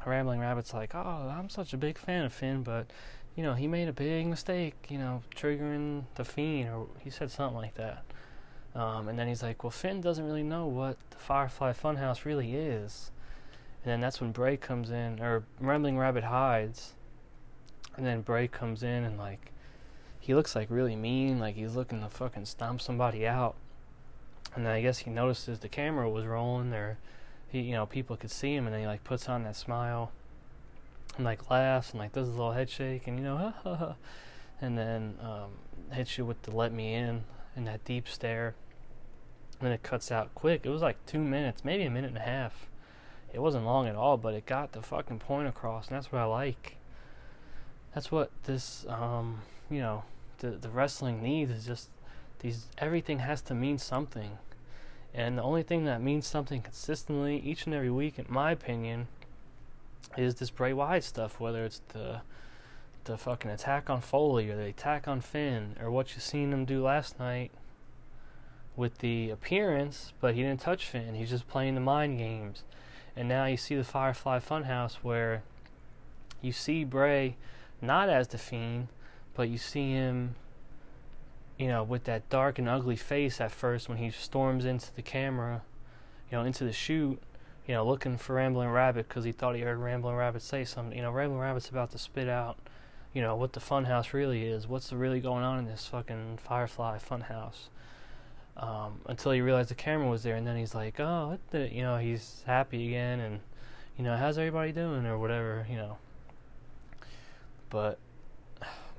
Rambling 0.06 0.42
Rabbit's 0.42 0.74
like, 0.74 0.96
oh, 0.96 1.34
I'm 1.38 1.50
such 1.50 1.74
a 1.74 1.78
big 1.78 1.98
fan 1.98 2.26
of 2.26 2.34
Finn, 2.34 2.64
but 2.64 2.88
you 3.36 3.44
know, 3.44 3.54
he 3.54 3.68
made 3.68 3.88
a 3.88 3.94
big 3.94 4.28
mistake, 4.28 4.76
you 4.90 4.98
know, 4.98 5.24
triggering 5.36 6.04
the 6.16 6.24
Fiend, 6.24 6.70
or 6.70 6.88
he 7.00 7.10
said 7.10 7.32
something 7.32 7.58
like 7.58 7.76
that. 7.76 8.04
Um, 8.76 9.08
and 9.08 9.18
then 9.18 9.28
he's 9.28 9.42
like, 9.42 9.64
well, 9.64 9.72
Finn 9.72 10.02
doesn't 10.02 10.26
really 10.26 10.44
know 10.44 10.68
what 10.68 10.98
the 11.10 11.18
Firefly 11.18 11.74
Funhouse 11.74 12.26
really 12.26 12.56
is. 12.56 13.12
And 13.84 13.92
then 13.92 14.02
that's 14.02 14.22
when 14.22 14.32
Bray 14.32 14.58
comes 14.58 14.90
in, 14.92 15.20
or 15.20 15.44
Rambling 15.60 15.98
Rabbit 15.98 16.26
hides. 16.26 16.94
And 17.96 18.06
then 18.06 18.22
Bray 18.22 18.48
comes 18.48 18.82
in 18.82 19.04
and, 19.04 19.18
like, 19.18 19.52
he 20.24 20.34
looks 20.34 20.56
like 20.56 20.68
really 20.70 20.96
mean, 20.96 21.38
like 21.40 21.56
he's 21.56 21.76
looking 21.76 22.02
to 22.02 22.08
fucking 22.08 22.46
stomp 22.46 22.82
somebody 22.82 23.28
out. 23.28 23.56
And 24.56 24.66
then 24.66 24.72
I 24.72 24.82
guess 24.82 25.00
he 25.00 25.10
notices 25.10 25.60
the 25.60 25.68
camera 25.68 26.10
was 26.10 26.26
rolling, 26.26 26.74
or 26.74 26.98
he, 27.50 27.60
you 27.60 27.74
know, 27.74 27.86
people 27.86 28.16
could 28.16 28.32
see 28.32 28.56
him, 28.56 28.66
and 28.66 28.74
then 28.74 28.82
he, 28.82 28.88
like, 28.88 29.04
puts 29.04 29.28
on 29.28 29.44
that 29.44 29.56
smile 29.56 30.12
and 31.16 31.26
like 31.26 31.50
laughs 31.50 31.92
and 31.92 32.00
like 32.00 32.12
does 32.12 32.28
a 32.28 32.32
little 32.32 32.54
head 32.54 32.70
shake 32.70 33.08
and 33.08 33.20
you 33.20 33.24
know 33.24 33.38
ha 33.38 33.54
ha 33.64 33.76
ha 33.76 33.96
and 34.62 34.78
then 34.78 35.16
um, 35.22 35.52
hits 35.92 36.18
you 36.18 36.26
with 36.26 36.42
the 36.44 36.56
let 36.56 36.72
me 36.72 36.94
in 36.94 37.24
and 37.56 37.68
that 37.68 37.84
deep 37.84 38.08
stare. 38.08 38.56
And 39.60 39.68
then 39.68 39.74
it 39.74 39.84
cuts 39.84 40.12
out 40.12 40.34
quick. 40.34 40.66
It 40.66 40.70
was 40.70 40.82
like 40.82 41.06
two 41.06 41.20
minutes 41.20 41.66
maybe 41.66 41.84
a 41.84 41.90
minute 41.90 42.10
and 42.10 42.18
a 42.18 42.22
half. 42.22 42.68
It 43.34 43.42
wasn't 43.42 43.66
long 43.66 43.88
at 43.88 43.96
all 43.96 44.18
but 44.18 44.34
it 44.34 44.46
got 44.46 44.72
the 44.72 44.82
fucking 44.82 45.20
point 45.20 45.48
across 45.48 45.88
and 45.88 45.98
that's 45.98 46.12
what 46.12 46.22
i 46.22 46.26
like. 46.26 46.78
That's 47.94 48.12
what 48.12 48.32
this 48.46 48.86
um, 48.88 49.42
you 49.70 49.80
know 49.80 50.04
the 50.44 50.52
the 50.52 50.70
wrestling 50.70 51.24
needs 51.24 51.50
is 51.50 51.66
just 51.66 51.90
these 52.40 52.68
everything 52.78 53.20
has 53.20 53.42
to 53.42 53.56
mean 53.56 53.78
something 53.78 54.38
and 55.14 55.38
the 55.38 55.42
only 55.42 55.64
thing 55.64 55.86
that 55.86 56.02
means 56.02 56.28
something 56.28 56.62
consistently 56.62 57.38
each 57.40 57.66
and 57.66 57.74
every 57.74 57.90
week 57.90 58.20
in 58.20 58.26
my 58.30 58.52
opinion 58.52 59.08
is 60.18 60.36
this 60.36 60.50
Bray 60.50 60.74
Wyatt 60.74 61.04
stuff, 61.04 61.40
whether 61.40 61.66
it's 61.66 61.82
the 61.90 62.22
the 63.06 63.18
fucking 63.18 63.52
attack 63.52 63.90
on 63.90 64.00
Foley 64.00 64.50
or 64.50 64.56
the 64.56 64.68
attack 64.68 65.10
on 65.10 65.20
Finn 65.20 65.76
or 65.82 65.92
what 65.92 66.16
you 66.16 66.22
seen 66.22 66.54
him 66.54 66.64
do 66.64 66.82
last 66.82 67.20
night 67.20 67.52
with 68.78 69.00
the 69.00 69.30
appearance, 69.30 70.14
but 70.22 70.36
he 70.36 70.42
didn't 70.42 70.62
touch 70.62 70.86
Finn. 70.86 71.16
He's 71.16 71.30
just 71.30 71.48
playing 71.48 71.76
the 71.76 71.82
mind 71.82 72.18
games. 72.18 72.64
And 73.14 73.28
now 73.28 73.46
you 73.46 73.58
see 73.58 73.76
the 73.76 73.84
Firefly 73.84 74.40
Funhouse 74.40 74.96
where 75.02 75.44
you 76.42 76.54
see 76.54 76.86
Bray 76.86 77.36
not 77.82 78.08
as 78.08 78.30
the 78.30 78.38
Fiend, 78.38 78.88
but 79.36 79.50
you 79.50 79.58
see 79.58 79.92
him, 79.92 80.36
you 81.58 81.68
know, 81.68 81.84
with 81.84 82.04
that 82.06 82.30
dark 82.30 82.60
and 82.60 82.70
ugly 82.70 82.96
face 82.96 83.40
at 83.42 83.52
first 83.52 83.90
when 83.90 83.98
he 83.98 84.10
storms 84.12 84.66
into 84.66 84.94
the 84.96 85.02
camera, 85.02 85.62
you 86.32 86.38
know, 86.38 86.44
into 86.44 86.64
the 86.64 86.74
shoot 86.74 87.22
you 87.68 87.74
know, 87.74 87.86
looking 87.86 88.18
for 88.18 88.36
Rambling 88.36 88.70
Rabbit 88.70 89.08
because 89.08 89.24
he 89.24 89.32
thought 89.32 89.56
he 89.56 89.62
heard 89.62 89.78
Rambling 89.78 90.16
Rabbit 90.16 90.42
say 90.42 90.66
something. 90.66 90.96
You 90.96 91.04
know, 91.04 91.12
Rambling 91.12 91.40
Rabbit's 91.40 91.70
about 91.70 91.92
to 91.92 91.98
spit 91.98 92.28
out, 92.28 92.58
you 93.14 93.22
know, 93.22 93.36
what 93.36 93.54
the 93.54 93.62
Funhouse 93.62 94.12
really 94.12 94.44
is. 94.46 94.68
What's 94.68 94.92
really 94.92 95.22
going 95.22 95.44
on 95.44 95.60
in 95.60 95.66
this 95.66 95.86
fucking 95.88 96.40
Firefly 96.44 96.98
Funhouse? 96.98 97.70
Um, 98.58 99.00
until 99.08 99.32
he 99.32 99.42
realized 99.42 99.70
the 99.70 99.76
camera 99.76 100.08
was 100.10 100.24
there, 100.24 100.36
and 100.36 100.46
then 100.46 100.58
he's 100.58 100.76
like, 100.76 101.00
oh, 101.00 101.30
what 101.30 101.40
the, 101.52 101.74
you 101.74 101.82
know, 101.82 101.98
he's 101.98 102.44
happy 102.46 102.88
again, 102.88 103.20
and 103.20 103.40
you 103.98 104.04
know, 104.04 104.16
how's 104.18 104.38
everybody 104.38 104.72
doing 104.72 105.06
or 105.06 105.18
whatever, 105.18 105.66
you 105.70 105.78
know. 105.78 105.98
But 107.70 107.98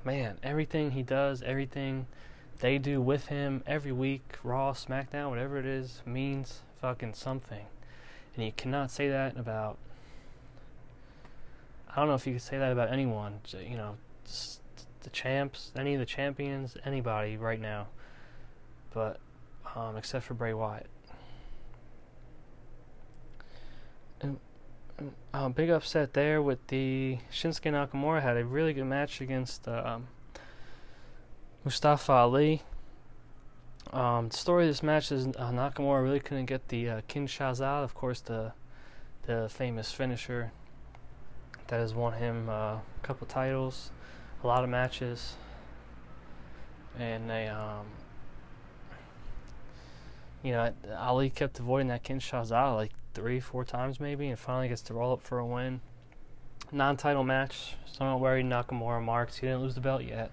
man, 0.05 0.37
everything 0.43 0.91
he 0.91 1.01
does, 1.01 1.41
everything 1.41 2.07
they 2.59 2.77
do 2.77 3.01
with 3.01 3.27
him 3.27 3.63
every 3.65 3.91
week, 3.91 4.37
Raw, 4.43 4.71
SmackDown, 4.73 5.29
whatever 5.29 5.57
it 5.57 5.65
is, 5.65 6.01
means 6.05 6.61
fucking 6.79 7.15
something. 7.15 7.65
And 8.35 8.45
you 8.45 8.51
cannot 8.55 8.91
say 8.91 9.09
that 9.09 9.37
about. 9.37 9.77
I 11.89 11.95
don't 11.97 12.07
know 12.07 12.15
if 12.15 12.27
you 12.27 12.33
could 12.33 12.41
say 12.41 12.57
that 12.57 12.71
about 12.71 12.91
anyone. 12.91 13.39
You 13.51 13.77
know, 13.77 13.97
the 15.03 15.09
champs, 15.11 15.71
any 15.75 15.93
of 15.93 15.99
the 15.99 16.05
champions, 16.05 16.77
anybody 16.85 17.37
right 17.37 17.59
now, 17.59 17.87
but 18.93 19.19
um, 19.75 19.97
except 19.97 20.25
for 20.25 20.33
Bray 20.33 20.53
Wyatt. 20.53 20.87
And, 24.21 24.39
um, 25.33 25.51
big 25.51 25.69
upset 25.69 26.13
there 26.13 26.41
with 26.41 26.65
the 26.67 27.17
Shinsuke 27.31 27.71
Nakamura 27.71 28.21
had 28.21 28.37
a 28.37 28.45
really 28.45 28.73
good 28.73 28.85
match 28.85 29.21
against 29.21 29.67
um, 29.67 30.07
Mustafa 31.63 32.11
Ali. 32.11 32.61
Um, 33.91 34.29
the 34.29 34.37
story 34.37 34.63
of 34.63 34.69
this 34.69 34.83
match 34.83 35.11
is 35.11 35.27
uh, 35.27 35.51
Nakamura 35.51 36.01
really 36.01 36.19
couldn't 36.19 36.45
get 36.45 36.67
the 36.69 36.89
uh, 36.89 37.01
Kinshasa, 37.07 37.83
of 37.83 37.93
course, 37.93 38.21
the 38.21 38.53
the 39.27 39.49
famous 39.49 39.91
finisher 39.91 40.51
that 41.67 41.79
has 41.79 41.93
won 41.93 42.13
him 42.13 42.47
uh, 42.47 42.53
a 42.73 42.81
couple 43.01 43.25
titles, 43.25 43.89
a 44.43 44.47
lot 44.47 44.63
of 44.63 44.69
matches, 44.69 45.35
and 46.99 47.27
they, 47.27 47.47
um, 47.47 47.87
you 50.43 50.51
know, 50.51 50.71
Ali 50.95 51.31
kept 51.31 51.59
avoiding 51.59 51.87
that 51.87 52.03
Kinshasa 52.03 52.75
like 52.75 52.91
three, 53.15 53.39
four 53.39 53.63
times 53.65 53.99
maybe, 53.99 54.27
and 54.27 54.37
finally 54.37 54.67
gets 54.67 54.81
to 54.83 54.93
roll 54.93 55.13
up 55.13 55.21
for 55.21 55.39
a 55.39 55.45
win. 55.45 55.81
Non-title 56.71 57.23
match, 57.23 57.75
so 57.85 58.05
I 58.05 58.11
don't 58.11 58.21
worry, 58.21 58.43
Nakamura 58.43 59.01
marks. 59.01 59.37
He 59.37 59.47
didn't 59.47 59.61
lose 59.61 59.75
the 59.75 59.81
belt 59.81 60.03
yet, 60.03 60.29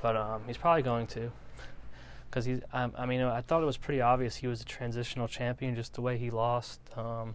but 0.00 0.16
um, 0.16 0.42
he's 0.46 0.56
probably 0.56 0.82
going 0.82 1.06
to 1.08 1.30
because 2.30 2.44
he's. 2.44 2.60
I, 2.72 2.88
I, 2.96 3.06
mean, 3.06 3.20
I 3.20 3.40
thought 3.40 3.62
it 3.62 3.66
was 3.66 3.76
pretty 3.76 4.00
obvious 4.00 4.36
he 4.36 4.46
was 4.46 4.62
a 4.62 4.64
transitional 4.64 5.28
champion, 5.28 5.74
just 5.74 5.94
the 5.94 6.00
way 6.00 6.16
he 6.16 6.30
lost. 6.30 6.80
Um, 6.96 7.34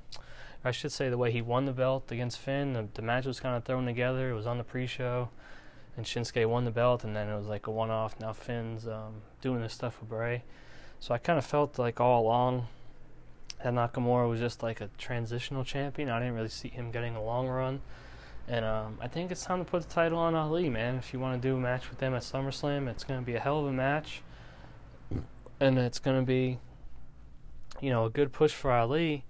I 0.63 0.71
should 0.71 0.91
say 0.91 1.09
the 1.09 1.17
way 1.17 1.31
he 1.31 1.41
won 1.41 1.65
the 1.65 1.73
belt 1.73 2.11
against 2.11 2.39
Finn. 2.39 2.73
The, 2.73 2.87
the 2.93 3.01
match 3.01 3.25
was 3.25 3.39
kind 3.39 3.55
of 3.55 3.63
thrown 3.63 3.85
together. 3.85 4.31
It 4.31 4.33
was 4.33 4.47
on 4.47 4.57
the 4.57 4.63
pre-show, 4.63 5.29
and 5.95 6.05
Shinsuke 6.05 6.47
won 6.47 6.65
the 6.65 6.71
belt, 6.71 7.03
and 7.03 7.15
then 7.15 7.29
it 7.29 7.35
was 7.35 7.47
like 7.47 7.67
a 7.67 7.71
one-off. 7.71 8.19
Now 8.19 8.33
Finn's 8.33 8.87
um, 8.87 9.21
doing 9.41 9.61
this 9.61 9.73
stuff 9.73 9.99
with 9.99 10.09
Bray, 10.09 10.43
so 10.99 11.13
I 11.13 11.17
kind 11.17 11.37
of 11.37 11.45
felt 11.45 11.77
like 11.77 11.99
all 11.99 12.23
along 12.23 12.67
that 13.63 13.73
Nakamura 13.73 14.29
was 14.29 14.39
just 14.39 14.63
like 14.63 14.81
a 14.81 14.89
transitional 14.97 15.63
champion. 15.63 16.09
I 16.09 16.19
didn't 16.19 16.35
really 16.35 16.49
see 16.49 16.69
him 16.69 16.91
getting 16.91 17.15
a 17.15 17.23
long 17.23 17.47
run. 17.47 17.81
And 18.47 18.63
um, 18.63 18.97
I 19.01 19.07
think 19.07 19.31
it's 19.31 19.43
time 19.43 19.59
to 19.63 19.69
put 19.69 19.81
the 19.81 19.93
title 19.93 20.19
on 20.19 20.35
Ali, 20.35 20.69
man. 20.69 20.95
If 20.95 21.13
you 21.13 21.19
want 21.19 21.41
to 21.41 21.47
do 21.47 21.55
a 21.55 21.59
match 21.59 21.89
with 21.89 21.99
them 21.99 22.13
at 22.13 22.21
SummerSlam, 22.21 22.87
it's 22.87 23.03
going 23.03 23.19
to 23.19 23.25
be 23.25 23.35
a 23.35 23.39
hell 23.39 23.59
of 23.59 23.65
a 23.65 23.73
match 23.73 24.21
and 25.59 25.77
it's 25.77 25.99
going 25.99 26.19
to 26.19 26.25
be, 26.25 26.59
you 27.81 27.89
know, 27.89 28.05
a 28.05 28.09
good 28.09 28.31
push 28.31 28.53
for 28.53 28.71
Ali. 28.71 29.23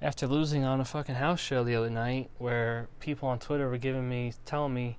After 0.00 0.26
losing 0.26 0.64
on 0.64 0.80
a 0.80 0.84
fucking 0.84 1.16
house 1.16 1.40
show 1.40 1.64
the 1.64 1.74
other 1.74 1.90
night, 1.90 2.30
where 2.38 2.88
people 3.00 3.28
on 3.28 3.38
Twitter 3.38 3.68
were 3.68 3.78
giving 3.78 4.08
me, 4.08 4.32
telling 4.44 4.74
me, 4.74 4.98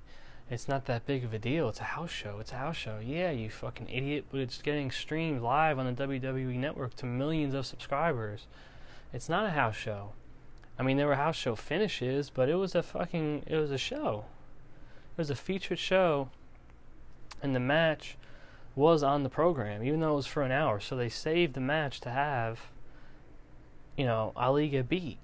it's 0.50 0.66
not 0.66 0.86
that 0.86 1.06
big 1.06 1.22
of 1.22 1.32
a 1.32 1.38
deal. 1.38 1.68
It's 1.68 1.78
a 1.78 1.84
house 1.84 2.10
show. 2.10 2.38
It's 2.40 2.50
a 2.50 2.56
house 2.56 2.76
show. 2.76 2.98
Yeah, 3.02 3.30
you 3.30 3.48
fucking 3.48 3.88
idiot. 3.88 4.24
But 4.32 4.40
it's 4.40 4.60
getting 4.60 4.90
streamed 4.90 5.42
live 5.42 5.78
on 5.78 5.86
the 5.86 6.06
WWE 6.06 6.56
network 6.56 6.96
to 6.96 7.06
millions 7.06 7.54
of 7.54 7.66
subscribers. 7.66 8.48
It's 9.12 9.28
not 9.28 9.46
a 9.46 9.50
house 9.50 9.76
show. 9.76 10.10
I 10.76 10.82
mean, 10.82 10.96
there 10.96 11.06
were 11.06 11.14
house 11.14 11.36
show 11.36 11.54
finishes, 11.54 12.30
but 12.30 12.48
it 12.48 12.56
was 12.56 12.74
a 12.74 12.82
fucking, 12.82 13.44
it 13.46 13.56
was 13.56 13.70
a 13.70 13.78
show. 13.78 14.24
It 15.16 15.18
was 15.18 15.30
a 15.30 15.36
featured 15.36 15.78
show. 15.78 16.30
And 17.40 17.54
the 17.54 17.60
match 17.60 18.16
was 18.74 19.04
on 19.04 19.22
the 19.22 19.28
program, 19.28 19.84
even 19.84 20.00
though 20.00 20.14
it 20.14 20.16
was 20.16 20.26
for 20.26 20.42
an 20.42 20.50
hour. 20.50 20.80
So 20.80 20.96
they 20.96 21.08
saved 21.08 21.54
the 21.54 21.60
match 21.60 22.00
to 22.00 22.10
have, 22.10 22.60
you 23.96 24.04
know, 24.04 24.32
Ali 24.34 24.68
get 24.68 24.88
beat. 24.88 25.18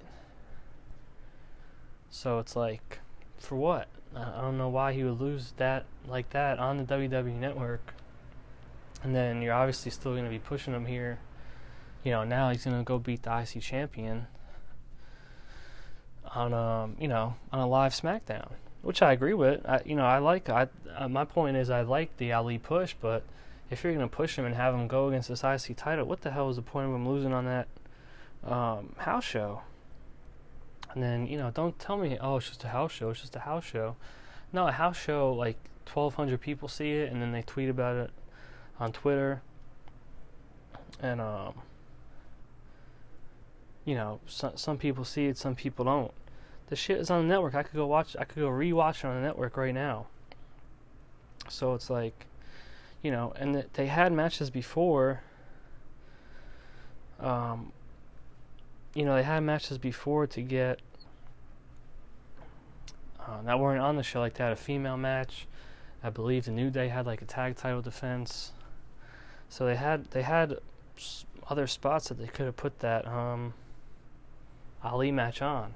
So 2.10 2.38
it's 2.38 2.54
like, 2.54 3.00
for 3.38 3.56
what? 3.56 3.88
I 4.16 4.40
don't 4.40 4.56
know 4.56 4.68
why 4.68 4.92
he 4.92 5.04
would 5.04 5.20
lose 5.20 5.52
that 5.58 5.84
like 6.08 6.30
that 6.30 6.58
on 6.58 6.78
the 6.78 6.84
WWE 6.84 7.34
network. 7.34 7.94
And 9.02 9.14
then 9.14 9.42
you're 9.42 9.54
obviously 9.54 9.90
still 9.90 10.12
going 10.12 10.24
to 10.24 10.30
be 10.30 10.38
pushing 10.38 10.74
him 10.74 10.86
here. 10.86 11.18
You 12.02 12.12
know, 12.12 12.24
now 12.24 12.50
he's 12.50 12.64
going 12.64 12.78
to 12.78 12.84
go 12.84 12.98
beat 12.98 13.22
the 13.22 13.38
IC 13.38 13.62
champion 13.62 14.26
on 16.34 16.54
um, 16.54 16.96
you 16.98 17.08
know, 17.08 17.34
on 17.52 17.60
a 17.60 17.66
live 17.66 17.92
SmackDown 17.92 18.52
which 18.86 19.02
I 19.02 19.12
agree 19.12 19.34
with. 19.34 19.66
I, 19.66 19.80
you 19.84 19.96
know, 19.96 20.04
I 20.04 20.18
like. 20.18 20.48
I 20.48 20.68
uh, 20.96 21.08
my 21.08 21.24
point 21.24 21.56
is, 21.56 21.70
I 21.70 21.80
like 21.80 22.16
the 22.18 22.32
Ali 22.32 22.56
push, 22.56 22.94
but 23.00 23.24
if 23.68 23.82
you're 23.82 23.92
gonna 23.92 24.06
push 24.06 24.38
him 24.38 24.44
and 24.44 24.54
have 24.54 24.74
him 24.74 24.86
go 24.86 25.08
against 25.08 25.28
this 25.28 25.42
IC 25.42 25.76
title, 25.76 26.06
what 26.06 26.20
the 26.20 26.30
hell 26.30 26.48
is 26.50 26.54
the 26.54 26.62
point 26.62 26.88
of 26.88 26.94
him 26.94 27.06
losing 27.06 27.32
on 27.32 27.46
that 27.46 27.66
um, 28.44 28.94
house 28.98 29.24
show? 29.24 29.62
And 30.96 31.04
then 31.04 31.28
you 31.28 31.36
know, 31.38 31.52
don't 31.52 31.78
tell 31.78 31.96
me, 31.96 32.18
oh, 32.20 32.38
it's 32.38 32.48
just 32.48 32.64
a 32.64 32.68
house 32.68 32.90
show. 32.90 33.10
It's 33.10 33.20
just 33.20 33.36
a 33.36 33.40
house 33.40 33.64
show. 33.64 33.94
No, 34.52 34.66
a 34.66 34.72
house 34.72 34.96
show 34.96 35.32
like 35.32 35.58
1,200 35.92 36.40
people 36.40 36.66
see 36.66 36.92
it, 36.92 37.12
and 37.12 37.22
then 37.22 37.30
they 37.30 37.42
tweet 37.42 37.68
about 37.68 37.96
it 37.96 38.10
on 38.80 38.90
Twitter, 38.92 39.42
and 41.00 41.20
um, 41.20 41.54
you 43.84 43.94
know, 43.94 44.18
some 44.26 44.56
some 44.56 44.78
people 44.78 45.04
see 45.04 45.26
it, 45.26 45.38
some 45.38 45.54
people 45.54 45.84
don't 45.84 46.12
the 46.68 46.76
shit 46.76 46.98
is 46.98 47.10
on 47.10 47.22
the 47.22 47.28
network. 47.28 47.54
I 47.54 47.62
could 47.62 47.74
go 47.74 47.86
watch. 47.86 48.16
I 48.18 48.24
could 48.24 48.40
go 48.40 48.48
rewatch 48.48 48.98
it 48.98 49.04
on 49.04 49.14
the 49.16 49.20
network 49.20 49.56
right 49.56 49.74
now. 49.74 50.06
So 51.48 51.74
it's 51.74 51.88
like, 51.88 52.26
you 53.02 53.10
know, 53.10 53.32
and 53.36 53.54
th- 53.54 53.66
they 53.74 53.86
had 53.86 54.12
matches 54.12 54.50
before. 54.50 55.20
Um, 57.20 57.72
you 58.96 59.04
know, 59.04 59.14
they 59.14 59.22
had 59.22 59.40
matches 59.40 59.76
before 59.76 60.26
to 60.26 60.40
get 60.40 60.80
uh, 63.20 63.42
that 63.42 63.60
weren't 63.60 63.80
on 63.80 63.96
the 63.96 64.02
show. 64.02 64.20
Like 64.20 64.34
they 64.34 64.44
had 64.44 64.52
a 64.52 64.56
female 64.56 64.96
match. 64.96 65.46
I 66.02 66.10
believe 66.10 66.46
the 66.46 66.52
New 66.52 66.70
Day 66.70 66.88
had 66.88 67.06
like 67.06 67.20
a 67.20 67.24
tag 67.24 67.56
title 67.56 67.82
defense. 67.82 68.52
So 69.48 69.66
they 69.66 69.76
had 69.76 70.06
they 70.12 70.22
had 70.22 70.58
other 71.48 71.66
spots 71.66 72.08
that 72.08 72.18
they 72.18 72.26
could 72.26 72.46
have 72.46 72.56
put 72.56 72.78
that 72.80 73.06
um, 73.06 73.54
Ali 74.82 75.12
match 75.12 75.42
on. 75.42 75.74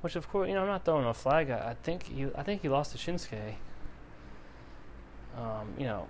Which 0.00 0.16
of 0.16 0.28
course, 0.28 0.48
you 0.48 0.54
know, 0.54 0.62
I'm 0.62 0.68
not 0.68 0.84
throwing 0.84 1.06
a 1.06 1.14
flag. 1.14 1.50
I, 1.50 1.70
I 1.70 1.76
think 1.82 2.04
he, 2.04 2.26
I 2.36 2.42
think 2.42 2.62
he 2.62 2.68
lost 2.68 2.92
to 2.92 2.98
Shinsuke. 2.98 3.54
Um, 5.36 5.74
you 5.76 5.86
know, 5.86 6.08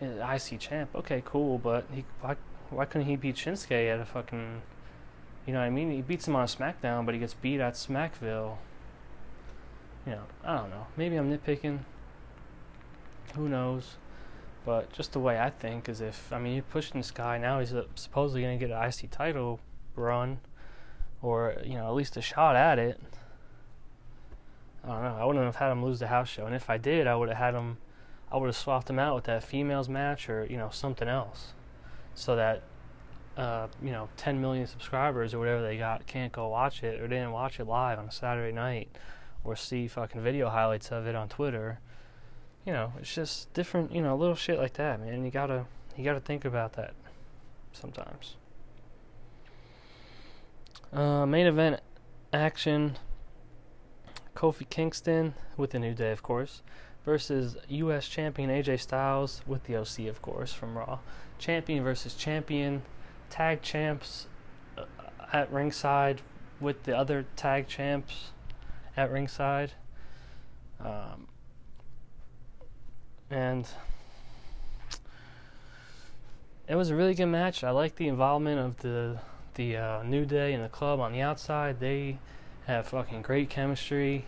IC 0.00 0.58
champ. 0.58 0.90
Okay, 0.94 1.22
cool, 1.26 1.58
but 1.58 1.84
he 1.92 2.04
why 2.20 2.36
why 2.70 2.84
couldn't 2.86 3.06
he 3.06 3.16
beat 3.16 3.36
Shinsuke 3.36 3.92
at 3.92 4.00
a 4.00 4.04
fucking, 4.04 4.62
you 5.46 5.52
know 5.52 5.58
what 5.58 5.66
I 5.66 5.70
mean? 5.70 5.90
He 5.90 6.02
beats 6.02 6.28
him 6.28 6.36
on 6.36 6.46
SmackDown, 6.46 7.04
but 7.04 7.14
he 7.14 7.20
gets 7.20 7.34
beat 7.34 7.60
at 7.60 7.74
Smackville. 7.74 8.58
You 10.06 10.12
know, 10.12 10.22
I 10.44 10.56
don't 10.56 10.70
know. 10.70 10.86
Maybe 10.96 11.16
I'm 11.16 11.36
nitpicking. 11.36 11.80
Who 13.34 13.48
knows? 13.48 13.96
But 14.64 14.92
just 14.92 15.12
the 15.12 15.20
way 15.20 15.40
I 15.40 15.50
think 15.50 15.88
is 15.88 16.00
if 16.00 16.32
I 16.32 16.38
mean 16.38 16.54
you're 16.54 16.62
pushing 16.62 17.00
this 17.00 17.10
guy 17.10 17.38
now, 17.38 17.58
he's 17.58 17.74
supposedly 17.96 18.42
gonna 18.42 18.58
get 18.58 18.70
an 18.70 18.82
IC 18.82 19.10
title 19.10 19.58
run, 19.96 20.38
or 21.20 21.56
you 21.64 21.74
know 21.74 21.86
at 21.86 21.94
least 21.94 22.16
a 22.16 22.22
shot 22.22 22.54
at 22.54 22.78
it. 22.78 23.00
I 24.84 24.88
don't 24.88 25.02
know. 25.02 25.16
I 25.20 25.24
wouldn't 25.24 25.44
have 25.44 25.56
had 25.56 25.72
him 25.72 25.84
lose 25.84 25.98
the 25.98 26.08
house 26.08 26.28
show, 26.28 26.46
and 26.46 26.54
if 26.54 26.70
I 26.70 26.78
did, 26.78 27.06
I 27.06 27.16
would 27.16 27.28
have 27.28 27.38
had 27.38 27.54
him. 27.54 27.78
I 28.30 28.36
would 28.36 28.46
have 28.46 28.56
swapped 28.56 28.88
him 28.88 28.98
out 28.98 29.14
with 29.16 29.24
that 29.24 29.42
females 29.42 29.88
match 29.88 30.28
or 30.28 30.46
you 30.48 30.56
know 30.56 30.70
something 30.70 31.08
else, 31.08 31.52
so 32.14 32.36
that 32.36 32.62
uh, 33.36 33.66
you 33.82 33.90
know 33.90 34.08
10 34.16 34.40
million 34.40 34.66
subscribers 34.66 35.32
or 35.32 35.38
whatever 35.38 35.62
they 35.62 35.76
got 35.76 36.06
can't 36.06 36.32
go 36.32 36.48
watch 36.48 36.82
it 36.82 37.00
or 37.00 37.08
didn't 37.08 37.32
watch 37.32 37.58
it 37.58 37.66
live 37.66 37.98
on 37.98 38.06
a 38.06 38.12
Saturday 38.12 38.54
night 38.54 38.88
or 39.44 39.56
see 39.56 39.88
fucking 39.88 40.20
video 40.20 40.48
highlights 40.48 40.90
of 40.92 41.06
it 41.06 41.14
on 41.14 41.28
Twitter. 41.28 41.80
You 42.64 42.72
know, 42.72 42.92
it's 43.00 43.12
just 43.12 43.52
different. 43.54 43.92
You 43.92 44.02
know, 44.02 44.16
little 44.16 44.36
shit 44.36 44.58
like 44.58 44.74
that, 44.74 45.00
man. 45.00 45.24
You 45.24 45.30
gotta 45.30 45.66
you 45.96 46.04
gotta 46.04 46.20
think 46.20 46.44
about 46.44 46.74
that 46.74 46.94
sometimes. 47.72 48.36
Uh, 50.92 51.24
main 51.26 51.46
event 51.46 51.80
action 52.32 52.98
Kofi 54.34 54.68
Kingston 54.68 55.34
with 55.56 55.70
the 55.70 55.78
New 55.78 55.94
Day, 55.94 56.10
of 56.10 56.22
course, 56.22 56.62
versus 57.04 57.56
U.S. 57.68 58.08
Champion 58.08 58.50
AJ 58.50 58.80
Styles 58.80 59.42
with 59.46 59.64
the 59.64 59.76
OC, 59.76 60.08
of 60.08 60.22
course, 60.22 60.52
from 60.52 60.76
Raw. 60.76 60.98
Champion 61.38 61.82
versus 61.82 62.14
champion, 62.14 62.82
tag 63.32 63.62
champs 63.62 64.26
uh, 64.76 64.84
at 65.32 65.50
ringside 65.50 66.20
with 66.60 66.82
the 66.82 66.94
other 66.94 67.24
tag 67.34 67.66
champs 67.66 68.30
at 68.94 69.10
ringside. 69.10 69.72
Um, 70.78 71.28
and 73.30 73.66
it 76.68 76.74
was 76.74 76.90
a 76.90 76.94
really 76.94 77.14
good 77.14 77.26
match. 77.26 77.64
I 77.64 77.70
like 77.70 77.96
the 77.96 78.06
involvement 78.06 78.60
of 78.60 78.82
the 78.82 79.18
the 79.54 79.76
uh, 79.76 80.02
New 80.02 80.26
Day 80.26 80.52
and 80.52 80.62
the 80.62 80.68
club 80.68 81.00
on 81.00 81.12
the 81.12 81.22
outside. 81.22 81.80
They 81.80 82.18
have 82.66 82.86
fucking 82.88 83.22
great 83.22 83.48
chemistry. 83.48 84.26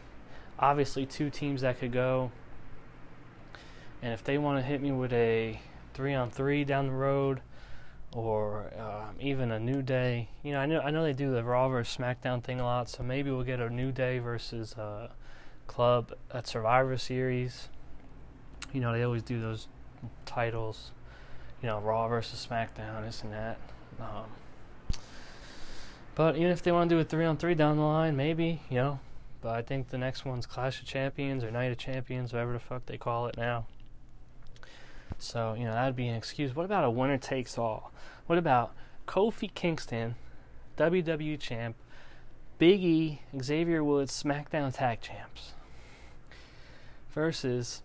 Obviously, 0.59 1.05
two 1.05 1.29
teams 1.29 1.61
that 1.61 1.79
could 1.79 1.93
go. 1.93 2.31
And 4.03 4.15
if 4.15 4.25
they 4.25 4.39
want 4.39 4.59
to 4.59 4.63
hit 4.63 4.81
me 4.81 4.93
with 4.93 5.13
a 5.13 5.61
three 5.93 6.15
on 6.15 6.31
three 6.31 6.65
down 6.65 6.87
the 6.87 6.93
road, 6.93 7.43
or 8.15 8.71
um, 8.79 9.17
even 9.21 9.51
a 9.51 9.59
new 9.59 9.83
day, 9.83 10.29
you 10.43 10.53
know, 10.53 10.61
I 10.61 10.67
know 10.67 10.81
I 10.81 10.91
know 10.91 11.03
they 11.03 11.13
do 11.13 11.33
the 11.33 11.43
Raw 11.43 11.69
versus 11.69 11.97
SmackDown 11.97 12.43
thing 12.43 12.61
a 12.61 12.65
lot. 12.65 12.89
So 12.89 13.03
maybe 13.03 13.31
we'll 13.31 13.43
get 13.43 13.61
a 13.61 13.69
new 13.69 13.91
day 13.91 14.21
versus 14.21 14.75
uh, 14.75 15.09
Club 15.67 16.13
at 16.33 16.47
Survivor 16.47 16.97
Series. 16.97 17.69
You 18.73 18.81
know, 18.81 18.93
they 18.93 19.03
always 19.03 19.23
do 19.23 19.41
those 19.41 19.69
titles. 20.27 20.93
You 21.61 21.69
know, 21.69 21.81
Raw 21.81 22.09
versus 22.09 22.47
SmackDown, 22.49 23.05
this 23.05 23.23
and 23.23 23.33
that. 23.33 23.59
Um, 23.99 24.27
but 26.15 26.37
even 26.37 26.51
if 26.51 26.63
they 26.63 26.71
want 26.71 26.89
to 26.91 26.97
do 26.97 27.01
a 27.01 27.05
three 27.05 27.25
on 27.25 27.37
three 27.37 27.55
down 27.55 27.77
the 27.77 27.83
line, 27.83 28.17
maybe 28.17 28.63
you 28.71 28.77
know. 28.77 29.01
But 29.41 29.57
I 29.57 29.63
think 29.63 29.89
the 29.89 29.99
next 29.99 30.25
one's 30.25 30.47
Clash 30.47 30.81
of 30.81 30.87
Champions 30.87 31.45
or 31.45 31.51
Night 31.51 31.71
of 31.73 31.79
Champions, 31.79 32.33
whatever 32.33 32.53
the 32.53 32.61
fuck 32.61 32.87
they 32.87 32.97
call 32.97 33.27
it 33.27 33.37
now. 33.37 33.67
So 35.25 35.55
you 35.59 35.65
know 35.65 35.73
that'd 35.73 35.97
be 35.97 36.09
an 36.09 36.15
excuse. 36.15 36.55
What 36.55 36.67
about 36.67 36.85
a 36.85 36.91
winner 36.91 37.19
takes 37.19 37.57
all? 37.57 37.93
What 38.27 38.39
about 38.39 38.75
Kofi 39.07 39.53
Kingston, 39.53 40.17
WWE 40.77 41.41
champ, 41.41 41.77
Big 42.59 42.85
E, 42.85 43.21
Xavier 43.41 43.83
Woods, 43.83 44.23
SmackDown 44.23 44.75
Tag 44.75 45.01
Champs, 45.01 45.53
versus, 47.13 47.83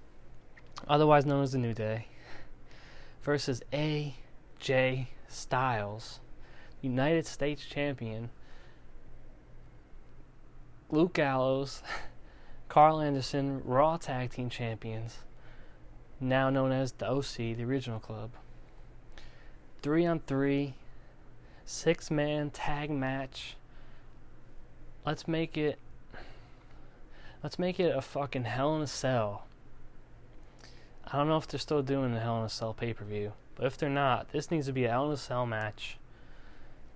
otherwise 0.88 1.26
known 1.26 1.44
as 1.44 1.52
the 1.54 1.58
New 1.58 1.74
Day, 1.74 2.08
versus 3.24 3.62
AJ 3.72 5.08
Styles, 5.28 6.20
United 6.82 7.26
States 7.26 7.66
Champion, 7.66 8.30
Luke 10.90 11.14
Gallows, 11.14 11.84
Karl 12.70 13.00
Anderson, 13.00 13.62
Raw 13.64 13.98
Tag 13.98 14.32
Team 14.32 14.50
Champions, 14.50 15.20
now 16.20 16.50
known 16.50 16.72
as 16.72 16.92
the 16.94 17.10
OC, 17.10 17.36
the 17.36 17.64
original 17.64 18.00
club. 18.00 18.32
Three 19.82 20.06
on 20.06 20.20
three, 20.20 20.74
six 21.66 22.12
man 22.12 22.50
tag 22.50 22.90
match. 22.90 23.56
Let's 25.06 25.28
make 25.28 25.58
it. 25.58 25.80
Let's 27.42 27.58
make 27.58 27.80
it 27.80 27.96
a 27.96 28.02
fucking 28.02 28.44
Hell 28.44 28.76
in 28.76 28.82
a 28.82 28.88
Cell. 28.88 29.46
I 31.12 31.18
don't 31.18 31.30
know 31.30 31.38
if 31.38 31.48
they're 31.48 31.60
still 31.60 31.82
doing 31.82 32.14
the 32.14 32.20
Hell 32.20 32.40
in 32.40 32.46
a 32.46 32.50
Cell 32.50 32.74
pay 32.74 32.94
per 32.94 33.06
view, 33.06 33.34
but 33.56 33.66
if 33.66 33.78
they're 33.78 33.90
not, 33.90 34.32
this 34.32 34.52
needs 34.52 34.66
to 34.66 34.74
be 34.74 34.86
a 34.86 34.90
Hell 34.90 35.08
in 35.08 35.14
a 35.14 35.18
Cell 35.18 35.46
match. 35.46 35.98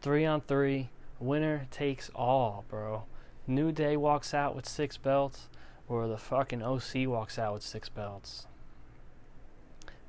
Three 0.01 0.25
on 0.25 0.41
three, 0.41 0.89
winner 1.19 1.67
takes 1.71 2.09
all, 2.13 2.65
bro. 2.67 3.03
New 3.47 3.71
Day 3.71 3.95
walks 3.95 4.33
out 4.33 4.55
with 4.55 4.67
six 4.67 4.97
belts, 4.97 5.47
or 5.87 6.07
the 6.07 6.17
fucking 6.17 6.61
OC 6.61 7.07
walks 7.07 7.39
out 7.39 7.53
with 7.53 7.63
six 7.63 7.87
belts. 7.87 8.47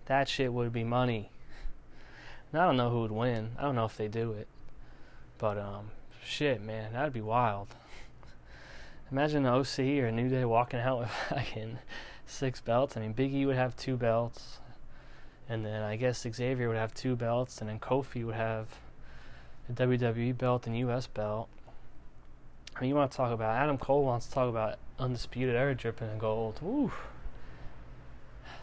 That 0.07 0.29
shit 0.29 0.53
would 0.53 0.73
be 0.73 0.85
money. 0.85 1.31
I 2.53 2.59
don't 2.59 2.77
know 2.77 2.91
who 2.91 3.01
would 3.01 3.13
win. 3.13 3.53
I 3.59 3.63
don't 3.63 3.75
know 3.75 3.85
if 3.85 3.97
they 3.97 4.09
do 4.09 4.33
it. 4.33 4.47
But 5.39 5.59
um 5.59 5.91
shit, 6.25 6.63
man, 6.63 6.93
that'd 6.93 7.13
be 7.13 7.21
wild. 7.21 7.69
Imagine 9.11 9.47
an 9.47 9.53
OC 9.53 9.79
or 9.79 10.07
a 10.07 10.13
New 10.13 10.29
Day 10.29 10.45
walking 10.45 10.81
out 10.81 11.01
with 11.01 11.11
fucking 11.29 11.79
six 12.27 12.61
belts. 12.61 12.97
I 12.97 13.01
mean, 13.01 13.13
Big 13.13 13.35
E 13.35 13.47
would 13.47 13.57
have 13.57 13.77
two 13.77 13.97
belts, 13.97 14.59
and 15.49 15.65
then 15.65 15.83
I 15.83 15.97
guess 15.97 16.27
Xavier 16.29 16.69
would 16.69 16.77
have 16.77 16.95
two 16.95 17.17
belts, 17.17 17.61
and 17.61 17.69
then 17.69 17.79
Kofi 17.79 18.25
would 18.25 18.35
have 18.35 18.69
a 19.69 19.73
WWE 19.73 20.37
belt 20.37 20.67
and 20.67 20.77
US 20.79 21.07
belt. 21.07 21.49
I 22.77 22.81
mean, 22.81 22.89
you 22.89 22.95
want 22.95 23.11
to 23.11 23.17
talk 23.17 23.33
about 23.33 23.57
Adam 23.57 23.79
Cole 23.79 24.05
wants 24.05 24.27
to 24.27 24.33
talk 24.33 24.49
about 24.49 24.79
undisputed 24.99 25.55
era 25.55 25.75
dripping 25.75 26.11
in 26.11 26.19
gold. 26.19 26.59
Woo! 26.61 26.93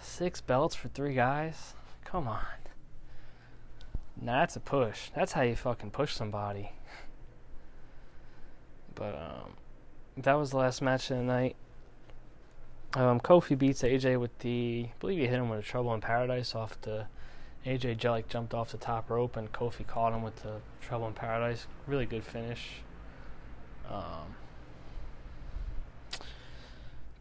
Six 0.02 0.42
belts 0.42 0.76
for 0.76 0.88
three 0.90 1.14
guys? 1.14 1.76
Come 2.04 2.28
on. 2.28 2.40
That's 4.22 4.56
a 4.56 4.60
push. 4.60 5.10
That's 5.16 5.32
how 5.32 5.42
you 5.44 5.56
fucking 5.56 5.92
push 5.92 6.14
somebody. 6.14 6.72
But 8.94 9.16
um, 9.16 9.54
that 10.18 10.34
was 10.34 10.52
the 10.52 10.58
last 10.58 10.82
match 10.82 11.10
of 11.12 11.18
the 11.18 11.24
night. 11.24 11.56
Um, 12.94 13.20
Kofi 13.20 13.58
beats 13.58 13.84
AJ 13.84 14.20
with 14.20 14.38
the, 14.40 14.88
I 14.90 14.94
believe 15.00 15.20
he 15.20 15.28
hit 15.28 15.36
him 15.36 15.50
with 15.50 15.60
a 15.60 15.64
Trouble 15.64 15.94
in 15.94 16.02
Paradise 16.02 16.56
off 16.56 16.80
the. 16.82 17.06
AJ 17.66 17.98
Jellick 17.98 18.28
jumped 18.28 18.56
off 18.56 18.72
the 18.72 18.78
top 18.78 19.10
rope 19.12 19.38
and 19.38 19.52
Kofi 19.52 19.86
caught 19.86 20.14
him 20.14 20.24
with 20.24 20.38
the 20.38 20.62
Trouble 20.82 21.08
in 21.08 21.14
Paradise. 21.14 21.68
Really 21.86 22.08
good 22.08 22.24
finish. 22.24 22.82
Um, 23.88 24.36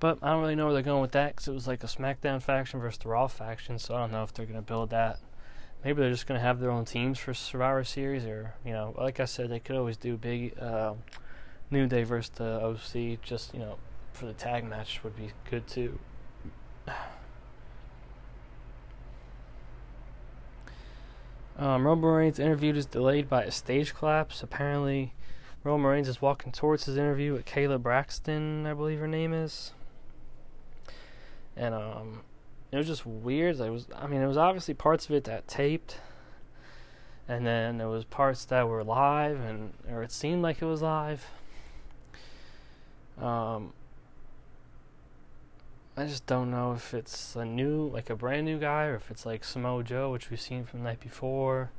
but 0.01 0.19
I 0.23 0.31
don't 0.31 0.41
really 0.41 0.55
know 0.55 0.65
where 0.65 0.73
they're 0.73 0.83
going 0.83 1.03
with 1.03 1.13
that 1.13 1.37
because 1.37 1.47
it 1.47 1.53
was 1.53 1.69
like 1.69 1.85
a 1.85 1.87
SmackDown 1.87 2.43
faction 2.43 2.81
versus 2.81 2.99
the 2.99 3.09
Raw 3.09 3.27
faction, 3.27 3.79
so 3.79 3.95
I 3.95 3.99
don't 3.99 4.13
know 4.13 4.23
if 4.23 4.33
they're 4.33 4.47
going 4.47 4.57
to 4.57 4.63
build 4.63 4.91
that. 4.91 5.19
Maybe 5.85 6.01
they're 6.01 6.11
just 6.11 6.27
going 6.27 6.41
to 6.41 6.45
have 6.45 6.59
their 6.59 6.71
own 6.71 6.87
teams 6.87 7.19
for 7.19 7.35
Survivor 7.35 7.85
Series, 7.85 8.25
or, 8.25 8.55
you 8.65 8.73
know, 8.73 8.95
like 8.99 9.21
I 9.21 9.27
said, 9.27 9.51
they 9.51 9.61
could 9.61 9.77
always 9.77 9.99
do 9.99 10.17
big 10.17 10.59
uh, 10.59 10.95
New 11.71 11.87
Day 11.87 12.03
versus 12.03 12.31
the 12.35 12.61
OC, 12.63 13.21
just, 13.23 13.53
you 13.53 13.61
know, 13.61 13.77
for 14.13 14.25
the 14.25 14.33
tag 14.33 14.65
match 14.65 15.05
would 15.05 15.17
be 15.17 15.33
good 15.49 15.67
too. 15.67 15.99
Um, 21.59 21.87
Roman 21.87 22.11
Reigns' 22.11 22.39
interview 22.39 22.75
is 22.75 22.87
delayed 22.87 23.29
by 23.29 23.43
a 23.43 23.51
stage 23.51 23.95
collapse. 23.95 24.43
Apparently, 24.43 25.13
Roman 25.63 25.91
Reigns 25.91 26.09
is 26.09 26.23
walking 26.23 26.53
towards 26.53 26.87
his 26.87 26.97
interview 26.97 27.35
with 27.35 27.45
Kayla 27.45 27.83
Braxton, 27.83 28.65
I 28.65 28.73
believe 28.73 28.99
her 28.99 29.07
name 29.07 29.35
is. 29.35 29.73
And 31.61 31.75
um, 31.75 32.23
it 32.73 32.79
was 32.79 32.87
just 32.87 33.05
weird. 33.05 33.61
It 33.61 33.69
was, 33.69 33.87
I 33.95 34.07
mean, 34.07 34.23
it 34.23 34.27
was 34.27 34.39
obviously 34.39 34.73
parts 34.73 35.05
of 35.05 35.13
it 35.13 35.25
that 35.25 35.47
taped, 35.47 35.99
and 37.29 37.47
then 37.47 37.77
there 37.77 37.89
was 37.89 38.05
parts 38.05 38.47
that 38.47 38.67
were 38.67 38.83
live, 38.83 39.39
and 39.41 39.75
or 39.91 40.03
it 40.03 40.11
seemed 40.11 40.41
like 40.41 40.63
it 40.63 40.65
was 40.65 40.81
live. 40.81 41.27
Um, 43.21 43.75
I 45.99 46.07
just 46.07 46.25
don't 46.25 46.51
know 46.51 46.73
if 46.73 46.95
it's 46.95 47.37
a 47.37 47.45
new, 47.45 47.91
like 47.91 48.09
a 48.09 48.17
brand 48.17 48.47
new 48.47 48.59
guy, 48.59 48.85
or 48.85 48.95
if 48.95 49.11
it's 49.11 49.27
like 49.27 49.45
Samoa 49.45 49.85
Joe, 49.85 50.11
which 50.11 50.31
we've 50.31 50.41
seen 50.41 50.65
from 50.65 50.79
the 50.79 50.85
night 50.87 51.01
before, 51.01 51.73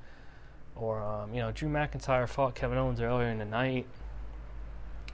or 0.76 1.02
um, 1.02 1.34
you 1.34 1.42
know, 1.42 1.52
Drew 1.52 1.70
McIntyre 1.70 2.30
fought 2.30 2.54
Kevin 2.54 2.78
Owens 2.78 3.02
earlier 3.02 3.30
in 3.30 3.40
the 3.40 3.46
night, 3.46 3.88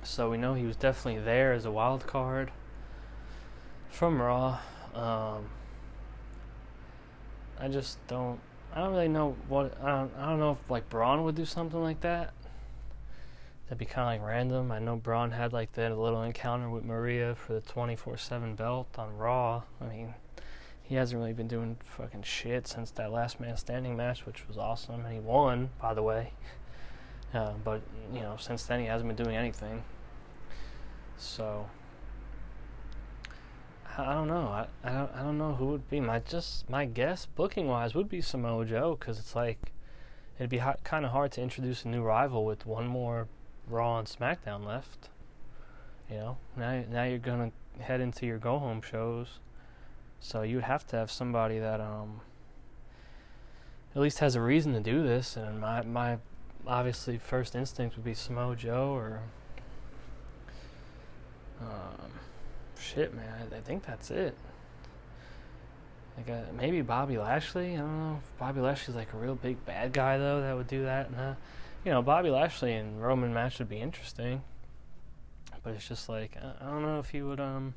so 0.04 0.30
we 0.30 0.36
know 0.36 0.56
he 0.56 0.66
was 0.66 0.76
definitely 0.76 1.22
there 1.22 1.54
as 1.54 1.64
a 1.64 1.72
wild 1.72 2.06
card 2.06 2.52
from 3.90 4.22
Raw. 4.22 4.60
Um, 4.94 5.46
I 7.60 7.68
just 7.68 8.06
don't. 8.08 8.40
I 8.74 8.82
don't 8.82 8.92
really 8.92 9.08
know 9.08 9.36
what. 9.48 9.78
I 9.82 9.90
don't, 9.90 10.12
I 10.18 10.30
don't 10.30 10.40
know 10.40 10.52
if 10.52 10.70
like 10.70 10.90
Braun 10.90 11.24
would 11.24 11.36
do 11.36 11.46
something 11.46 11.82
like 11.82 12.02
that. 12.02 12.34
That'd 13.66 13.80
be 13.80 13.86
kind 13.86 14.16
of 14.16 14.22
like 14.22 14.30
random. 14.30 14.72
I 14.72 14.80
know 14.80 14.96
Braun 14.96 15.32
had 15.32 15.52
like 15.54 15.74
that 15.74 15.98
little 15.98 16.22
encounter 16.24 16.70
with 16.70 16.86
Maria 16.86 17.36
for 17.36 17.54
the 17.54 17.62
24/7 17.62 18.56
belt 18.56 18.88
on 18.98 19.18
Raw. 19.18 19.64
I 19.82 19.86
mean, 19.86 20.14
he 20.84 20.96
hasn't 20.96 21.20
really 21.20 21.34
been 21.34 21.48
doing 21.48 21.78
fucking 21.84 22.24
shit 22.24 22.68
since 22.68 22.92
that 22.92 23.12
last 23.12 23.40
man 23.40 23.58
standing 23.58 23.98
match, 23.98 24.26
which 24.26 24.48
was 24.48 24.58
awesome, 24.58 25.04
and 25.04 25.14
he 25.14 25.20
won, 25.20 25.70
by 25.82 25.94
the 25.94 26.04
way. 26.04 26.32
Uh, 27.34 27.54
but 27.64 27.82
you 28.14 28.22
know, 28.22 28.38
since 28.40 28.64
then 28.64 28.80
he 28.80 28.86
hasn't 28.86 29.08
been 29.08 29.22
doing 29.22 29.36
anything. 29.36 29.84
So 31.18 31.68
I 34.00 34.14
don't 34.14 34.28
know. 34.28 34.48
I, 34.48 34.68
I 34.84 34.92
don't 34.92 35.12
I 35.16 35.24
don't 35.24 35.38
know 35.40 35.56
who 35.56 35.66
would 35.68 35.90
be 35.90 36.00
my 36.00 36.20
just 36.20 36.70
my 36.70 36.86
guess 36.86 37.26
booking 37.26 37.68
wise 37.68 37.96
would 37.96 38.08
be 38.08 38.22
Samoa 38.22 38.64
Joe 38.64 38.96
because 39.00 39.18
it's 39.18 39.36
like 39.36 39.72
it'd 40.38 40.52
be 40.52 40.60
ha- 40.60 40.76
kind 40.84 41.04
of 41.04 41.12
hard 41.12 41.32
to 41.34 41.42
introduce 41.42 41.84
a 41.84 41.88
new 41.88 42.04
rival 42.04 42.46
with 42.46 42.68
one 42.68 42.86
more 42.86 43.28
Raw 43.68 43.98
and 43.98 44.08
SmackDown 44.08 44.66
left. 44.66 45.10
You 46.12 46.18
know, 46.18 46.38
now 46.56 46.84
now 46.88 47.04
you're 47.06 47.18
gonna 47.18 47.52
head 47.80 48.00
into 48.00 48.28
your 48.28 48.38
go 48.38 48.60
home 48.60 48.84
shows, 48.84 49.40
so 50.20 50.44
you 50.44 50.58
would 50.58 50.66
have 50.66 50.86
to 50.88 50.96
have 50.96 51.10
somebody 51.10 51.58
that 51.58 51.82
um 51.82 52.22
at 53.96 54.02
least 54.02 54.20
has 54.20 54.36
a 54.36 54.42
reason 54.42 54.74
to 54.74 54.80
do 54.80 55.02
this. 55.02 55.36
And 55.36 55.60
my 55.60 55.82
my 55.82 56.20
obviously 56.68 57.18
first 57.18 57.56
instinct 57.56 57.96
would 57.96 58.06
be 58.06 58.14
Samoa 58.14 58.56
Joe 58.56 58.92
or 58.92 59.22
um 61.62 62.12
shit, 62.80 63.14
man. 63.14 63.48
I, 63.52 63.58
I 63.58 63.62
think 63.62 63.86
that's 63.86 64.12
it. 64.12 64.36
Like 66.18 66.30
uh, 66.30 66.52
maybe 66.56 66.82
Bobby 66.82 67.18
Lashley. 67.18 67.74
I 67.74 67.78
don't 67.78 68.00
know 68.00 68.20
if 68.24 68.40
Bobby 68.40 68.62
Lashley's 68.62 68.96
like 68.96 69.14
a 69.14 69.18
real 69.18 69.36
big 69.36 69.64
bad 69.66 69.94
guy 69.94 70.18
though 70.18 70.42
that 70.42 70.56
would 70.56 70.68
do 70.68 70.84
that. 70.84 71.12
Nah 71.12 71.36
you 71.88 71.94
know, 71.94 72.02
Bobby 72.02 72.30
Lashley 72.30 72.74
and 72.74 73.02
Roman 73.02 73.34
match 73.34 73.60
would 73.60 73.70
be 73.70 73.78
interesting. 73.78 74.42
But 75.64 75.76
it's 75.76 75.88
just 75.88 76.10
like 76.10 76.38
I 76.62 76.66
don't 76.66 76.82
know 76.82 77.00
if 77.00 77.12
he 77.12 77.22
would 77.22 77.40
um 77.40 77.76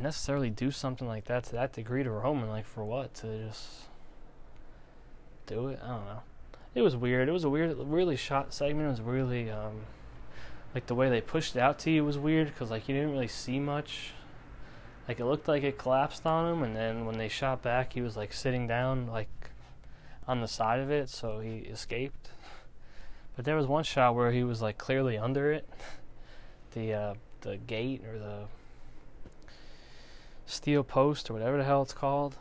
necessarily 0.00 0.48
do 0.48 0.70
something 0.70 1.06
like 1.06 1.26
that 1.26 1.44
to 1.44 1.52
that 1.52 1.74
degree 1.74 2.02
to 2.02 2.10
Roman. 2.10 2.48
Like 2.48 2.64
for 2.64 2.82
what? 2.82 3.12
To 3.16 3.46
just 3.46 3.88
do 5.44 5.68
it? 5.68 5.78
I 5.82 5.88
don't 5.88 6.06
know. 6.06 6.22
It 6.74 6.80
was 6.80 6.96
weird. 6.96 7.28
It 7.28 7.32
was 7.32 7.44
a 7.44 7.50
weird, 7.50 7.76
really 7.76 8.16
shot 8.16 8.54
segment. 8.54 8.86
It 8.86 8.90
was 8.90 9.00
really 9.02 9.50
um 9.50 9.82
like 10.74 10.86
the 10.86 10.94
way 10.94 11.08
they 11.08 11.20
pushed 11.20 11.56
it 11.56 11.60
out 11.60 11.78
to 11.80 11.90
you 11.90 12.04
was 12.04 12.18
weird 12.18 12.48
because 12.48 12.70
like 12.70 12.88
you 12.88 12.94
didn't 12.94 13.12
really 13.12 13.28
see 13.28 13.58
much. 13.58 14.12
Like 15.08 15.18
it 15.18 15.24
looked 15.24 15.48
like 15.48 15.64
it 15.64 15.78
collapsed 15.78 16.24
on 16.24 16.52
him, 16.52 16.62
and 16.62 16.76
then 16.76 17.04
when 17.06 17.18
they 17.18 17.28
shot 17.28 17.62
back, 17.62 17.94
he 17.94 18.00
was 18.00 18.16
like 18.16 18.32
sitting 18.32 18.68
down 18.68 19.08
like 19.08 19.50
on 20.28 20.40
the 20.40 20.48
side 20.48 20.78
of 20.78 20.90
it, 20.90 21.08
so 21.08 21.40
he 21.40 21.58
escaped. 21.58 22.30
But 23.34 23.44
there 23.44 23.56
was 23.56 23.66
one 23.66 23.84
shot 23.84 24.14
where 24.14 24.30
he 24.30 24.44
was 24.44 24.62
like 24.62 24.78
clearly 24.78 25.18
under 25.18 25.52
it, 25.52 25.68
the 26.72 26.94
uh, 26.94 27.14
the 27.40 27.56
gate 27.56 28.04
or 28.04 28.18
the 28.18 28.44
steel 30.46 30.84
post 30.84 31.30
or 31.30 31.32
whatever 31.32 31.56
the 31.56 31.64
hell 31.64 31.82
it's 31.82 31.92
called. 31.92 32.36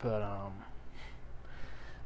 But 0.00 0.22
um, 0.22 0.52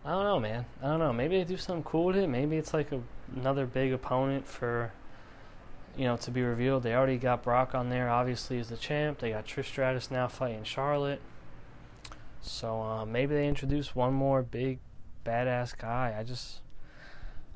I 0.07 0.11
don't 0.11 0.23
know, 0.23 0.39
man. 0.39 0.67
I 0.81 0.87
don't 0.87 1.01
know. 1.01 1.13
Maybe 1.13 1.37
they 1.37 1.43
do 1.43 1.57
something 1.57 1.83
cool 1.83 2.05
with 2.05 2.17
it. 2.17 2.29
Maybe 2.29 2.57
it's 2.57 2.73
like 2.73 2.93
a, 2.93 3.01
another 3.35 3.67
big 3.67 3.93
opponent 3.93 4.47
for 4.47 4.93
you 5.97 6.05
know 6.05 6.17
to 6.19 6.31
be 6.31 6.43
revealed. 6.43 6.85
They 6.85 6.95
already 6.95 7.19
got 7.19 7.43
Brock 7.43 7.75
on 7.75 7.89
there, 7.89 8.09
obviously 8.09 8.61
as 8.61 8.69
the 8.69 8.77
champ. 8.77 9.19
They 9.19 9.31
got 9.31 9.47
Trish 9.47 9.65
Stratus 9.65 10.09
now 10.09 10.29
fighting 10.29 10.63
Charlotte. 10.63 11.21
So 12.41 12.81
uh, 12.81 13.05
maybe 13.05 13.35
they 13.35 13.49
introduce 13.49 13.97
one 13.97 14.15
more 14.15 14.45
big 14.45 14.79
badass 15.25 15.77
guy. 15.77 16.15
I 16.17 16.23
just 16.23 16.61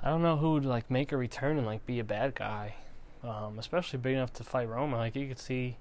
I 0.02 0.08
don't 0.08 0.22
know 0.22 0.36
who 0.36 0.54
would 0.54 0.64
like 0.64 0.90
make 0.90 1.12
a 1.12 1.16
return 1.16 1.56
and 1.56 1.68
like 1.68 1.86
be 1.86 2.00
a 2.00 2.04
bad 2.04 2.34
guy, 2.34 2.74
um, 3.22 3.60
especially 3.60 4.00
big 4.00 4.14
enough 4.14 4.32
to 4.32 4.42
fight 4.42 4.68
Roman. 4.68 4.98
Like 4.98 5.14
you 5.14 5.28
could 5.28 5.38
see 5.38 5.76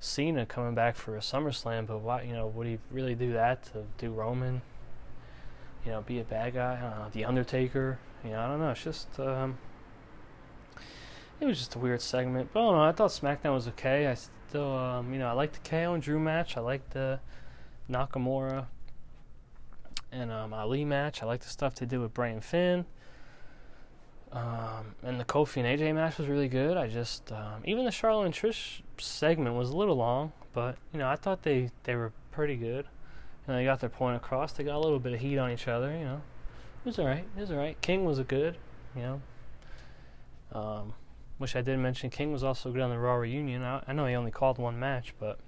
Cena 0.00 0.46
coming 0.46 0.74
back 0.74 0.96
for 0.96 1.14
a 1.14 1.20
SummerSlam, 1.20 1.86
but 1.86 1.98
why? 1.98 2.22
You 2.22 2.32
know, 2.32 2.46
would 2.46 2.66
he 2.66 2.78
really 2.90 3.14
do 3.14 3.34
that 3.34 3.64
to 3.74 3.84
do 3.98 4.12
Roman? 4.12 4.62
You 5.86 5.92
know, 5.92 6.02
be 6.02 6.18
a 6.18 6.24
bad 6.24 6.54
guy? 6.54 6.76
I 6.76 6.90
don't 6.90 6.98
know. 6.98 7.08
The 7.12 7.24
Undertaker. 7.24 8.00
You 8.24 8.30
know, 8.30 8.40
I 8.40 8.48
don't 8.48 8.58
know. 8.58 8.70
It's 8.70 8.82
just 8.82 9.20
um, 9.20 9.56
it 11.40 11.46
was 11.46 11.58
just 11.58 11.76
a 11.76 11.78
weird 11.78 12.02
segment. 12.02 12.50
But 12.52 12.60
I 12.60 12.62
don't 12.64 12.74
know. 12.74 12.82
I 12.82 12.92
thought 12.92 13.10
SmackDown 13.10 13.54
was 13.54 13.68
okay. 13.68 14.08
I 14.08 14.14
still, 14.14 14.76
um, 14.76 15.12
you 15.12 15.20
know, 15.20 15.28
I 15.28 15.32
like 15.32 15.52
the 15.52 15.60
KO 15.60 15.94
and 15.94 16.02
Drew 16.02 16.18
match. 16.18 16.56
I 16.56 16.60
like 16.60 16.90
the 16.90 17.20
Nakamura 17.88 18.66
and 20.10 20.32
um, 20.32 20.52
Ali 20.52 20.84
match. 20.84 21.22
I 21.22 21.26
like 21.26 21.40
the 21.40 21.48
stuff 21.48 21.76
they 21.76 21.86
did 21.86 22.00
with 22.00 22.12
Bray 22.12 22.32
and 22.32 22.42
Finn. 22.42 22.84
Um, 24.32 24.96
and 25.04 25.20
the 25.20 25.24
Kofi 25.24 25.64
and 25.64 25.80
AJ 25.80 25.94
match 25.94 26.18
was 26.18 26.26
really 26.26 26.48
good. 26.48 26.76
I 26.76 26.88
just 26.88 27.30
um, 27.30 27.62
even 27.64 27.84
the 27.84 27.92
Charlotte 27.92 28.24
and 28.24 28.34
Trish 28.34 28.80
segment 28.98 29.54
was 29.54 29.70
a 29.70 29.76
little 29.76 29.96
long, 29.96 30.32
but 30.52 30.76
you 30.92 30.98
know 30.98 31.08
I 31.08 31.14
thought 31.14 31.44
they 31.44 31.70
they 31.84 31.94
were 31.94 32.12
pretty 32.32 32.56
good. 32.56 32.86
And 33.46 33.56
they 33.56 33.64
got 33.64 33.80
their 33.80 33.90
point 33.90 34.16
across. 34.16 34.52
They 34.52 34.64
got 34.64 34.76
a 34.76 34.80
little 34.80 34.98
bit 34.98 35.12
of 35.12 35.20
heat 35.20 35.38
on 35.38 35.50
each 35.50 35.68
other. 35.68 35.92
You 35.92 36.04
know, 36.04 36.20
it 36.84 36.86
was 36.86 36.98
alright. 36.98 37.24
It 37.36 37.40
was 37.40 37.50
alright. 37.50 37.80
King 37.80 38.04
was 38.04 38.18
a 38.18 38.24
good. 38.24 38.56
You 38.94 39.02
know, 39.02 39.22
um, 40.52 40.94
which 41.38 41.54
I 41.54 41.60
did 41.60 41.78
mention. 41.78 42.10
King 42.10 42.32
was 42.32 42.42
also 42.42 42.72
good 42.72 42.82
on 42.82 42.90
the 42.90 42.98
Raw 42.98 43.14
reunion. 43.14 43.62
I, 43.62 43.82
I 43.86 43.92
know 43.92 44.06
he 44.06 44.14
only 44.14 44.30
called 44.30 44.58
one 44.58 44.78
match, 44.78 45.14
but 45.20 45.38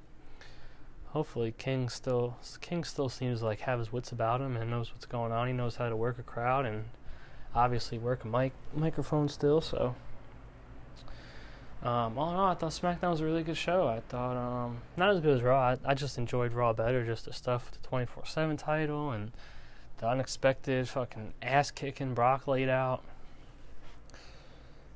hopefully 1.07 1.55
King 1.57 1.88
still 1.88 2.36
King 2.61 2.84
still 2.84 3.09
seems 3.09 3.42
like 3.42 3.61
have 3.61 3.78
his 3.78 3.92
wits 3.92 4.12
about 4.12 4.40
him 4.40 4.57
and 4.57 4.70
knows 4.70 4.92
what's 4.92 5.07
going 5.07 5.32
on. 5.32 5.46
He 5.46 5.53
knows 5.53 5.76
how 5.76 5.88
to 5.88 5.96
work 5.96 6.18
a 6.18 6.22
crowd 6.22 6.66
and 6.66 6.84
obviously 7.55 7.99
work 7.99 8.24
a 8.24 8.28
mic 8.28 8.53
microphone 8.74 9.28
still. 9.28 9.61
So, 9.61 9.94
um, 11.83 12.18
all 12.18 12.31
in 12.31 12.37
all, 12.37 12.51
I 12.51 12.55
thought 12.55 12.72
SmackDown 12.72 13.11
was 13.11 13.20
a 13.20 13.24
really 13.24 13.43
good 13.43 13.57
show. 13.57 13.87
I 13.87 14.01
thought 14.01 14.37
um, 14.37 14.79
not 14.97 15.11
as 15.11 15.20
good 15.20 15.37
as 15.37 15.43
Raw. 15.43 15.61
I, 15.61 15.76
I 15.85 15.95
just 15.95 16.18
enjoyed 16.18 16.53
Raw 16.53 16.72
better. 16.72 17.05
Just 17.05 17.24
the 17.24 17.33
stuff 17.33 17.66
with 17.66 17.81
the 17.81 17.89
twenty 17.89 18.07
four 18.07 18.26
seven 18.26 18.57
title 18.57 19.12
and 19.12 19.31
the 19.99 20.09
unexpected 20.09 20.89
fucking 20.89 21.35
ass 21.43 21.70
kicking 21.70 22.14
Brock 22.14 22.47
laid 22.47 22.68
out. 22.68 23.03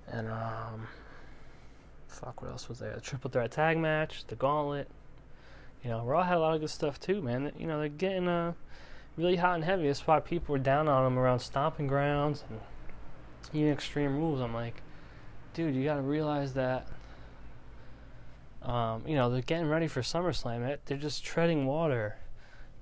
And 0.09 0.28
um, 0.28 0.89
fuck, 2.09 2.43
what 2.43 2.51
else 2.51 2.68
was 2.68 2.78
there? 2.80 2.95
The 2.95 3.01
triple 3.01 3.30
threat 3.30 3.51
tag 3.53 3.78
match, 3.78 4.24
the 4.26 4.37
gauntlet. 4.37 4.89
You 5.83 5.91
know, 5.91 6.05
Raw 6.05 6.22
had 6.22 6.37
a 6.37 6.41
lot 6.41 6.55
of 6.55 6.61
good 6.61 6.70
stuff 6.70 7.01
too, 7.01 7.22
man. 7.22 7.53
You 7.59 7.66
know, 7.66 7.78
they're 7.78 7.89
getting 7.89 8.28
uh 8.28 8.53
really 9.16 9.37
hot 9.37 9.57
and 9.57 9.64
heavy. 9.64 9.87
That's 9.87 10.07
why 10.07 10.20
people 10.20 10.53
were 10.53 10.59
down 10.59 10.89
on 10.89 11.05
them 11.05 11.18
around 11.18 11.41
stomping 11.41 11.87
grounds 11.87 12.45
and 12.49 12.61
even 13.53 13.72
extreme 13.72 14.16
rules. 14.16 14.41
I'm 14.41 14.55
like, 14.55 14.83
dude, 15.55 15.74
you 15.74 15.84
got 15.84 15.96
to 15.96 16.03
realize 16.03 16.55
that. 16.55 16.86
Um, 18.62 19.03
you 19.07 19.16
know, 19.16 19.28
they're 19.28 19.42
getting 19.42 19.68
ready 19.68 19.88
for 19.88 20.03
SummerSlam. 20.03 20.78
They're 20.86 20.96
just 20.96 21.24
treading 21.24 21.66
water. 21.66 22.16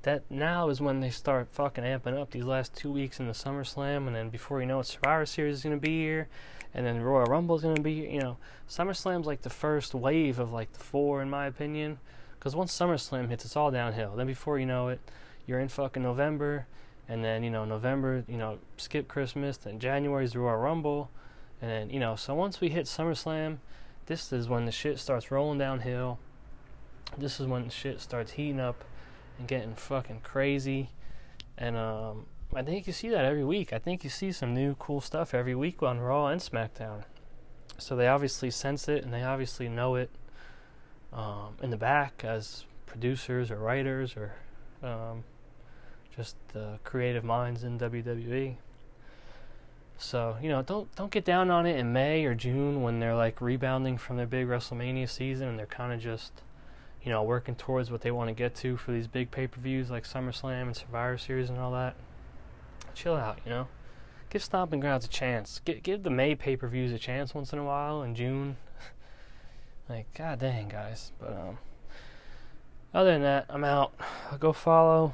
That 0.03 0.23
now 0.31 0.69
is 0.69 0.81
when 0.81 1.01
they 1.01 1.11
start 1.11 1.49
fucking 1.53 1.85
amping 1.85 2.19
up 2.19 2.31
these 2.31 2.45
last 2.45 2.75
two 2.75 2.91
weeks 2.91 3.21
in 3.21 3.27
the 3.27 3.33
SummerSlam, 3.33 4.07
and 4.07 4.17
then 4.17 4.31
before 4.31 4.61
you 4.61 4.67
know 4.67 4.81
it, 4.81 4.87
Survivor 4.87 5.27
Series 5.27 5.57
is 5.57 5.63
gonna 5.63 5.77
be 5.77 6.01
here, 6.01 6.29
and 6.73 6.87
then 6.87 7.03
Royal 7.03 7.27
Rumble 7.27 7.57
is 7.57 7.63
gonna 7.63 7.81
be 7.81 7.95
here. 7.97 8.11
You 8.11 8.21
know, 8.21 8.37
SummerSlam's 8.69 9.27
like 9.27 9.43
the 9.43 9.51
first 9.51 9.95
wave 9.95 10.39
of 10.39 10.53
like 10.53 10.73
the 10.73 10.79
four, 10.81 11.21
in 11.21 11.29
my 11.29 11.47
opinion, 11.47 11.99
because 12.39 12.57
once 12.57 12.77
SummerSlam 12.79 13.29
hits, 13.29 13.45
it's 13.45 13.57
all 13.57 13.71
downhill. 13.71 14.17
Then 14.17 14.27
before 14.27 14.59
you 14.59 14.65
know 14.65 14.89
it, 14.89 15.01
you're 15.47 15.61
in 15.61 15.69
fucking 15.69 16.03
November, 16.03 16.67
and 17.07 17.23
then 17.23 17.43
you 17.43 17.51
know 17.51 17.67
November, 17.67 18.25
you 18.27 18.39
know 18.39 18.59
skip 18.79 19.07
Christmas, 19.07 19.59
then 19.59 19.81
January's 19.81 20.35
Royal 20.35 20.57
Rumble, 20.57 21.11
and 21.61 21.71
then 21.71 21.91
you 21.91 22.01
know 22.01 22.17
so 22.17 22.35
once 22.35 22.61
we 22.61 22.69
hit 22.69 22.87
SummerSlam, 22.87 23.59
this 24.07 24.33
is 24.33 24.49
when 24.49 24.65
the 24.67 24.73
shit 24.73 24.99
starts 24.99 25.31
rolling 25.31 25.59
downhill. 25.59 26.19
This 27.19 27.41
is 27.41 27.47
when 27.47 27.69
shit 27.71 28.01
starts 28.01 28.33
heating 28.33 28.61
up 28.61 28.85
and 29.39 29.49
getting 29.49 29.75
fucking 29.75 30.21
crazy, 30.23 30.91
and 31.59 31.77
um, 31.77 32.27
I 32.55 32.63
think 32.63 32.89
you 32.89 32.93
see 32.93 33.09
that 33.11 33.25
every 33.25 33.45
week. 33.45 33.73
I 33.73 33.79
think 33.79 34.03
you 34.03 34.11
see 34.11 34.33
some 34.33 34.55
new 34.55 34.75
cool 34.75 35.01
stuff 35.01 35.35
every 35.35 35.55
week 35.55 35.83
on 35.85 36.01
Raw 36.01 36.27
and 36.27 36.41
SmackDown. 36.41 37.05
So 37.79 37.95
they 37.95 38.09
obviously 38.09 38.51
sense 38.51 38.89
it 38.89 39.05
and 39.05 39.15
they 39.15 39.23
obviously 39.23 39.69
know 39.69 39.95
it 39.95 40.11
um, 41.13 41.57
in 41.63 41.71
the 41.71 41.77
back 41.77 42.25
as 42.25 42.65
producers 42.87 43.51
or 43.51 43.57
writers 43.57 44.17
or 44.17 44.35
um, 44.83 45.25
just 46.15 46.35
the 46.53 46.81
creative 46.83 47.23
minds 47.23 47.63
in 47.63 47.79
WWE. 47.79 48.57
So 50.01 50.39
you 50.41 50.49
know, 50.49 50.63
don't 50.63 50.93
don't 50.97 51.11
get 51.11 51.27
down 51.27 51.51
on 51.51 51.67
it 51.67 51.77
in 51.77 51.93
May 51.93 52.25
or 52.25 52.35
June 52.35 52.81
when 52.81 53.01
they're 53.01 53.15
like 53.15 53.41
rebounding 53.43 53.99
from 53.99 54.17
their 54.17 54.27
big 54.27 54.47
WrestleMania 54.47 55.09
season 55.09 55.49
and 55.49 55.59
they're 55.59 55.67
kind 55.67 55.93
of 55.93 56.01
just, 56.01 56.33
you 57.03 57.11
know, 57.11 57.23
working 57.23 57.55
towards 57.55 57.91
what 57.91 58.01
they 58.01 58.11
want 58.11 58.29
to 58.29 58.35
get 58.35 58.55
to 58.57 58.79
for 58.79 58.93
these 58.93 59.07
big 59.07 59.31
pay-per-views 59.31 59.91
like 59.91 60.05
SummerSlam 60.05 60.63
and 60.63 60.77
Survivor 60.77 61.19
Series 61.19 61.51
and 61.51 61.59
all 61.59 61.71
that. 61.73 61.97
Chill 62.95 63.15
out, 63.15 63.41
you 63.45 63.51
know. 63.51 63.69
Give 64.31 64.43
Stomping 64.43 64.81
Grounds 64.81 65.05
a 65.05 65.09
chance. 65.09 65.61
Give 65.67 65.83
give 65.83 66.03
the 66.03 66.11
May 66.11 66.35
pay-per-views 66.35 66.93
a 66.93 66.99
chance 66.99 67.35
once 67.35 67.53
in 67.53 67.59
a 67.59 67.65
while 67.65 68.03
in 68.03 68.15
June. 68.15 68.57
like, 69.89 70.07
god 70.15 70.39
dang, 70.39 70.69
guys. 70.69 71.13
But 71.21 71.33
um, 71.33 71.59
other 72.95 73.13
than 73.13 73.23
that, 73.23 73.45
I'm 73.51 73.65
out. 73.65 73.93
Go 74.39 74.55
follow 74.55 75.13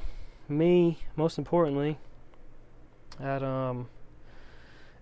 me, 0.49 0.99
most 1.17 1.39
importantly, 1.39 1.99
at 3.21 3.43
um 3.43 3.89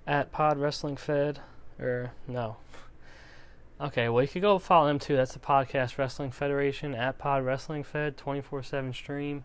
at 0.06 0.32
Pod 0.32 0.58
Wrestling 0.58 0.96
Fed 0.96 1.40
or 1.78 2.12
no. 2.28 2.56
Okay, 3.80 4.08
well 4.08 4.22
you 4.22 4.28
could 4.28 4.42
go 4.42 4.58
follow 4.58 4.86
them 4.86 4.98
too. 4.98 5.16
That's 5.16 5.32
the 5.32 5.38
Podcast 5.38 5.98
Wrestling 5.98 6.30
Federation 6.30 6.94
at 6.94 7.18
Pod 7.18 7.44
Wrestling 7.44 7.82
Fed, 7.82 8.16
twenty 8.16 8.40
four 8.40 8.62
seven 8.62 8.92
stream 8.92 9.44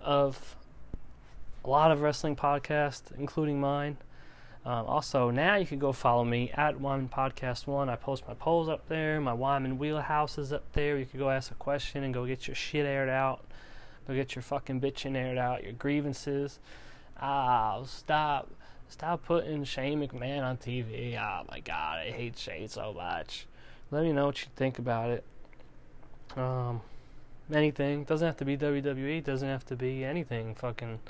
of 0.00 0.56
a 1.64 1.70
lot 1.70 1.90
of 1.90 2.00
wrestling 2.00 2.34
podcasts, 2.34 3.16
including 3.16 3.60
mine. 3.60 3.96
Um, 4.64 4.86
also, 4.86 5.30
now 5.30 5.56
you 5.56 5.66
can 5.66 5.80
go 5.80 5.92
follow 5.92 6.24
me 6.24 6.50
at 6.54 6.80
Wyman 6.80 7.08
Podcast 7.08 7.66
One. 7.66 7.88
I 7.88 7.96
post 7.96 8.26
my 8.28 8.34
polls 8.34 8.68
up 8.68 8.88
there. 8.88 9.20
My 9.20 9.32
Wyman 9.32 9.76
Wheelhouse 9.76 10.38
is 10.38 10.52
up 10.52 10.64
there. 10.72 10.96
You 10.96 11.04
can 11.04 11.18
go 11.18 11.30
ask 11.30 11.50
a 11.50 11.54
question 11.54 12.04
and 12.04 12.14
go 12.14 12.26
get 12.26 12.46
your 12.46 12.54
shit 12.54 12.86
aired 12.86 13.08
out. 13.08 13.44
Go 14.06 14.14
get 14.14 14.34
your 14.34 14.42
fucking 14.42 14.80
bitching 14.80 15.16
aired 15.16 15.38
out, 15.38 15.64
your 15.64 15.72
grievances. 15.72 16.58
Ah, 17.20 17.82
stop. 17.84 18.50
Stop 18.92 19.24
putting 19.24 19.64
Shane 19.64 20.06
McMahon 20.06 20.42
on 20.42 20.58
TV. 20.58 21.16
Oh 21.16 21.46
my 21.50 21.60
god, 21.60 22.00
I 22.00 22.10
hate 22.10 22.36
Shane 22.36 22.68
so 22.68 22.92
much. 22.92 23.46
Let 23.90 24.02
me 24.02 24.12
know 24.12 24.26
what 24.26 24.42
you 24.42 24.48
think 24.54 24.78
about 24.78 25.08
it. 25.08 25.24
Um, 26.36 26.82
anything. 27.52 28.04
Doesn't 28.04 28.26
have 28.26 28.36
to 28.36 28.44
be 28.44 28.58
WWE. 28.58 29.24
Doesn't 29.24 29.48
have 29.48 29.64
to 29.66 29.76
be 29.76 30.04
anything. 30.04 30.54
Fucking 30.54 31.00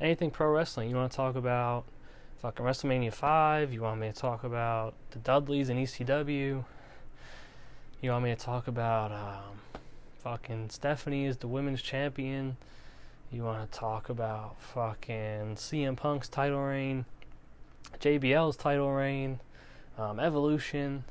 anything 0.00 0.30
pro 0.30 0.52
wrestling. 0.52 0.88
You 0.88 0.94
want 0.94 1.10
to 1.10 1.16
talk 1.16 1.34
about 1.34 1.84
fucking 2.42 2.64
WrestleMania 2.64 3.12
5? 3.12 3.72
You 3.72 3.82
want 3.82 4.00
me 4.00 4.06
to 4.06 4.14
talk 4.14 4.44
about 4.44 4.94
the 5.10 5.18
Dudleys 5.18 5.68
and 5.68 5.80
ECW? 5.80 6.64
You 8.00 8.10
want 8.10 8.22
me 8.22 8.30
to 8.30 8.36
talk 8.36 8.68
about 8.68 9.10
um, 9.10 9.82
fucking 10.22 10.70
Stephanie 10.70 11.26
is 11.26 11.38
the 11.38 11.48
women's 11.48 11.82
champion. 11.82 12.56
You 13.32 13.42
want 13.42 13.70
to 13.70 13.78
talk 13.78 14.08
about 14.08 14.62
fucking 14.62 15.56
CM 15.56 15.96
Punk's 15.96 16.28
title 16.28 16.62
reign, 16.62 17.04
JBL's 18.00 18.56
title 18.56 18.92
reign, 18.92 19.40
um, 19.98 20.20
Evolution. 20.20 21.04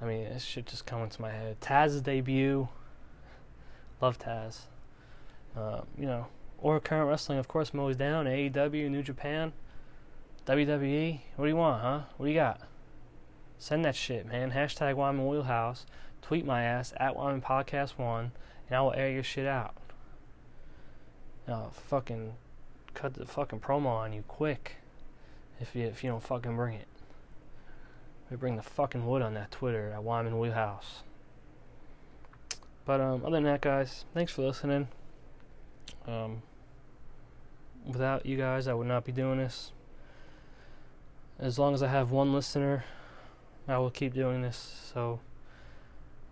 I 0.00 0.06
mean, 0.06 0.24
this 0.24 0.44
shit 0.44 0.66
just 0.66 0.86
come 0.86 1.02
into 1.02 1.20
my 1.20 1.30
head. 1.30 1.60
Taz's 1.60 2.00
debut. 2.00 2.68
Love 4.00 4.18
Taz. 4.18 4.62
Uh, 5.56 5.82
you 5.98 6.06
know, 6.06 6.26
or 6.58 6.80
current 6.80 7.08
wrestling, 7.08 7.38
of 7.38 7.48
course, 7.48 7.72
I'm 7.74 7.92
down. 7.94 8.26
AEW, 8.26 8.90
New 8.90 9.02
Japan, 9.02 9.52
WWE. 10.46 11.20
What 11.36 11.44
do 11.44 11.48
you 11.48 11.56
want, 11.56 11.82
huh? 11.82 12.00
What 12.16 12.26
do 12.26 12.32
you 12.32 12.38
got? 12.38 12.60
Send 13.58 13.84
that 13.84 13.96
shit, 13.96 14.26
man. 14.26 14.52
Hashtag 14.52 14.94
Wyman 14.94 15.26
Wheelhouse 15.26 15.84
tweet 16.22 16.46
my 16.46 16.62
ass 16.62 16.94
at 16.96 17.16
Wyman 17.16 17.42
Podcast 17.42 17.98
One, 17.98 18.32
and 18.68 18.76
I 18.76 18.80
will 18.80 18.92
air 18.94 19.10
your 19.10 19.22
shit 19.22 19.46
out. 19.46 19.74
I'll 21.48 21.70
fucking 21.70 22.34
cut 22.94 23.14
the 23.14 23.26
fucking 23.26 23.60
promo 23.60 23.86
on 23.86 24.12
you 24.12 24.22
quick 24.28 24.76
if 25.60 25.74
you 25.74 25.86
if 25.86 26.02
you 26.02 26.10
don't 26.10 26.22
fucking 26.22 26.56
bring 26.56 26.74
it. 26.74 26.88
We 28.30 28.36
bring 28.36 28.56
the 28.56 28.62
fucking 28.62 29.06
wood 29.06 29.22
on 29.22 29.34
that 29.34 29.50
Twitter 29.50 29.90
at 29.92 30.02
Wyman 30.02 30.38
Wheelhouse. 30.38 31.02
But 32.84 33.00
um, 33.00 33.22
other 33.24 33.36
than 33.36 33.44
that, 33.44 33.60
guys, 33.60 34.04
thanks 34.14 34.32
for 34.32 34.42
listening. 34.42 34.88
Um, 36.06 36.42
without 37.84 38.24
you 38.24 38.36
guys, 38.36 38.68
I 38.68 38.74
would 38.74 38.86
not 38.86 39.04
be 39.04 39.12
doing 39.12 39.38
this. 39.38 39.72
As 41.38 41.58
long 41.58 41.74
as 41.74 41.82
I 41.82 41.88
have 41.88 42.10
one 42.10 42.32
listener, 42.32 42.84
I 43.66 43.78
will 43.78 43.90
keep 43.90 44.14
doing 44.14 44.42
this. 44.42 44.90
So, 44.92 45.20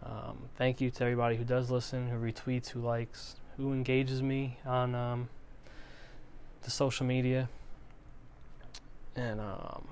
um, 0.04 0.48
thank 0.56 0.80
you 0.80 0.90
to 0.90 1.04
everybody 1.04 1.36
who 1.36 1.44
does 1.44 1.70
listen, 1.70 2.08
who 2.08 2.16
retweets, 2.16 2.68
who 2.68 2.80
likes, 2.80 3.36
who 3.56 3.72
engages 3.72 4.22
me 4.22 4.58
on 4.64 4.94
um, 4.94 5.28
the 6.62 6.70
social 6.70 7.06
media. 7.06 7.48
And 9.18 9.40
um, 9.40 9.88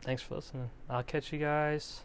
thanks 0.00 0.22
for 0.22 0.36
listening. 0.36 0.70
I'll 0.88 1.02
catch 1.02 1.30
you 1.30 1.38
guys. 1.38 2.00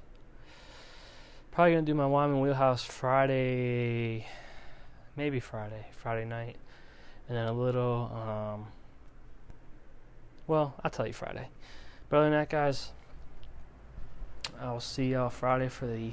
Probably 1.50 1.72
gonna 1.76 1.86
do 1.86 1.94
my 1.94 2.06
Wyman 2.06 2.42
Wheelhouse 2.42 2.84
Friday, 2.84 4.28
maybe 5.16 5.40
Friday, 5.40 5.86
Friday 5.96 6.26
night, 6.26 6.58
and 7.30 7.38
then 7.38 7.48
a 7.48 7.54
little. 7.54 8.12
Um, 8.14 8.68
well, 10.46 10.76
I'll 10.84 10.92
tell 10.92 11.08
you 11.08 11.14
Friday. 11.14 11.48
But 12.10 12.18
other 12.18 12.26
than 12.26 12.38
that, 12.38 12.50
guys, 12.50 12.92
I'll 14.60 14.82
see 14.82 15.12
y'all 15.12 15.30
Friday 15.30 15.70
for 15.70 15.88
the 15.88 16.12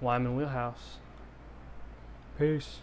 Wyman 0.00 0.34
Wheelhouse. 0.34 0.96
Peace. 2.38 2.78